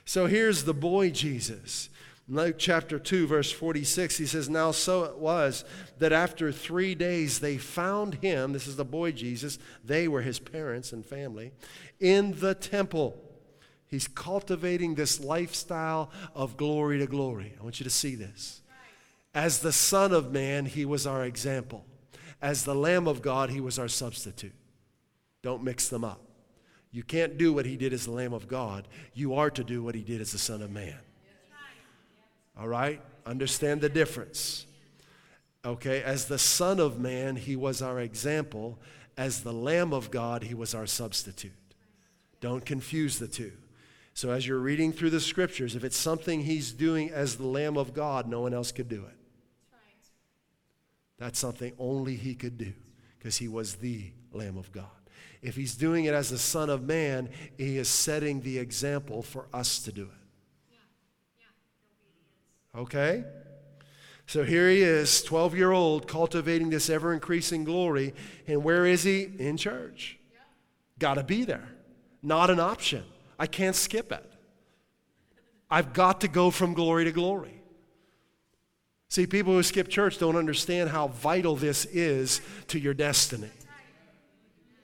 so 0.05 0.27
here's 0.27 0.65
the 0.65 0.75
boy 0.75 1.11
Jesus. 1.11 1.91
Luke 2.27 2.57
chapter 2.59 2.99
2, 2.99 3.27
verse 3.27 3.51
46, 3.51 4.17
he 4.17 4.27
says, 4.27 4.49
Now 4.49 4.71
so 4.71 5.03
it 5.05 5.19
was 5.19 5.65
that 5.99 6.13
after 6.13 6.53
three 6.53 6.95
days 6.95 7.41
they 7.41 7.59
found 7.59 8.15
him, 8.15 8.53
this 8.53 8.69
is 8.69 8.77
the 8.77 8.85
boy 8.85 9.11
Jesus, 9.11 9.59
they 9.85 10.07
were 10.07 10.23
his 10.23 10.39
parents 10.39 10.93
and 10.93 11.05
family, 11.05 11.51
in 11.99 12.39
the 12.39 12.55
temple 12.55 13.30
He's 13.91 14.07
cultivating 14.07 14.95
this 14.95 15.19
lifestyle 15.19 16.11
of 16.35 16.57
glory 16.57 16.99
to 16.99 17.07
glory. 17.07 17.55
I 17.59 17.63
want 17.63 17.81
you 17.81 17.85
to 17.85 17.91
see 17.91 18.15
this. 18.15 18.63
As 19.35 19.59
the 19.59 19.73
Son 19.73 20.13
of 20.13 20.33
Man, 20.33 20.67
he 20.67 20.85
was 20.85 21.07
our 21.07 21.25
example. 21.25 21.85
As 22.41 22.65
the 22.65 22.75
Lamb 22.75 23.09
of 23.09 23.21
God, 23.21 23.51
he 23.51 23.61
was 23.61 23.79
our 23.79 23.89
substitute. 23.89 24.55
Don't 25.43 25.65
mix 25.65 25.89
them 25.89 26.05
up. 26.05 26.21
You 26.93 27.03
can't 27.03 27.37
do 27.37 27.53
what 27.53 27.67
he 27.67 27.77
did 27.77 27.93
as 27.93 28.05
the 28.05 28.13
Lamb 28.13 28.33
of 28.33 28.49
God. 28.49 28.87
You 29.13 29.35
are 29.35 29.51
to 29.51 29.65
do 29.65 29.83
what 29.83 29.95
he 29.95 30.03
did 30.03 30.21
as 30.21 30.33
the 30.33 30.39
Son 30.39 30.63
of 30.63 30.71
Man. 30.71 30.99
All 32.59 32.69
right? 32.69 33.01
Understand 33.27 33.81
the 33.81 33.89
difference. 33.89 34.67
Okay? 35.65 36.03
As 36.03 36.27
the 36.27 36.39
Son 36.39 36.81
of 36.81 36.99
Man, 36.99 37.37
he 37.37 37.57
was 37.57 37.83
our 37.83 38.01
example. 38.01 38.79
As 39.17 39.43
the 39.43 39.53
Lamb 39.53 39.93
of 39.93 40.11
God, 40.11 40.45
he 40.45 40.55
was 40.55 40.75
our 40.75 40.87
substitute. 40.87 41.53
Don't 42.41 42.65
confuse 42.65 43.19
the 43.19 43.29
two. 43.29 43.53
So, 44.15 44.31
as 44.31 44.47
you're 44.47 44.59
reading 44.59 44.93
through 44.93 45.11
the 45.11 45.21
scriptures, 45.21 45.77
if 45.77 45.85
it's 45.85 45.97
something 45.97 46.43
he's 46.43 46.73
doing 46.73 47.11
as 47.11 47.37
the 47.37 47.47
Lamb 47.47 47.77
of 47.77 47.95
God, 47.95 48.29
no 48.29 48.41
one 48.41 48.53
else 48.53 48.73
could 48.73 48.89
do 48.89 49.05
it. 49.05 49.17
That's 51.19 51.39
something 51.39 51.73
only 51.79 52.17
he 52.17 52.35
could 52.35 52.59
do 52.59 52.73
because 53.19 53.37
he 53.37 53.47
was 53.47 53.77
the 53.77 54.11
Lamb 54.33 54.57
of 54.57 54.73
God. 54.73 54.87
If 55.43 55.57
he's 55.57 55.75
doing 55.75 56.07
it 56.07 56.15
as 56.15 56.31
the 56.31 56.39
Son 56.39 56.71
of 56.71 56.83
Man, 56.83 57.29
he 57.57 57.79
is 57.79 57.89
setting 57.89 58.41
the 58.41 58.59
example 58.59 59.23
for 59.23 59.47
us 59.53 59.79
to 59.81 59.93
do 59.93 60.05
it. 60.05 60.21
Okay? 62.79 63.25
So 64.27 64.45
here 64.45 64.71
he 64.71 64.83
is, 64.83 65.23
12 65.23 65.57
year 65.57 65.73
old, 65.73 66.07
cultivating 66.07 66.71
this 66.71 66.89
ever 66.89 67.13
increasing 67.13 67.65
glory. 67.65 68.15
And 68.47 68.63
where 68.63 68.87
is 68.87 69.03
he? 69.03 69.29
In 69.39 69.57
church. 69.57 70.19
Got 70.99 71.15
to 71.15 71.25
be 71.25 71.45
there. 71.45 71.69
Not 72.23 72.51
an 72.51 72.61
option. 72.61 73.03
I 73.41 73.47
can't 73.47 73.75
skip 73.75 74.13
it. 74.13 74.31
I've 75.71 75.95
got 75.95 76.21
to 76.21 76.29
go 76.29 76.51
from 76.51 76.75
glory 76.75 77.07
to 77.07 77.11
glory. 77.11 77.63
See, 79.09 79.27
people 79.27 79.55
who 79.55 79.63
skip 79.63 79.89
church 79.89 80.19
don't 80.19 80.37
understand 80.37 80.91
how 80.91 81.09
vital 81.09 81.57
this 81.57 81.87
is 81.87 82.43
to 82.69 82.79
your 82.79 82.93
destiny. 82.93 83.49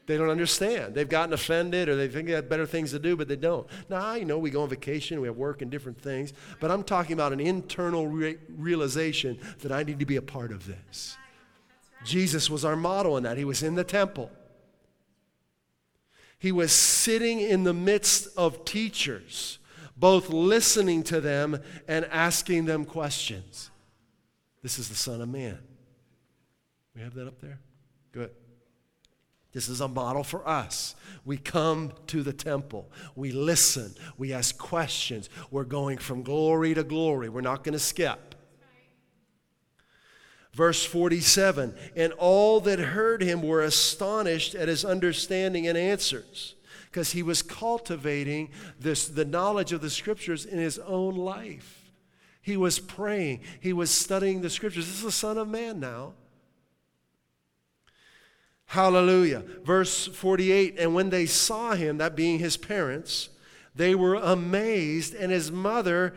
They 0.07 0.16
don't 0.16 0.30
understand. 0.30 0.94
They've 0.94 1.09
gotten 1.09 1.34
offended 1.34 1.90
or 1.90 1.96
they 1.96 2.09
think 2.09 2.28
they 2.28 2.32
have 2.32 2.48
better 2.48 2.64
things 2.64 2.92
to 2.92 2.98
do, 2.98 3.14
but 3.14 3.28
they 3.28 3.36
don't. 3.36 3.66
Now, 3.90 4.07
I 4.07 4.20
know 4.20 4.38
we 4.38 4.50
go 4.50 4.62
on 4.62 4.70
vacation, 4.70 5.20
we 5.20 5.28
have 5.28 5.36
work 5.36 5.61
and 5.61 5.70
different 5.70 6.00
things, 6.00 6.32
but 6.59 6.70
I'm 6.70 6.82
talking 6.82 7.12
about 7.12 7.34
an 7.34 7.40
internal 7.40 8.07
re- 8.07 8.38
realization 8.48 9.38
that 9.61 9.70
I 9.70 9.82
need 9.82 9.98
to 9.98 10.07
be 10.07 10.16
a 10.16 10.22
part 10.22 10.50
of 10.50 10.66
this. 10.66 11.18
Jesus 12.04 12.48
was 12.48 12.64
our 12.64 12.76
model 12.76 13.18
in 13.18 13.24
that. 13.24 13.36
He 13.36 13.44
was 13.44 13.62
in 13.62 13.74
the 13.74 13.84
temple. 13.84 14.30
He 16.39 16.53
was 16.53 16.72
sitting 16.72 17.41
in 17.41 17.64
the 17.64 17.72
midst 17.72 18.28
of 18.37 18.64
teachers, 18.64 19.59
both 19.97 20.28
listening 20.28 21.03
to 21.05 21.20
them 21.20 21.61
and 21.89 22.05
asking 22.07 22.66
them 22.66 22.84
questions. 22.84 23.70
This 24.62 24.78
is 24.78 24.89
the 24.89 24.95
Son 24.95 25.20
of 25.20 25.28
Man. 25.28 25.59
We 26.95 27.03
have 27.03 27.14
that 27.14 27.26
up 27.26 27.41
there? 27.41 27.59
Good. 28.12 28.30
This 29.53 29.68
is 29.70 29.80
a 29.80 29.89
model 29.89 30.22
for 30.22 30.47
us. 30.47 30.95
We 31.24 31.39
come 31.39 31.93
to 32.09 32.22
the 32.22 32.32
temple. 32.32 32.91
We 33.14 33.32
listen. 33.32 33.95
We 34.18 34.34
ask 34.34 34.59
questions. 34.59 35.30
We're 35.51 35.64
going 35.64 35.97
from 35.97 36.22
glory 36.22 36.74
to 36.74 36.84
glory. 36.84 37.30
We're 37.30 37.41
not 37.41 37.64
going 37.64 37.72
to 37.72 37.78
skip. 37.78 38.36
Verse 40.57 40.86
47 40.86 41.74
And 41.96 42.14
all 42.14 42.61
that 42.61 42.78
heard 42.78 43.22
him 43.22 43.42
were 43.42 43.61
astonished 43.61 44.54
at 44.54 44.68
his 44.68 44.86
understanding 44.86 45.68
and 45.68 45.76
answers, 45.76 46.54
because 46.86 47.12
he 47.12 47.22
was 47.22 47.42
cultivating 47.42 48.48
this, 48.80 49.07
the 49.07 49.26
knowledge 49.26 49.74
of 49.74 49.82
the 49.82 49.90
scriptures 49.90 50.46
in 50.46 50.59
his 50.59 50.78
own 50.78 51.14
life. 51.14 51.92
He 52.40 52.57
was 52.57 52.78
praying, 52.78 53.42
he 53.61 53.74
was 53.74 53.90
studying 53.90 54.40
the 54.40 54.48
scriptures. 54.48 54.86
This 54.86 54.96
is 54.96 55.02
the 55.02 55.12
Son 55.12 55.36
of 55.36 55.46
Man 55.46 55.78
now. 55.78 56.14
Hallelujah. 58.64 59.44
Verse 59.62 60.07
48 60.07 60.76
And 60.78 60.94
when 60.94 61.11
they 61.11 61.26
saw 61.26 61.74
him, 61.74 61.98
that 61.98 62.16
being 62.16 62.38
his 62.38 62.57
parents, 62.57 63.28
they 63.74 63.94
were 63.94 64.14
amazed, 64.14 65.14
and 65.14 65.30
his 65.30 65.52
mother 65.52 66.14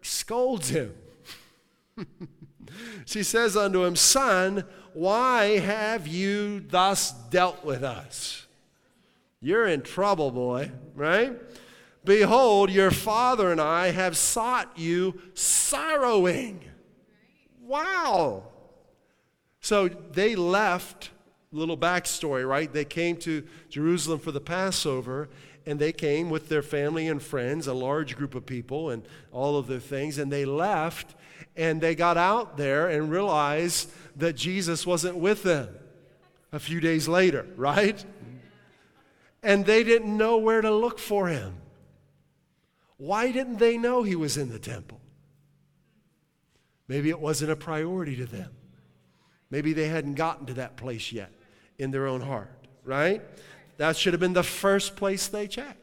scolds 0.00 0.70
him. 0.70 0.94
She 3.04 3.22
says 3.22 3.56
unto 3.56 3.84
him, 3.84 3.96
Son, 3.96 4.64
why 4.94 5.58
have 5.58 6.06
you 6.06 6.60
thus 6.60 7.12
dealt 7.30 7.64
with 7.64 7.82
us? 7.82 8.46
You're 9.40 9.66
in 9.66 9.82
trouble, 9.82 10.30
boy, 10.30 10.70
right? 10.94 11.32
Behold, 12.04 12.70
your 12.70 12.90
father 12.90 13.50
and 13.50 13.60
I 13.60 13.90
have 13.90 14.16
sought 14.16 14.78
you 14.78 15.20
sorrowing. 15.34 16.60
Wow. 17.60 18.44
So 19.60 19.88
they 19.88 20.34
left, 20.34 21.10
little 21.52 21.78
backstory, 21.78 22.46
right? 22.46 22.72
They 22.72 22.84
came 22.84 23.16
to 23.18 23.44
Jerusalem 23.68 24.18
for 24.18 24.32
the 24.32 24.40
Passover, 24.40 25.28
and 25.64 25.78
they 25.78 25.92
came 25.92 26.28
with 26.28 26.48
their 26.48 26.62
family 26.62 27.06
and 27.08 27.22
friends, 27.22 27.66
a 27.66 27.74
large 27.74 28.16
group 28.16 28.34
of 28.34 28.46
people, 28.46 28.90
and 28.90 29.04
all 29.30 29.56
of 29.56 29.68
their 29.68 29.80
things, 29.80 30.18
and 30.18 30.32
they 30.32 30.44
left 30.44 31.14
and 31.56 31.80
they 31.80 31.94
got 31.94 32.16
out 32.16 32.56
there 32.56 32.88
and 32.88 33.10
realized 33.10 33.90
that 34.16 34.34
Jesus 34.34 34.86
wasn't 34.86 35.16
with 35.16 35.42
them 35.42 35.68
a 36.52 36.58
few 36.58 36.80
days 36.80 37.08
later, 37.08 37.46
right? 37.56 38.04
And 39.42 39.66
they 39.66 39.82
didn't 39.84 40.16
know 40.16 40.38
where 40.38 40.60
to 40.60 40.70
look 40.70 40.98
for 40.98 41.28
him. 41.28 41.54
Why 42.96 43.32
didn't 43.32 43.58
they 43.58 43.78
know 43.78 44.02
he 44.02 44.14
was 44.14 44.36
in 44.36 44.50
the 44.50 44.58
temple? 44.58 45.00
Maybe 46.88 47.08
it 47.08 47.18
wasn't 47.18 47.50
a 47.50 47.56
priority 47.56 48.16
to 48.16 48.26
them. 48.26 48.50
Maybe 49.50 49.72
they 49.72 49.88
hadn't 49.88 50.14
gotten 50.14 50.46
to 50.46 50.54
that 50.54 50.76
place 50.76 51.12
yet 51.12 51.32
in 51.78 51.90
their 51.90 52.06
own 52.06 52.20
heart, 52.20 52.66
right? 52.84 53.22
That 53.76 53.96
should 53.96 54.12
have 54.12 54.20
been 54.20 54.32
the 54.32 54.42
first 54.42 54.94
place 54.94 55.26
they 55.26 55.46
checked. 55.46 55.81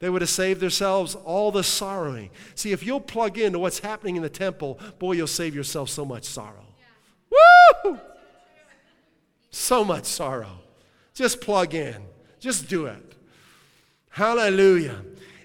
They 0.00 0.08
would 0.08 0.22
have 0.22 0.30
saved 0.30 0.60
themselves 0.60 1.14
all 1.14 1.50
the 1.50 1.64
sorrowing. 1.64 2.30
See, 2.54 2.72
if 2.72 2.84
you'll 2.84 3.00
plug 3.00 3.38
into 3.38 3.58
what's 3.58 3.80
happening 3.80 4.16
in 4.16 4.22
the 4.22 4.28
temple, 4.28 4.78
boy, 4.98 5.12
you'll 5.12 5.26
save 5.26 5.54
yourself 5.54 5.88
so 5.88 6.04
much 6.04 6.24
sorrow. 6.24 6.66
Woo! 7.84 7.98
So 9.50 9.84
much 9.84 10.04
sorrow. 10.04 10.60
Just 11.14 11.40
plug 11.40 11.74
in, 11.74 11.96
just 12.38 12.68
do 12.68 12.86
it. 12.86 13.14
Hallelujah. 14.10 15.02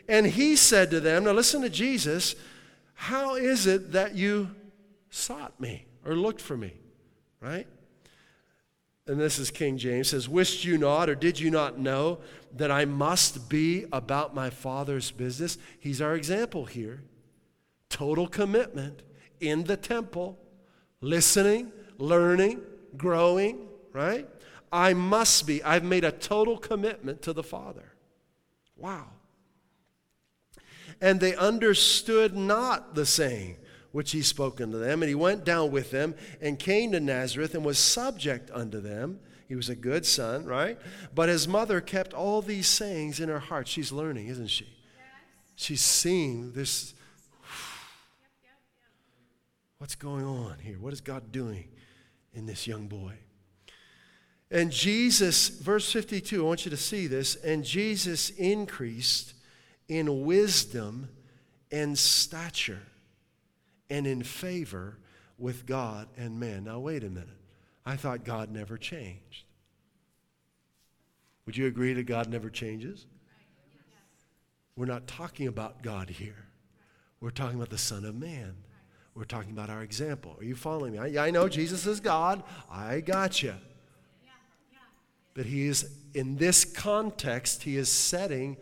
And 0.07 0.27
he 0.27 0.55
said 0.55 0.91
to 0.91 0.99
them, 0.99 1.23
Now 1.23 1.31
listen 1.31 1.61
to 1.61 1.69
Jesus, 1.69 2.35
how 2.93 3.35
is 3.35 3.65
it 3.65 3.91
that 3.93 4.15
you 4.15 4.49
sought 5.09 5.59
me 5.59 5.85
or 6.05 6.15
looked 6.15 6.41
for 6.41 6.55
me? 6.55 6.73
Right? 7.39 7.67
And 9.05 9.19
this 9.19 9.37
is 9.37 9.51
King 9.51 9.77
James 9.77 10.09
says, 10.09 10.29
Wished 10.29 10.63
you 10.63 10.77
not 10.77 11.09
or 11.09 11.15
did 11.15 11.39
you 11.39 11.51
not 11.51 11.77
know 11.77 12.19
that 12.55 12.71
I 12.71 12.85
must 12.85 13.49
be 13.49 13.85
about 13.91 14.33
my 14.33 14.49
Father's 14.49 15.11
business? 15.11 15.57
He's 15.79 16.01
our 16.01 16.15
example 16.15 16.65
here. 16.65 17.03
Total 17.89 18.27
commitment 18.27 19.03
in 19.41 19.65
the 19.65 19.75
temple, 19.75 20.39
listening, 21.01 21.71
learning, 21.97 22.61
growing, 22.95 23.67
right? 23.91 24.27
I 24.71 24.93
must 24.93 25.45
be. 25.45 25.61
I've 25.63 25.83
made 25.83 26.05
a 26.05 26.11
total 26.11 26.57
commitment 26.57 27.21
to 27.23 27.33
the 27.33 27.43
Father. 27.43 27.93
Wow. 28.77 29.07
And 31.01 31.19
they 31.19 31.35
understood 31.35 32.35
not 32.35 32.95
the 32.95 33.05
saying 33.05 33.57
which 33.93 34.11
he 34.11 34.21
spoke 34.21 34.59
unto 34.59 34.77
them. 34.77 35.01
And 35.01 35.07
he 35.07 35.15
went 35.15 35.45
down 35.45 35.71
with 35.71 35.91
them 35.91 36.15
and 36.41 36.59
came 36.59 36.91
to 36.91 36.99
Nazareth 36.99 37.55
and 37.55 37.63
was 37.63 37.79
subject 37.79 38.51
unto 38.51 38.81
them. 38.81 39.19
He 39.47 39.55
was 39.55 39.69
a 39.69 39.75
good 39.75 40.05
son, 40.05 40.45
right? 40.45 40.79
But 41.13 41.29
his 41.29 41.47
mother 41.47 41.79
kept 41.79 42.11
all 42.11 42.41
these 42.41 42.67
sayings 42.67 43.19
in 43.19 43.29
her 43.29 43.39
heart. 43.39 43.67
She's 43.67 43.91
learning, 43.91 44.27
isn't 44.27 44.47
she? 44.47 44.67
She's 45.55 45.81
seeing 45.81 46.53
this. 46.53 46.95
What's 49.77 49.95
going 49.95 50.25
on 50.25 50.57
here? 50.59 50.77
What 50.79 50.91
is 50.91 51.01
God 51.01 51.31
doing 51.31 51.67
in 52.33 52.47
this 52.47 52.65
young 52.65 52.87
boy? 52.87 53.13
And 54.49 54.71
Jesus, 54.71 55.49
verse 55.49 55.91
52, 55.91 56.43
I 56.43 56.47
want 56.47 56.65
you 56.65 56.71
to 56.71 56.77
see 56.77 57.05
this. 57.05 57.35
And 57.35 57.63
Jesus 57.63 58.31
increased 58.31 59.35
in 59.87 60.25
wisdom 60.25 61.09
and 61.71 61.95
stature 61.97 62.81
and 63.89 64.07
in 64.07 64.23
favor 64.23 64.97
with 65.37 65.65
God 65.65 66.07
and 66.17 66.39
man. 66.39 66.65
Now, 66.65 66.79
wait 66.79 67.03
a 67.03 67.09
minute. 67.09 67.29
I 67.85 67.95
thought 67.95 68.23
God 68.23 68.49
never 68.49 68.77
changed. 68.77 69.45
Would 71.45 71.57
you 71.57 71.67
agree 71.67 71.93
that 71.93 72.03
God 72.03 72.29
never 72.29 72.49
changes? 72.49 73.05
We're 74.75 74.85
not 74.85 75.07
talking 75.07 75.47
about 75.47 75.81
God 75.83 76.09
here. 76.09 76.47
We're 77.19 77.29
talking 77.29 77.57
about 77.57 77.69
the 77.69 77.77
Son 77.77 78.05
of 78.05 78.15
Man. 78.15 78.55
We're 79.15 79.25
talking 79.25 79.51
about 79.51 79.69
our 79.69 79.83
example. 79.83 80.35
Are 80.39 80.43
you 80.43 80.55
following 80.55 80.93
me? 80.93 80.99
I, 80.99 81.27
I 81.27 81.31
know 81.31 81.47
Jesus 81.47 81.85
is 81.85 81.99
God. 81.99 82.43
I 82.71 83.01
got 83.01 83.43
you. 83.43 83.53
But 85.35 85.45
he 85.45 85.67
is, 85.67 85.91
in 86.13 86.37
this 86.37 86.65
context, 86.65 87.63
he 87.63 87.77
is 87.77 87.91
setting 87.91 88.57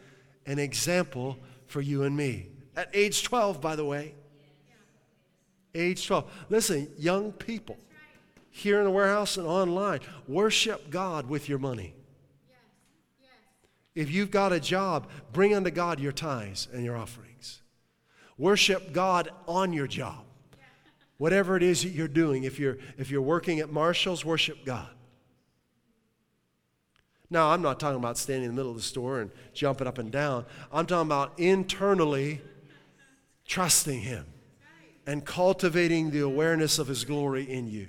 an 0.45 0.59
example 0.59 1.38
for 1.67 1.82
you 1.82 2.03
and 2.03 2.15
me. 2.15 2.47
At 2.76 2.89
age 2.93 3.24
12, 3.24 3.61
by 3.61 3.76
the 3.76 3.86
way. 3.86 4.15
Age 5.74 6.05
12. 6.05 6.32
Listen, 6.49 6.88
young 6.97 7.32
people 7.32 7.78
here 8.49 8.80
in 8.80 8.86
the 8.86 8.91
warehouse 8.91 9.38
and 9.38 9.47
online, 9.47 10.01
worship 10.28 10.89
God 10.89 11.28
with 11.28 11.47
your 11.47 11.59
money. 11.59 11.95
If 13.95 14.11
you've 14.11 14.32
got 14.32 14.53
a 14.53 14.59
job, 14.59 15.09
bring 15.34 15.53
unto 15.53 15.72
God 15.72 15.99
your 15.99 16.11
tithes 16.11 16.67
and 16.74 16.84
your 16.84 16.95
offerings. 16.95 17.61
Worship 18.38 18.93
God 18.93 19.30
on 19.47 19.74
your 19.74 19.88
job. 19.88 20.26
Whatever 21.17 21.55
it 21.55 21.63
is 21.63 21.84
that 21.84 21.89
you're 21.89 22.07
doing, 22.07 22.43
if 22.43 22.59
you're, 22.59 22.78
if 22.97 23.11
you're 23.11 23.22
working 23.22 23.59
at 23.59 23.72
Marshall's, 23.72 24.26
worship 24.26 24.65
God. 24.65 24.89
Now, 27.30 27.51
I'm 27.51 27.61
not 27.61 27.80
talking 27.80 27.99
about 27.99 28.17
standing 28.17 28.49
in 28.49 28.49
the 28.49 28.55
middle 28.55 28.72
of 28.72 28.78
the 28.78 28.84
store 28.84 29.22
and 29.22 29.32
jumping 29.53 29.88
up 29.88 29.97
and 29.97 30.11
down. 30.11 30.45
I'm 30.72 30.86
talking 30.86 31.07
about 31.07 31.39
internally 31.39 32.41
trusting 33.45 34.01
Him 34.01 34.26
and 35.05 35.25
cultivating 35.25 36.11
the 36.11 36.19
awareness 36.21 36.79
of 36.79 36.87
His 36.87 37.03
glory 37.03 37.49
in 37.49 37.67
you. 37.67 37.87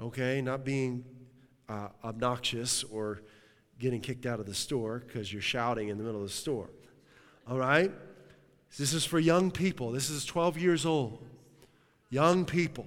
Okay? 0.00 0.40
Not 0.40 0.64
being 0.64 1.04
uh, 1.68 1.88
obnoxious 2.04 2.84
or 2.84 3.22
getting 3.78 4.00
kicked 4.00 4.26
out 4.26 4.40
of 4.40 4.46
the 4.46 4.54
store 4.54 5.02
because 5.06 5.32
you're 5.32 5.42
shouting 5.42 5.88
in 5.88 5.98
the 5.98 6.04
middle 6.04 6.22
of 6.22 6.28
the 6.28 6.32
store. 6.32 6.70
All 7.48 7.58
right? 7.58 7.90
This 8.78 8.92
is 8.94 9.04
for 9.04 9.18
young 9.18 9.50
people. 9.50 9.90
This 9.90 10.08
is 10.08 10.24
12 10.24 10.58
years 10.58 10.86
old. 10.86 11.24
Young 12.10 12.44
people. 12.44 12.86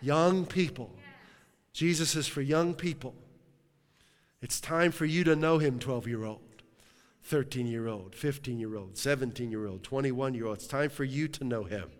Young 0.00 0.46
people. 0.46 0.90
Jesus 1.72 2.14
is 2.14 2.26
for 2.26 2.40
young 2.40 2.74
people. 2.74 3.14
It's 4.40 4.60
time 4.60 4.92
for 4.92 5.06
you 5.06 5.24
to 5.24 5.34
know 5.34 5.58
him, 5.58 5.78
12 5.78 6.06
year 6.06 6.24
old, 6.24 6.40
13 7.24 7.66
year 7.66 7.88
old, 7.88 8.14
15 8.14 8.58
year 8.60 8.76
old, 8.76 8.98
17 8.98 9.50
year 9.50 9.66
old, 9.66 9.82
21 9.82 10.34
year 10.34 10.46
old. 10.46 10.58
It's 10.58 10.66
time 10.66 10.90
for 10.90 11.04
you 11.04 11.26
to 11.28 11.44
know 11.44 11.64
him. 11.64 11.90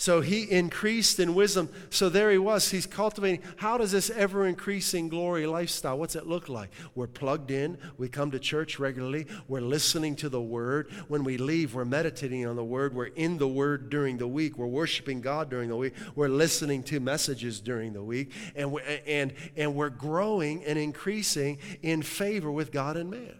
So 0.00 0.20
he 0.20 0.48
increased 0.48 1.18
in 1.18 1.34
wisdom. 1.34 1.68
So 1.90 2.08
there 2.08 2.30
he 2.30 2.38
was. 2.38 2.70
He's 2.70 2.86
cultivating. 2.86 3.42
How 3.56 3.76
does 3.76 3.90
this 3.90 4.10
ever 4.10 4.46
increasing 4.46 5.08
glory 5.08 5.44
lifestyle, 5.44 5.98
what's 5.98 6.14
it 6.14 6.24
look 6.24 6.48
like? 6.48 6.70
We're 6.94 7.08
plugged 7.08 7.50
in. 7.50 7.78
We 7.98 8.08
come 8.08 8.30
to 8.30 8.38
church 8.38 8.78
regularly. 8.78 9.26
We're 9.48 9.60
listening 9.60 10.14
to 10.16 10.28
the 10.28 10.40
word. 10.40 10.88
When 11.08 11.24
we 11.24 11.36
leave, 11.36 11.74
we're 11.74 11.84
meditating 11.84 12.46
on 12.46 12.54
the 12.54 12.62
word. 12.62 12.94
We're 12.94 13.06
in 13.06 13.38
the 13.38 13.48
word 13.48 13.90
during 13.90 14.18
the 14.18 14.28
week. 14.28 14.56
We're 14.56 14.66
worshiping 14.68 15.20
God 15.20 15.50
during 15.50 15.68
the 15.68 15.76
week. 15.76 15.94
We're 16.14 16.28
listening 16.28 16.84
to 16.84 17.00
messages 17.00 17.58
during 17.58 17.92
the 17.92 18.04
week. 18.04 18.30
And, 18.54 18.70
we, 18.70 18.82
and, 19.04 19.34
and 19.56 19.74
we're 19.74 19.90
growing 19.90 20.64
and 20.64 20.78
increasing 20.78 21.58
in 21.82 22.02
favor 22.02 22.52
with 22.52 22.70
God 22.70 22.96
and 22.96 23.10
man. 23.10 23.34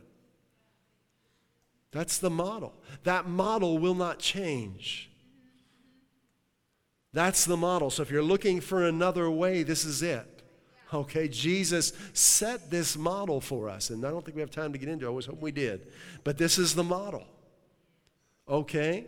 That's 1.92 2.18
the 2.18 2.30
model. 2.30 2.74
That 3.04 3.28
model 3.28 3.78
will 3.78 3.94
not 3.94 4.18
change. 4.18 5.07
That's 7.12 7.44
the 7.44 7.56
model. 7.56 7.90
So 7.90 8.02
if 8.02 8.10
you're 8.10 8.22
looking 8.22 8.60
for 8.60 8.84
another 8.84 9.30
way, 9.30 9.62
this 9.62 9.84
is 9.84 10.02
it. 10.02 10.26
Okay, 10.92 11.28
Jesus 11.28 11.92
set 12.14 12.70
this 12.70 12.96
model 12.96 13.40
for 13.40 13.68
us, 13.68 13.90
and 13.90 14.04
I 14.06 14.10
don't 14.10 14.24
think 14.24 14.36
we 14.36 14.40
have 14.40 14.50
time 14.50 14.72
to 14.72 14.78
get 14.78 14.88
into 14.88 15.06
it. 15.06 15.08
I 15.08 15.12
was 15.12 15.26
hoping 15.26 15.42
we 15.42 15.52
did. 15.52 15.88
But 16.24 16.38
this 16.38 16.58
is 16.58 16.74
the 16.74 16.84
model. 16.84 17.26
Okay? 18.48 19.06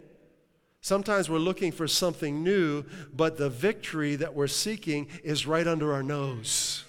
Sometimes 0.82 1.30
we're 1.30 1.38
looking 1.38 1.72
for 1.72 1.86
something 1.86 2.42
new, 2.42 2.84
but 3.14 3.38
the 3.38 3.48
victory 3.48 4.16
that 4.16 4.34
we're 4.34 4.46
seeking 4.46 5.08
is 5.22 5.46
right 5.46 5.66
under 5.66 5.92
our 5.92 6.02
nose. 6.02 6.84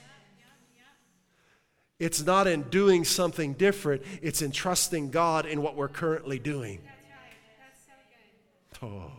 It's 1.99 2.23
not 2.25 2.47
in 2.47 2.63
doing 2.63 3.05
something 3.05 3.53
different, 3.53 4.01
it's 4.21 4.41
in 4.41 4.51
trusting 4.51 5.11
God 5.11 5.45
in 5.45 5.61
what 5.61 5.75
we're 5.75 5.87
currently 5.87 6.39
doing. 6.39 6.81
Oh. 8.81 9.11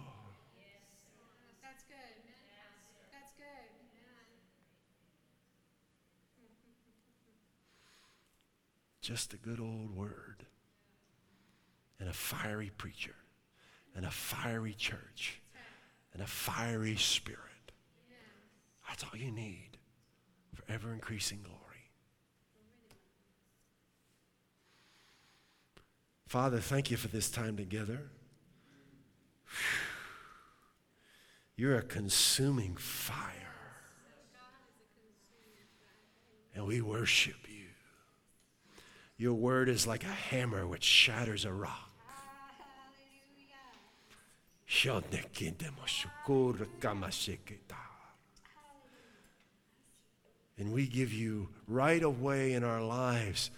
Just 9.13 9.35
a 9.35 9.37
good 9.37 9.61
old 9.61 9.95
word 9.95 10.47
and 12.01 12.09
a 12.09 12.15
fiery 12.15 12.71
preacher 12.79 13.15
and 13.95 14.07
a 14.07 14.11
fiery 14.11 14.73
church 14.73 15.43
and 16.15 16.23
a 16.23 16.27
fiery 16.27 16.97
spirit. 16.97 17.73
That's 18.89 19.05
all 19.05 19.21
you 19.21 19.31
need 19.31 19.77
for 20.55 20.65
ever 20.73 20.95
increasing 20.95 21.41
glory. 21.43 21.91
Father, 26.27 26.61
thank 26.61 26.91
you 26.91 26.97
for 26.97 27.09
this 27.09 27.31
time 27.31 27.59
together. 27.59 28.05
You're 31.55 31.77
a 31.77 31.83
consuming 31.83 32.77
fire. 32.77 33.29
And 36.55 36.67
we 36.67 36.81
worship 36.81 37.37
you. 37.47 37.62
Your 39.23 39.35
word 39.35 39.69
is 39.69 39.87
like 39.87 40.03
a 40.03 40.09
hammer 40.09 40.67
which 40.67 40.83
shatters 40.83 41.45
a 41.45 41.53
rock. 41.53 41.93
And 50.59 50.73
we 50.73 50.89
give 50.89 51.13
you 51.13 51.51
right 51.69 52.03
away 52.03 52.55
in 52.55 52.65
our 52.65 52.83
lives 52.83 53.53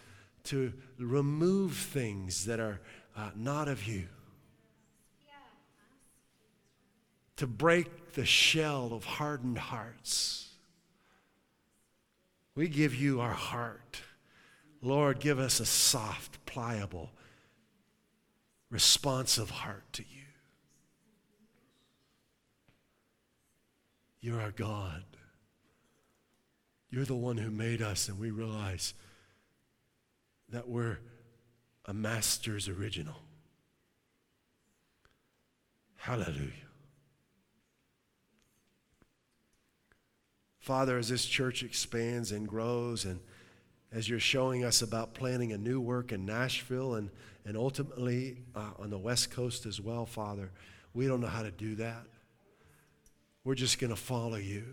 to 0.45 0.75
remove 0.99 1.75
things 1.75 2.45
that 2.45 2.61
are 2.61 2.79
uh, 3.17 3.31
not 3.35 3.67
of 3.67 3.89
you. 3.89 4.07
To 7.37 7.47
break 7.47 8.13
the 8.13 8.27
shell 8.27 8.91
of 8.93 9.07
hardened 9.07 9.57
hearts. 9.57 10.51
We 12.55 12.69
give 12.69 12.95
you 12.95 13.23
our 13.23 13.33
heart. 13.33 14.03
Lord, 14.85 15.19
give 15.19 15.39
us 15.39 15.61
a 15.61 15.67
soft, 15.67 16.45
pliable, 16.45 17.11
responsive 18.71 19.49
heart 19.49 19.85
to 19.95 20.03
you. 20.03 20.21
You're 24.21 24.43
our 24.43 24.51
God. 24.51 25.05
You're 26.91 27.07
the 27.07 27.15
one 27.15 27.39
who 27.39 27.51
made 27.51 27.81
us, 27.81 28.09
and 28.09 28.19
we 28.19 28.31
realize 28.31 28.93
that 30.51 30.69
we're 30.69 30.99
a 31.87 31.95
master's 31.95 32.69
original. 32.69 33.17
Hallelujah. 35.97 36.51
Father, 40.59 40.99
as 40.99 41.09
this 41.09 41.25
church 41.25 41.63
expands 41.63 42.33
and 42.33 42.47
grows, 42.47 43.05
and 43.07 43.21
as 43.95 44.09
you're 44.09 44.19
showing 44.19 44.65
us 44.65 44.83
about 44.83 45.15
planning 45.15 45.53
a 45.53 45.59
new 45.59 45.81
work 45.81 46.11
in 46.11 46.27
Nashville 46.27 46.97
and, 46.97 47.11
and 47.47 47.57
ultimately 47.57 48.39
uh, 48.57 48.71
on 48.81 48.91
the 48.91 48.99
West 48.99 49.31
Coast 49.31 49.67
as 49.67 49.81
well, 49.81 50.05
Father, 50.05 50.51
we 50.95 51.07
don't 51.07 51.21
know 51.21 51.29
how 51.29 51.43
to 51.43 51.53
do 51.53 51.77
that. 51.77 52.03
We're 53.45 53.55
just 53.55 53.79
going 53.79 53.91
to 53.91 53.97
follow 53.97 54.37
you. 54.37 54.65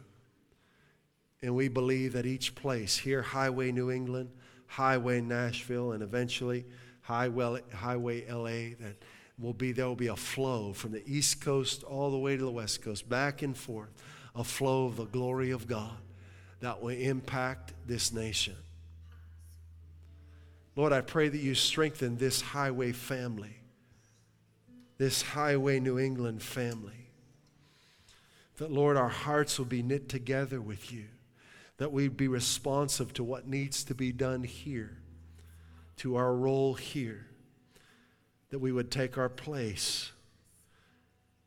And 1.43 1.55
we 1.55 1.67
believe 1.67 2.13
that 2.13 2.25
each 2.25 2.55
place, 2.55 2.97
here, 2.97 3.21
Highway 3.21 3.71
New 3.71 3.91
England, 3.91 4.31
Highway 4.65 5.21
Nashville, 5.21 5.91
and 5.91 6.01
eventually 6.01 6.65
Highway, 7.01 7.61
Highway 7.73 8.25
LA, 8.27 8.75
that 8.83 8.95
will 9.37 9.53
be, 9.53 9.71
there 9.71 9.87
will 9.87 9.95
be 9.95 10.07
a 10.07 10.15
flow 10.15 10.73
from 10.73 10.93
the 10.93 11.03
East 11.05 11.41
Coast 11.41 11.83
all 11.83 12.09
the 12.09 12.17
way 12.17 12.37
to 12.37 12.43
the 12.43 12.51
West 12.51 12.81
Coast, 12.81 13.07
back 13.07 13.43
and 13.43 13.55
forth, 13.55 13.89
a 14.35 14.43
flow 14.43 14.85
of 14.85 14.95
the 14.95 15.05
glory 15.05 15.51
of 15.51 15.67
God 15.67 15.97
that 16.59 16.81
will 16.81 16.89
impact 16.89 17.73
this 17.85 18.11
nation. 18.11 18.55
Lord, 20.81 20.93
I 20.93 21.01
pray 21.01 21.29
that 21.29 21.37
you 21.37 21.53
strengthen 21.53 22.17
this 22.17 22.41
highway 22.41 22.91
family, 22.91 23.55
this 24.97 25.21
Highway 25.21 25.79
New 25.79 25.99
England 25.99 26.41
family. 26.41 27.11
That, 28.57 28.71
Lord, 28.71 28.97
our 28.97 29.07
hearts 29.07 29.59
will 29.59 29.67
be 29.67 29.83
knit 29.83 30.09
together 30.09 30.59
with 30.59 30.91
you, 30.91 31.05
that 31.77 31.91
we'd 31.91 32.17
be 32.17 32.27
responsive 32.27 33.13
to 33.13 33.23
what 33.23 33.47
needs 33.47 33.83
to 33.83 33.93
be 33.93 34.11
done 34.11 34.41
here, 34.41 34.97
to 35.97 36.15
our 36.15 36.33
role 36.33 36.73
here, 36.73 37.27
that 38.49 38.57
we 38.57 38.71
would 38.71 38.89
take 38.89 39.19
our 39.19 39.29
place 39.29 40.11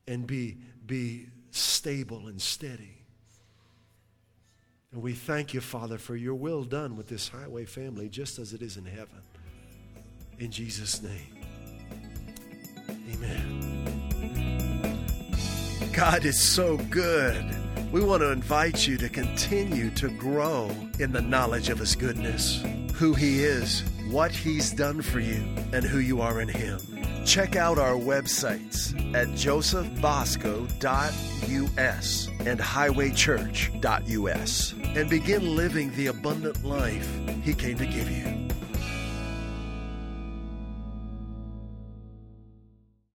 and 0.06 0.28
be, 0.28 0.58
be 0.86 1.26
stable 1.50 2.28
and 2.28 2.40
steady. 2.40 2.93
And 4.94 5.02
we 5.02 5.12
thank 5.12 5.52
you, 5.52 5.60
Father, 5.60 5.98
for 5.98 6.14
your 6.14 6.36
will 6.36 6.62
done 6.62 6.96
with 6.96 7.08
this 7.08 7.26
highway 7.26 7.64
family, 7.64 8.08
just 8.08 8.38
as 8.38 8.52
it 8.52 8.62
is 8.62 8.76
in 8.76 8.84
heaven. 8.84 9.20
In 10.38 10.52
Jesus' 10.52 11.02
name, 11.02 11.44
amen. 13.12 14.30
God 15.92 16.24
is 16.24 16.38
so 16.40 16.76
good. 16.90 17.44
We 17.90 18.04
want 18.04 18.22
to 18.22 18.30
invite 18.30 18.86
you 18.86 18.96
to 18.98 19.08
continue 19.08 19.90
to 19.96 20.10
grow 20.10 20.70
in 21.00 21.10
the 21.10 21.22
knowledge 21.22 21.70
of 21.70 21.80
His 21.80 21.96
goodness, 21.96 22.62
who 22.94 23.14
He 23.14 23.42
is, 23.42 23.82
what 24.10 24.32
He's 24.32 24.72
done 24.72 25.02
for 25.02 25.20
you, 25.20 25.44
and 25.72 25.84
who 25.84 25.98
you 25.98 26.20
are 26.20 26.40
in 26.40 26.48
Him. 26.48 26.80
Check 27.24 27.54
out 27.56 27.78
our 27.78 27.94
websites 27.94 28.92
at 29.14 29.28
josephbosco.us 29.28 32.28
and 32.40 32.60
highwaychurch.us 32.60 34.72
and 34.72 35.10
begin 35.10 35.56
living 35.56 35.90
the 35.96 36.08
abundant 36.08 36.62
life 36.64 37.08
He 37.42 37.54
came 37.54 37.78
to 37.78 37.86
give 37.86 38.10
you. 38.10 38.48